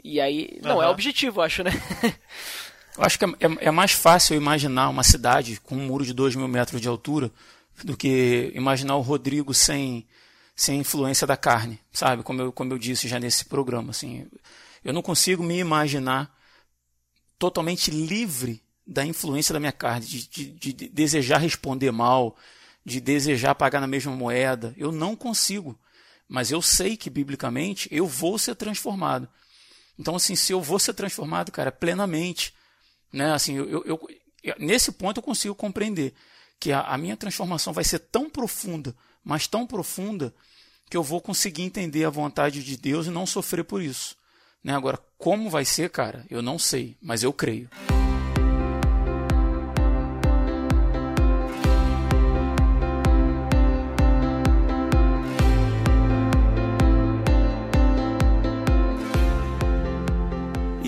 [0.02, 0.82] E aí, não uhum.
[0.82, 1.70] é objetivo, acho, né?
[2.98, 6.12] Eu acho que é, é, é, mais fácil imaginar uma cidade com um muro de
[6.12, 7.30] 2 mil metros de altura
[7.84, 10.06] do que imaginar o Rodrigo sem
[10.54, 12.22] sem influência da carne, sabe?
[12.22, 14.26] Como eu, como eu disse já nesse programa, assim,
[14.84, 16.30] eu não consigo me imaginar
[17.38, 22.36] totalmente livre da influência da minha carne, de, de, de desejar responder mal,
[22.84, 24.74] de desejar pagar na mesma moeda.
[24.76, 25.78] Eu não consigo.
[26.30, 29.28] Mas eu sei que, biblicamente, eu vou ser transformado.
[29.98, 32.54] Então, assim, se eu vou ser transformado, cara, plenamente,
[33.12, 33.32] né?
[33.32, 34.08] Assim, eu, eu,
[34.44, 36.14] eu nesse ponto eu consigo compreender
[36.60, 38.94] que a, a minha transformação vai ser tão profunda,
[39.24, 40.32] mas tão profunda,
[40.88, 44.16] que eu vou conseguir entender a vontade de Deus e não sofrer por isso.
[44.62, 44.72] Né?
[44.72, 47.68] Agora, como vai ser, cara, eu não sei, mas eu creio.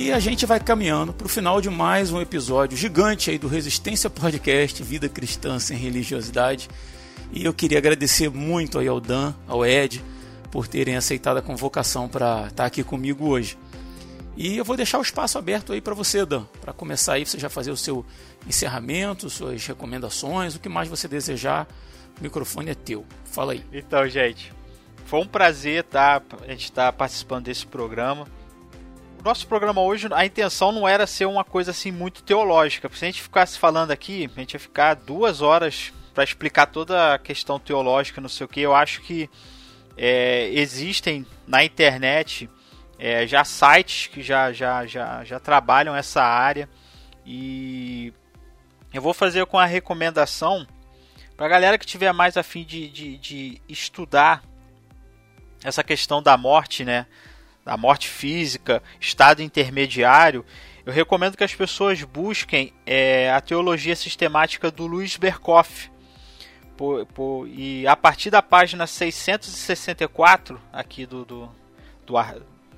[0.03, 3.47] E a gente vai caminhando para o final de mais um episódio gigante aí do
[3.47, 6.69] Resistência Podcast, Vida Cristã Sem Religiosidade.
[7.31, 10.05] E eu queria agradecer muito aí ao Dan, ao Ed,
[10.51, 13.57] por terem aceitado a convocação para estar aqui comigo hoje.
[14.37, 17.39] E eu vou deixar o espaço aberto aí para você, Dan, para começar aí, você
[17.39, 18.05] já fazer o seu
[18.45, 21.69] encerramento, suas recomendações, o que mais você desejar.
[22.19, 23.07] O microfone é teu.
[23.25, 23.65] Fala aí.
[23.73, 24.53] Então, gente,
[25.07, 28.27] foi um prazer tá, a gente estar tá participando desse programa.
[29.25, 32.91] Nosso programa hoje, a intenção não era ser uma coisa assim muito teológica.
[32.93, 37.15] Se a gente ficasse falando aqui, a gente ia ficar duas horas para explicar toda
[37.15, 38.61] a questão teológica, não sei o que.
[38.61, 39.31] Eu acho que
[39.97, 42.51] é, existem na internet
[42.99, 46.69] é, já sites que já, já, já, já trabalham essa área
[47.25, 48.13] e
[48.93, 50.67] eu vou fazer com a recomendação
[51.37, 54.43] para a galera que tiver mais afim de, de, de estudar
[55.63, 57.07] essa questão da morte, né?
[57.65, 60.45] Da morte física, estado intermediário,
[60.85, 65.91] eu recomendo que as pessoas busquem é, a teologia sistemática do Luiz Berkoff.
[66.77, 71.49] Por, por, e a partir da página 664 aqui do, do,
[72.05, 72.17] do,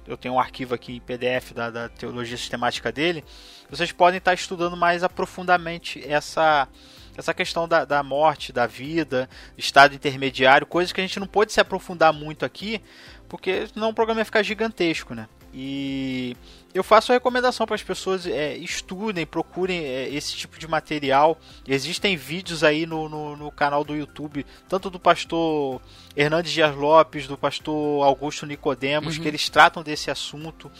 [0.07, 3.25] eu tenho um arquivo aqui em PDF da, da teologia sistemática dele,
[3.71, 6.69] vocês podem estar estudando mais aprofundadamente essa,
[7.17, 11.53] essa questão da, da morte, da vida, estado intermediário, coisas que a gente não pode
[11.53, 12.83] se aprofundar muito aqui,
[13.29, 15.29] porque senão o programa ia ficar gigantesco, né?
[15.57, 16.37] E
[16.75, 21.39] eu faço a recomendação para as pessoas é, estudem, procurem é, esse tipo de material.
[21.67, 25.81] Existem vídeos aí no, no, no, canal do YouTube, tanto do pastor
[26.17, 29.23] Hernandes Dias Lopes, do pastor Augusto Nicodemos, uhum.
[29.23, 30.71] que eles tratam desse assunto.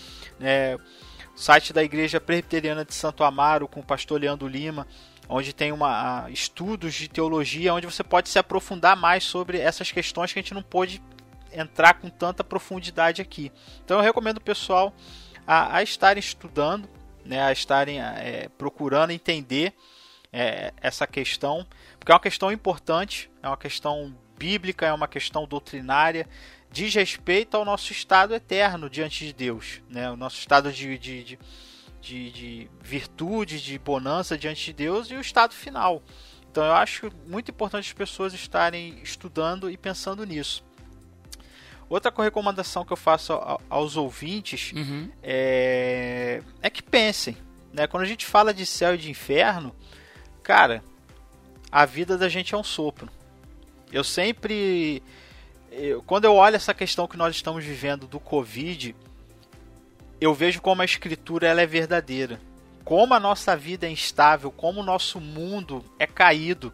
[1.35, 4.87] O site da Igreja Presbiteriana de Santo Amaro, com o pastor Leandro Lima,
[5.29, 10.33] onde tem uma, estudos de teologia, onde você pode se aprofundar mais sobre essas questões
[10.33, 11.01] que a gente não pôde
[11.55, 13.53] entrar com tanta profundidade aqui.
[13.85, 14.93] Então eu recomendo o pessoal
[15.47, 16.89] a, a estarem estudando,
[17.25, 19.75] né, a estarem é, procurando entender
[20.33, 21.67] é, essa questão,
[21.99, 26.29] porque é uma questão importante, é uma questão bíblica, é uma questão doutrinária,
[26.71, 31.25] diz respeito ao nosso estado eterno diante de Deus, né, o nosso estado de, de,
[31.25, 31.39] de,
[32.01, 36.03] de, de virtude, de bonança diante de Deus e o estado final.
[36.51, 40.65] Então eu acho muito importante as pessoas estarem estudando e pensando nisso.
[41.89, 43.33] Outra recomendação que eu faço
[43.69, 45.11] aos ouvintes uhum.
[45.23, 47.37] é, é que pensem.
[47.73, 47.87] Né?
[47.87, 49.75] Quando a gente fala de céu e de inferno,
[50.43, 50.83] cara,
[51.71, 53.09] a vida da gente é um sopro.
[53.93, 55.03] Eu sempre.
[55.71, 58.95] Eu, quando eu olho essa questão que nós estamos vivendo do Covid,
[60.21, 62.41] eu vejo como a escritura ela é verdadeira.
[62.85, 66.73] Como a nossa vida é instável, como o nosso mundo é caído,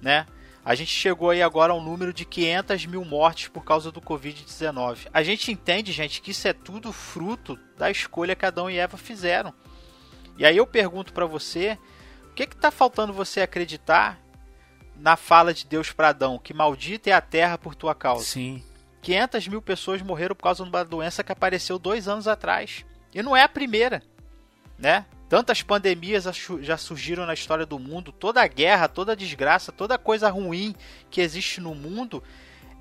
[0.00, 0.26] né?
[0.64, 5.08] A gente chegou aí agora ao número de 500 mil mortes por causa do Covid-19.
[5.12, 8.96] A gente entende, gente, que isso é tudo fruto da escolha que Adão e Eva
[8.96, 9.52] fizeram.
[10.38, 11.76] E aí eu pergunto para você,
[12.30, 14.20] o que está faltando você acreditar
[14.96, 18.24] na fala de Deus para Adão, que maldita é a terra por tua causa?
[18.24, 18.62] Sim.
[19.02, 22.84] 500 mil pessoas morreram por causa de uma doença que apareceu dois anos atrás.
[23.12, 24.00] E não é a primeira,
[24.78, 25.04] né?
[25.32, 26.26] Tantas pandemias
[26.60, 30.74] já surgiram na história do mundo, toda a guerra, toda a desgraça, toda coisa ruim
[31.10, 32.22] que existe no mundo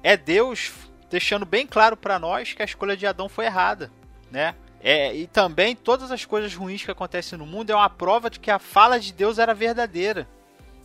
[0.03, 0.73] é Deus
[1.09, 3.89] deixando bem claro para nós que a escolha de Adão foi errada,
[4.29, 4.53] né?
[4.81, 8.37] É, e também todas as coisas ruins que acontecem no mundo é uma prova de
[8.37, 10.27] que a fala de Deus era verdadeira.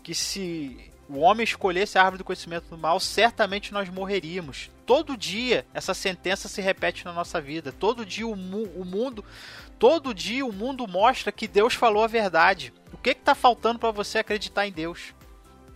[0.04, 4.70] Que se o homem escolhesse a árvore do conhecimento do mal, certamente nós morreríamos.
[4.84, 7.72] Todo dia essa sentença se repete na nossa vida.
[7.72, 9.24] Todo dia o, mu o mundo
[9.78, 12.72] Todo dia o mundo mostra que Deus falou a verdade.
[12.92, 15.14] O que está faltando para você acreditar em Deus?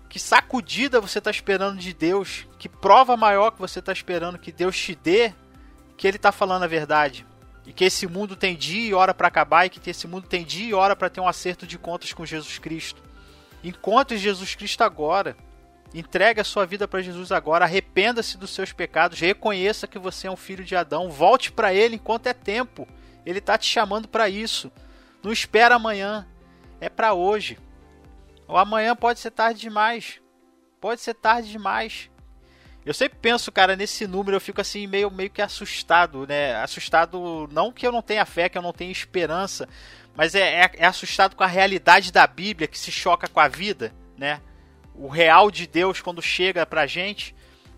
[0.08, 2.46] Que sacudida você está esperando de Deus?
[2.58, 5.32] Que prova maior que você está esperando que Deus te dê
[5.96, 7.26] que Ele está falando a verdade?
[7.66, 10.44] E que esse mundo tem dia e hora para acabar e que esse mundo tem
[10.44, 13.02] dia e hora para ter um acerto de contas com Jesus Cristo.
[13.62, 15.36] Encontre Jesus Cristo agora.
[15.92, 17.66] Entregue a sua vida para Jesus agora.
[17.66, 19.20] Arrependa-se dos seus pecados.
[19.20, 21.10] Reconheça que você é um filho de Adão.
[21.10, 22.88] Volte para Ele enquanto é tempo.
[23.24, 24.70] Ele tá te chamando para isso.
[25.22, 26.26] Não espera amanhã.
[26.80, 27.58] É para hoje.
[28.48, 30.20] O amanhã pode ser tarde demais.
[30.80, 32.10] Pode ser tarde demais.
[32.84, 36.56] Eu sempre penso, cara, nesse número, eu fico assim meio, meio que assustado, né?
[36.56, 39.68] Assustado, não que eu não tenha fé, que eu não tenha esperança,
[40.16, 43.48] mas é, é, é assustado com a realidade da Bíblia que se choca com a
[43.48, 44.40] vida, né?
[44.94, 47.34] O real de Deus quando chega pra gente.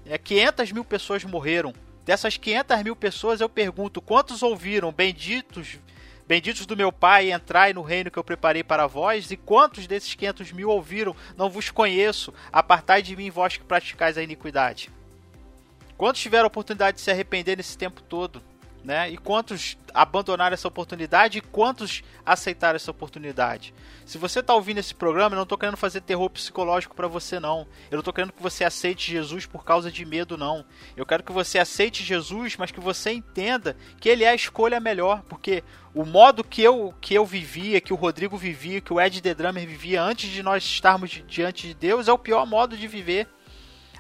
[0.07, 1.73] É 500 mil pessoas morreram
[2.05, 5.79] Dessas 500 mil pessoas, eu pergunto: quantos ouviram benditos,
[6.27, 9.31] benditos do meu Pai, entrai no reino que eu preparei para vós?
[9.31, 14.19] E quantos desses 500 mil ouviram: não vos conheço, apartai de mim vós que praticais
[14.19, 14.91] a iniquidade?
[15.97, 18.43] Quantos tiveram a oportunidade de se arrepender nesse tempo todo?
[18.85, 19.11] Né?
[19.11, 23.73] E quantos abandonaram essa oportunidade e quantos aceitaram essa oportunidade?
[24.05, 27.39] Se você está ouvindo esse programa, eu não estou querendo fazer terror psicológico para você
[27.39, 27.61] não.
[27.91, 30.65] Eu não estou querendo que você aceite Jesus por causa de medo não.
[30.97, 34.81] Eu quero que você aceite Jesus, mas que você entenda que ele é a escolha
[34.81, 35.63] melhor, porque
[35.95, 39.35] o modo que eu que eu vivia, que o Rodrigo vivia, que o Ed The
[39.35, 43.29] Drummer vivia antes de nós estarmos diante de Deus é o pior modo de viver.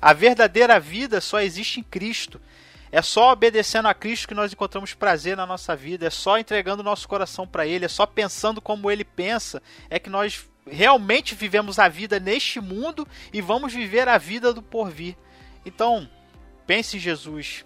[0.00, 2.40] A verdadeira vida só existe em Cristo.
[2.92, 6.82] É só obedecendo a Cristo que nós encontramos prazer na nossa vida, é só entregando
[6.82, 11.78] nosso coração para Ele, é só pensando como Ele pensa, é que nós realmente vivemos
[11.78, 15.16] a vida neste mundo e vamos viver a vida do porvir.
[15.64, 16.06] Então,
[16.66, 17.64] pense em Jesus,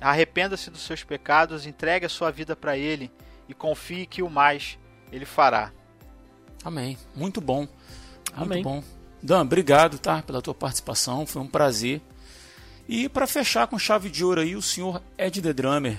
[0.00, 3.10] arrependa-se dos seus pecados, entregue a sua vida para Ele
[3.48, 4.78] e confie que o mais
[5.10, 5.72] Ele fará.
[6.64, 6.96] Amém.
[7.16, 7.66] Muito bom.
[8.36, 8.62] Muito Amém.
[8.62, 8.82] bom.
[9.20, 11.26] Dan, obrigado, tá, pela tua participação.
[11.26, 12.00] Foi um prazer.
[12.88, 15.98] E para fechar com chave de ouro aí, o senhor Ed The Drummer.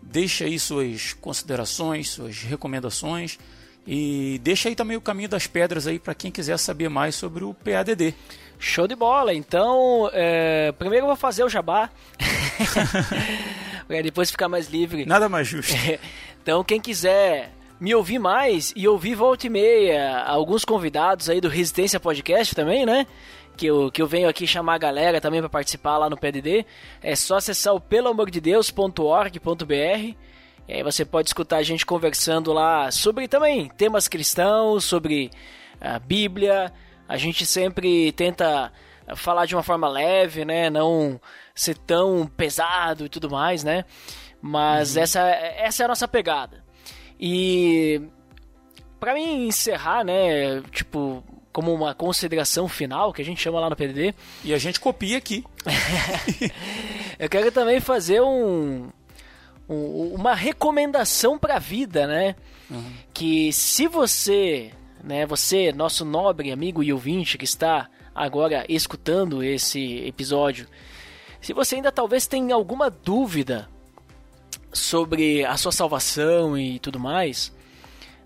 [0.00, 3.38] Deixa aí suas considerações, suas recomendações
[3.86, 7.44] e deixa aí também o caminho das pedras aí para quem quiser saber mais sobre
[7.44, 8.14] o PADD.
[8.58, 9.34] Show de bola!
[9.34, 11.90] Então, é, primeiro eu vou fazer o jabá,
[13.86, 15.04] para depois ficar mais livre.
[15.04, 15.74] Nada mais justo.
[16.42, 21.48] então, quem quiser me ouvir mais e ouvir volta e meia alguns convidados aí do
[21.48, 23.06] Resistência Podcast também, né?
[23.56, 26.66] Que eu, que eu venho aqui chamar a galera também para participar lá no PDD,
[27.02, 30.16] é só acessar o pelamordedeus.org.br.
[30.66, 35.30] E aí você pode escutar a gente conversando lá sobre também temas cristãos, sobre
[35.80, 36.72] a Bíblia.
[37.06, 38.72] A gente sempre tenta
[39.14, 40.70] falar de uma forma leve, né?
[40.70, 41.20] Não
[41.54, 43.84] ser tão pesado e tudo mais, né?
[44.40, 45.02] Mas uhum.
[45.02, 46.64] essa, essa é a nossa pegada.
[47.20, 48.00] E
[48.98, 50.62] para mim encerrar, né?
[50.70, 51.22] Tipo,
[51.54, 54.12] como uma consideração final, que a gente chama lá no PDD.
[54.42, 55.44] E a gente copia aqui.
[57.16, 58.88] eu quero também fazer um,
[59.68, 62.34] um uma recomendação para a vida, né?
[62.68, 62.92] Uhum.
[63.14, 64.72] Que se você,
[65.02, 70.66] né, você, nosso nobre amigo e ouvinte que está agora escutando esse episódio,
[71.40, 73.68] se você ainda talvez tenha alguma dúvida
[74.72, 77.52] sobre a sua salvação e tudo mais,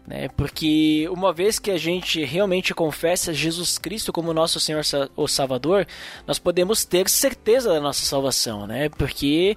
[0.09, 0.27] né?
[0.31, 4.81] Porque uma vez que a gente realmente confessa Jesus Cristo como nosso Senhor
[5.15, 5.87] o Salvador,
[6.27, 8.89] nós podemos ter certeza da nossa salvação, né?
[8.89, 9.55] Porque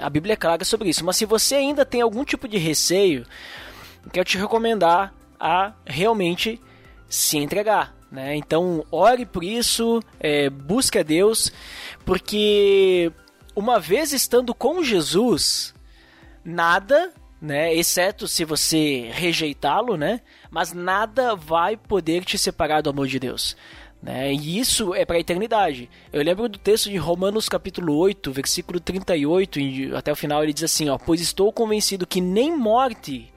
[0.00, 1.04] a Bíblia é clara sobre isso.
[1.04, 3.26] Mas se você ainda tem algum tipo de receio,
[4.10, 6.58] quero te recomendar a realmente
[7.06, 7.94] se entregar.
[8.10, 8.36] Né?
[8.36, 11.52] Então, ore por isso, é, busque a Deus,
[12.06, 13.12] porque
[13.54, 15.74] uma vez estando com Jesus,
[16.42, 17.74] nada né?
[17.74, 20.20] Exceto se você rejeitá-lo, né?
[20.50, 23.56] Mas nada vai poder te separar do amor de Deus.
[24.02, 24.32] Né?
[24.32, 25.90] E isso é para a eternidade.
[26.12, 30.52] Eu lembro do texto de Romanos capítulo 8, versículo 38, e até o final ele
[30.52, 33.29] diz assim, ó, pois estou convencido que nem morte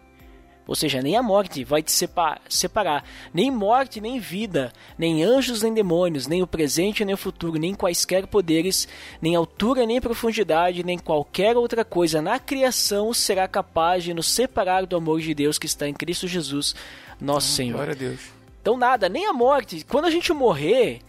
[0.65, 3.03] ou seja, nem a morte vai te separar,
[3.33, 7.75] nem morte, nem vida, nem anjos, nem demônios, nem o presente, nem o futuro, nem
[7.75, 8.87] quaisquer poderes,
[9.21, 14.85] nem altura, nem profundidade, nem qualquer outra coisa na criação será capaz de nos separar
[14.85, 16.73] do amor de Deus que está em Cristo Jesus,
[17.19, 17.75] nosso ah, Senhor.
[17.75, 18.19] Glória a Deus.
[18.61, 19.85] Então nada, nem a morte.
[19.89, 21.01] Quando a gente morrer,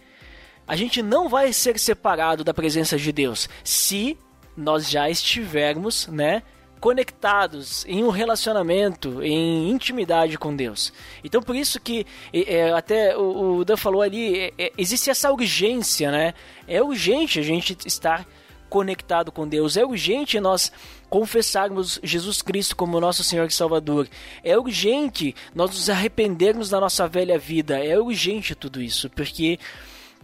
[0.67, 4.17] a gente não vai ser separado da presença de Deus, se
[4.57, 6.43] nós já estivermos, né,
[6.85, 10.93] conectados em um relacionamento, em intimidade com Deus.
[11.23, 16.11] Então por isso que é, até o, Dan falou ali, é, é, existe essa urgência,
[16.11, 16.35] né?
[16.67, 18.23] É urgente a gente estar
[18.69, 19.77] conectado com Deus.
[19.77, 20.71] É urgente nós
[21.09, 24.07] confessarmos Jesus Cristo como nosso Senhor e Salvador.
[24.43, 27.83] É urgente nós nos arrependermos da nossa velha vida.
[27.83, 29.57] É urgente tudo isso, porque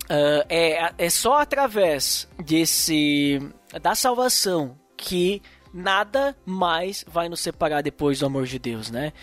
[0.04, 3.42] uh, é, é só através desse
[3.82, 5.42] da salvação que
[5.74, 9.14] nada mais vai nos separar depois do amor de Deus, né?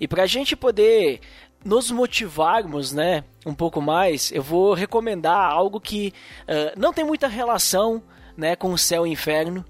[0.00, 1.20] E para a gente poder
[1.64, 6.12] nos motivarmos, né, um pouco mais, eu vou recomendar algo que
[6.42, 8.02] uh, não tem muita relação,
[8.36, 9.64] né, com o céu e o inferno,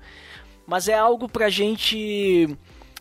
[0.67, 2.49] mas é algo para a gente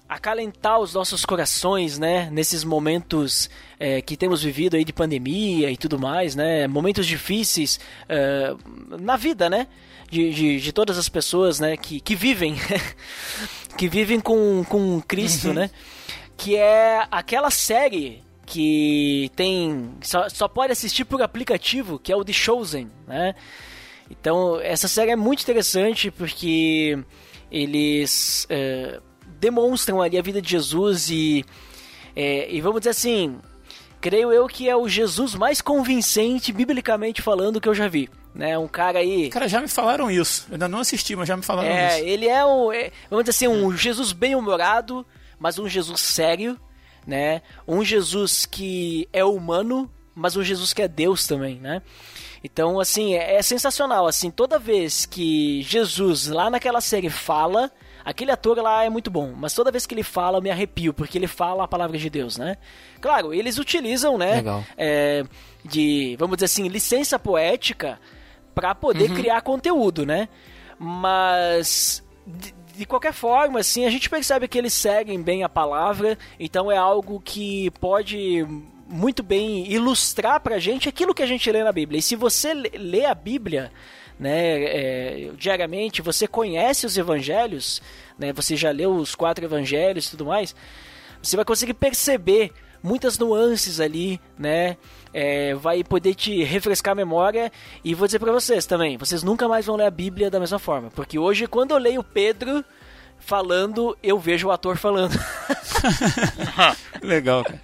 [0.07, 3.49] acalentar os nossos corações, né, nesses momentos
[3.79, 9.15] é, que temos vivido aí de pandemia e tudo mais, né, momentos difíceis uh, na
[9.15, 9.67] vida, né,
[10.13, 12.55] de, de, de todas as pessoas, né, que, que vivem,
[13.75, 15.55] que vivem com, com Cristo, uhum.
[15.55, 15.71] né,
[16.37, 22.23] que é aquela série que tem só, só pode assistir por aplicativo, que é o
[22.23, 23.33] The Chosen, né?
[24.11, 26.99] Então essa série é muito interessante porque
[27.49, 28.99] eles é,
[29.39, 31.45] demonstram ali a vida de Jesus e,
[32.15, 33.39] é, e vamos dizer assim,
[34.03, 38.09] creio eu que é o Jesus mais convincente, biblicamente falando, que eu já vi.
[38.35, 39.29] Né, um cara aí.
[39.29, 40.47] Cara, já me falaram isso.
[40.49, 42.07] Eu ainda não assisti, mas já me falaram é, isso.
[42.07, 42.73] Ele é um.
[42.73, 45.05] É, vamos dizer assim, um Jesus bem-humorado,
[45.39, 46.59] mas um Jesus sério,
[47.07, 47.43] né?
[47.65, 51.81] Um Jesus que é humano, mas um Jesus que é Deus também, né?
[52.43, 54.07] Então, assim, é, é sensacional.
[54.07, 57.71] Assim, toda vez que Jesus, lá naquela série, fala,
[58.05, 60.93] Aquele ator lá é muito bom, mas toda vez que ele fala eu me arrepio,
[60.93, 62.57] porque ele fala a palavra de Deus, né?
[62.99, 64.43] Claro, eles utilizam, né?
[64.77, 65.23] É,
[65.63, 67.99] de, vamos dizer assim, licença poética
[68.53, 69.15] para poder uhum.
[69.15, 70.27] criar conteúdo, né?
[70.77, 76.17] Mas de, de, qualquer forma, assim, a gente percebe que eles seguem bem a palavra,
[76.39, 78.45] então é algo que pode
[78.87, 81.99] muito bem ilustrar pra gente aquilo que a gente lê na Bíblia.
[81.99, 83.71] E se você lê a Bíblia,
[84.19, 87.81] né, é, diariamente, você conhece os evangelhos,
[88.17, 90.55] né, você já leu os quatro evangelhos e tudo mais,
[91.21, 92.51] você vai conseguir perceber
[92.83, 94.75] muitas nuances ali, né?
[95.13, 97.51] É, vai poder te refrescar a memória
[97.83, 100.59] e vou dizer para vocês também, vocês nunca mais vão ler a Bíblia da mesma
[100.59, 102.65] forma, porque hoje quando eu leio Pedro
[103.19, 105.17] falando, eu vejo o ator falando.
[107.01, 107.61] Legal, cara.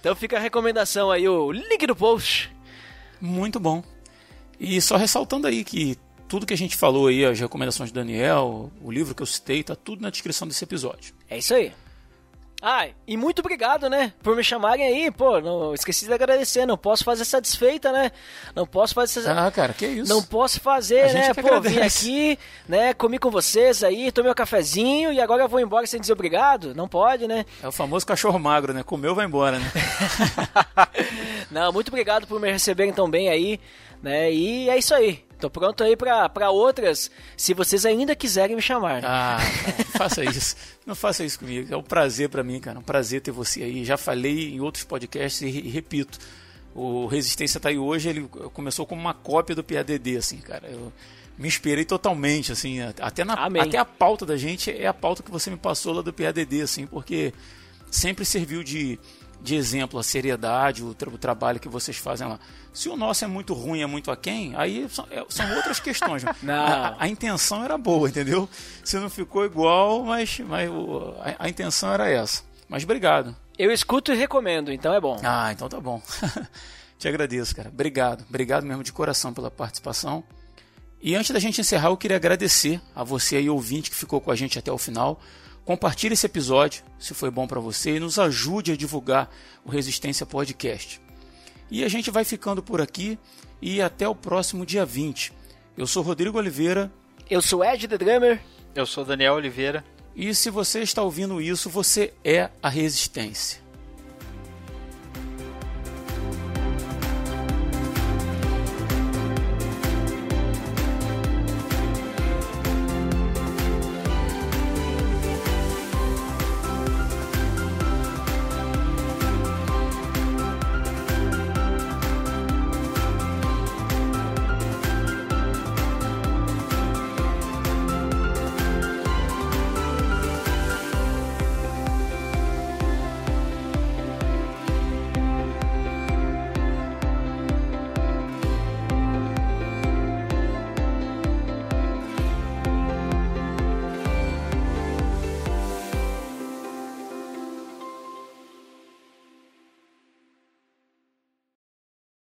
[0.00, 2.50] Então fica a recomendação aí, o link do post.
[3.20, 3.82] Muito bom.
[4.58, 5.96] E só ressaltando aí que
[6.28, 9.62] tudo que a gente falou aí, as recomendações do Daniel, o livro que eu citei,
[9.62, 11.14] tá tudo na descrição desse episódio.
[11.28, 11.72] É isso aí.
[12.60, 16.76] Ai, e muito obrigado, né, por me chamarem aí, pô, não esqueci de agradecer, não
[16.76, 18.10] posso fazer satisfeita, né,
[18.52, 19.30] não posso fazer...
[19.30, 20.12] Ah, cara, que isso.
[20.12, 21.72] Não posso fazer, né, pô, agradece.
[21.72, 25.86] vim aqui, né, comi com vocês aí, tomei um cafezinho e agora eu vou embora
[25.86, 27.46] sem dizer obrigado, não pode, né.
[27.62, 29.72] É o famoso cachorro magro, né, comeu, vai embora, né.
[31.52, 33.60] não, muito obrigado por me receberem tão bem aí,
[34.02, 34.32] né?
[34.32, 35.24] E é isso aí.
[35.40, 39.04] Tô pronto aí para outras, se vocês ainda quiserem me chamar.
[39.04, 39.38] Ah,
[39.78, 40.56] não faça isso.
[40.84, 41.72] Não faça isso comigo.
[41.72, 42.78] É um prazer para mim, cara.
[42.78, 43.84] Um prazer ter você aí.
[43.84, 46.18] Já falei em outros podcasts e, e repito.
[46.74, 50.68] O Resistência tá aí hoje, ele começou como uma cópia do PADD, assim, cara.
[50.68, 50.92] Eu
[51.36, 55.30] me inspirei totalmente, assim, até, na, até a pauta da gente é a pauta que
[55.30, 57.32] você me passou lá do PADD, assim, porque
[57.90, 58.98] sempre serviu de,
[59.40, 62.38] de exemplo a seriedade, o, tra o trabalho que vocês fazem lá.
[62.72, 66.24] Se o nosso é muito ruim, é muito aquém, aí são, é, são outras questões.
[66.48, 68.48] a, a, intenção era boa, entendeu?
[68.84, 72.42] Se não ficou igual, mas, mas o, a, a, intenção era essa.
[72.68, 73.34] Mas obrigado.
[73.58, 75.20] Eu escuto e recomendo, então é bom.
[75.22, 76.02] Ah, então tá bom.
[76.98, 77.68] Te agradeço, cara.
[77.68, 78.24] Obrigado.
[78.28, 80.24] Obrigado mesmo de coração pela participação.
[81.00, 84.32] E antes da gente encerrar, eu queria agradecer a você aí, ouvinte, que ficou com
[84.32, 85.20] a gente até o final.
[85.68, 89.30] Compartilhe esse episódio, se foi bom para você, e nos ajude a divulgar
[89.62, 90.98] o Resistência Podcast.
[91.70, 93.18] E a gente vai ficando por aqui
[93.60, 95.30] e até o próximo dia 20.
[95.76, 96.90] Eu sou Rodrigo Oliveira.
[97.28, 98.40] Eu sou Ed The Drummer.
[98.74, 99.84] Eu sou Daniel Oliveira.
[100.16, 103.67] E se você está ouvindo isso, você é a Resistência.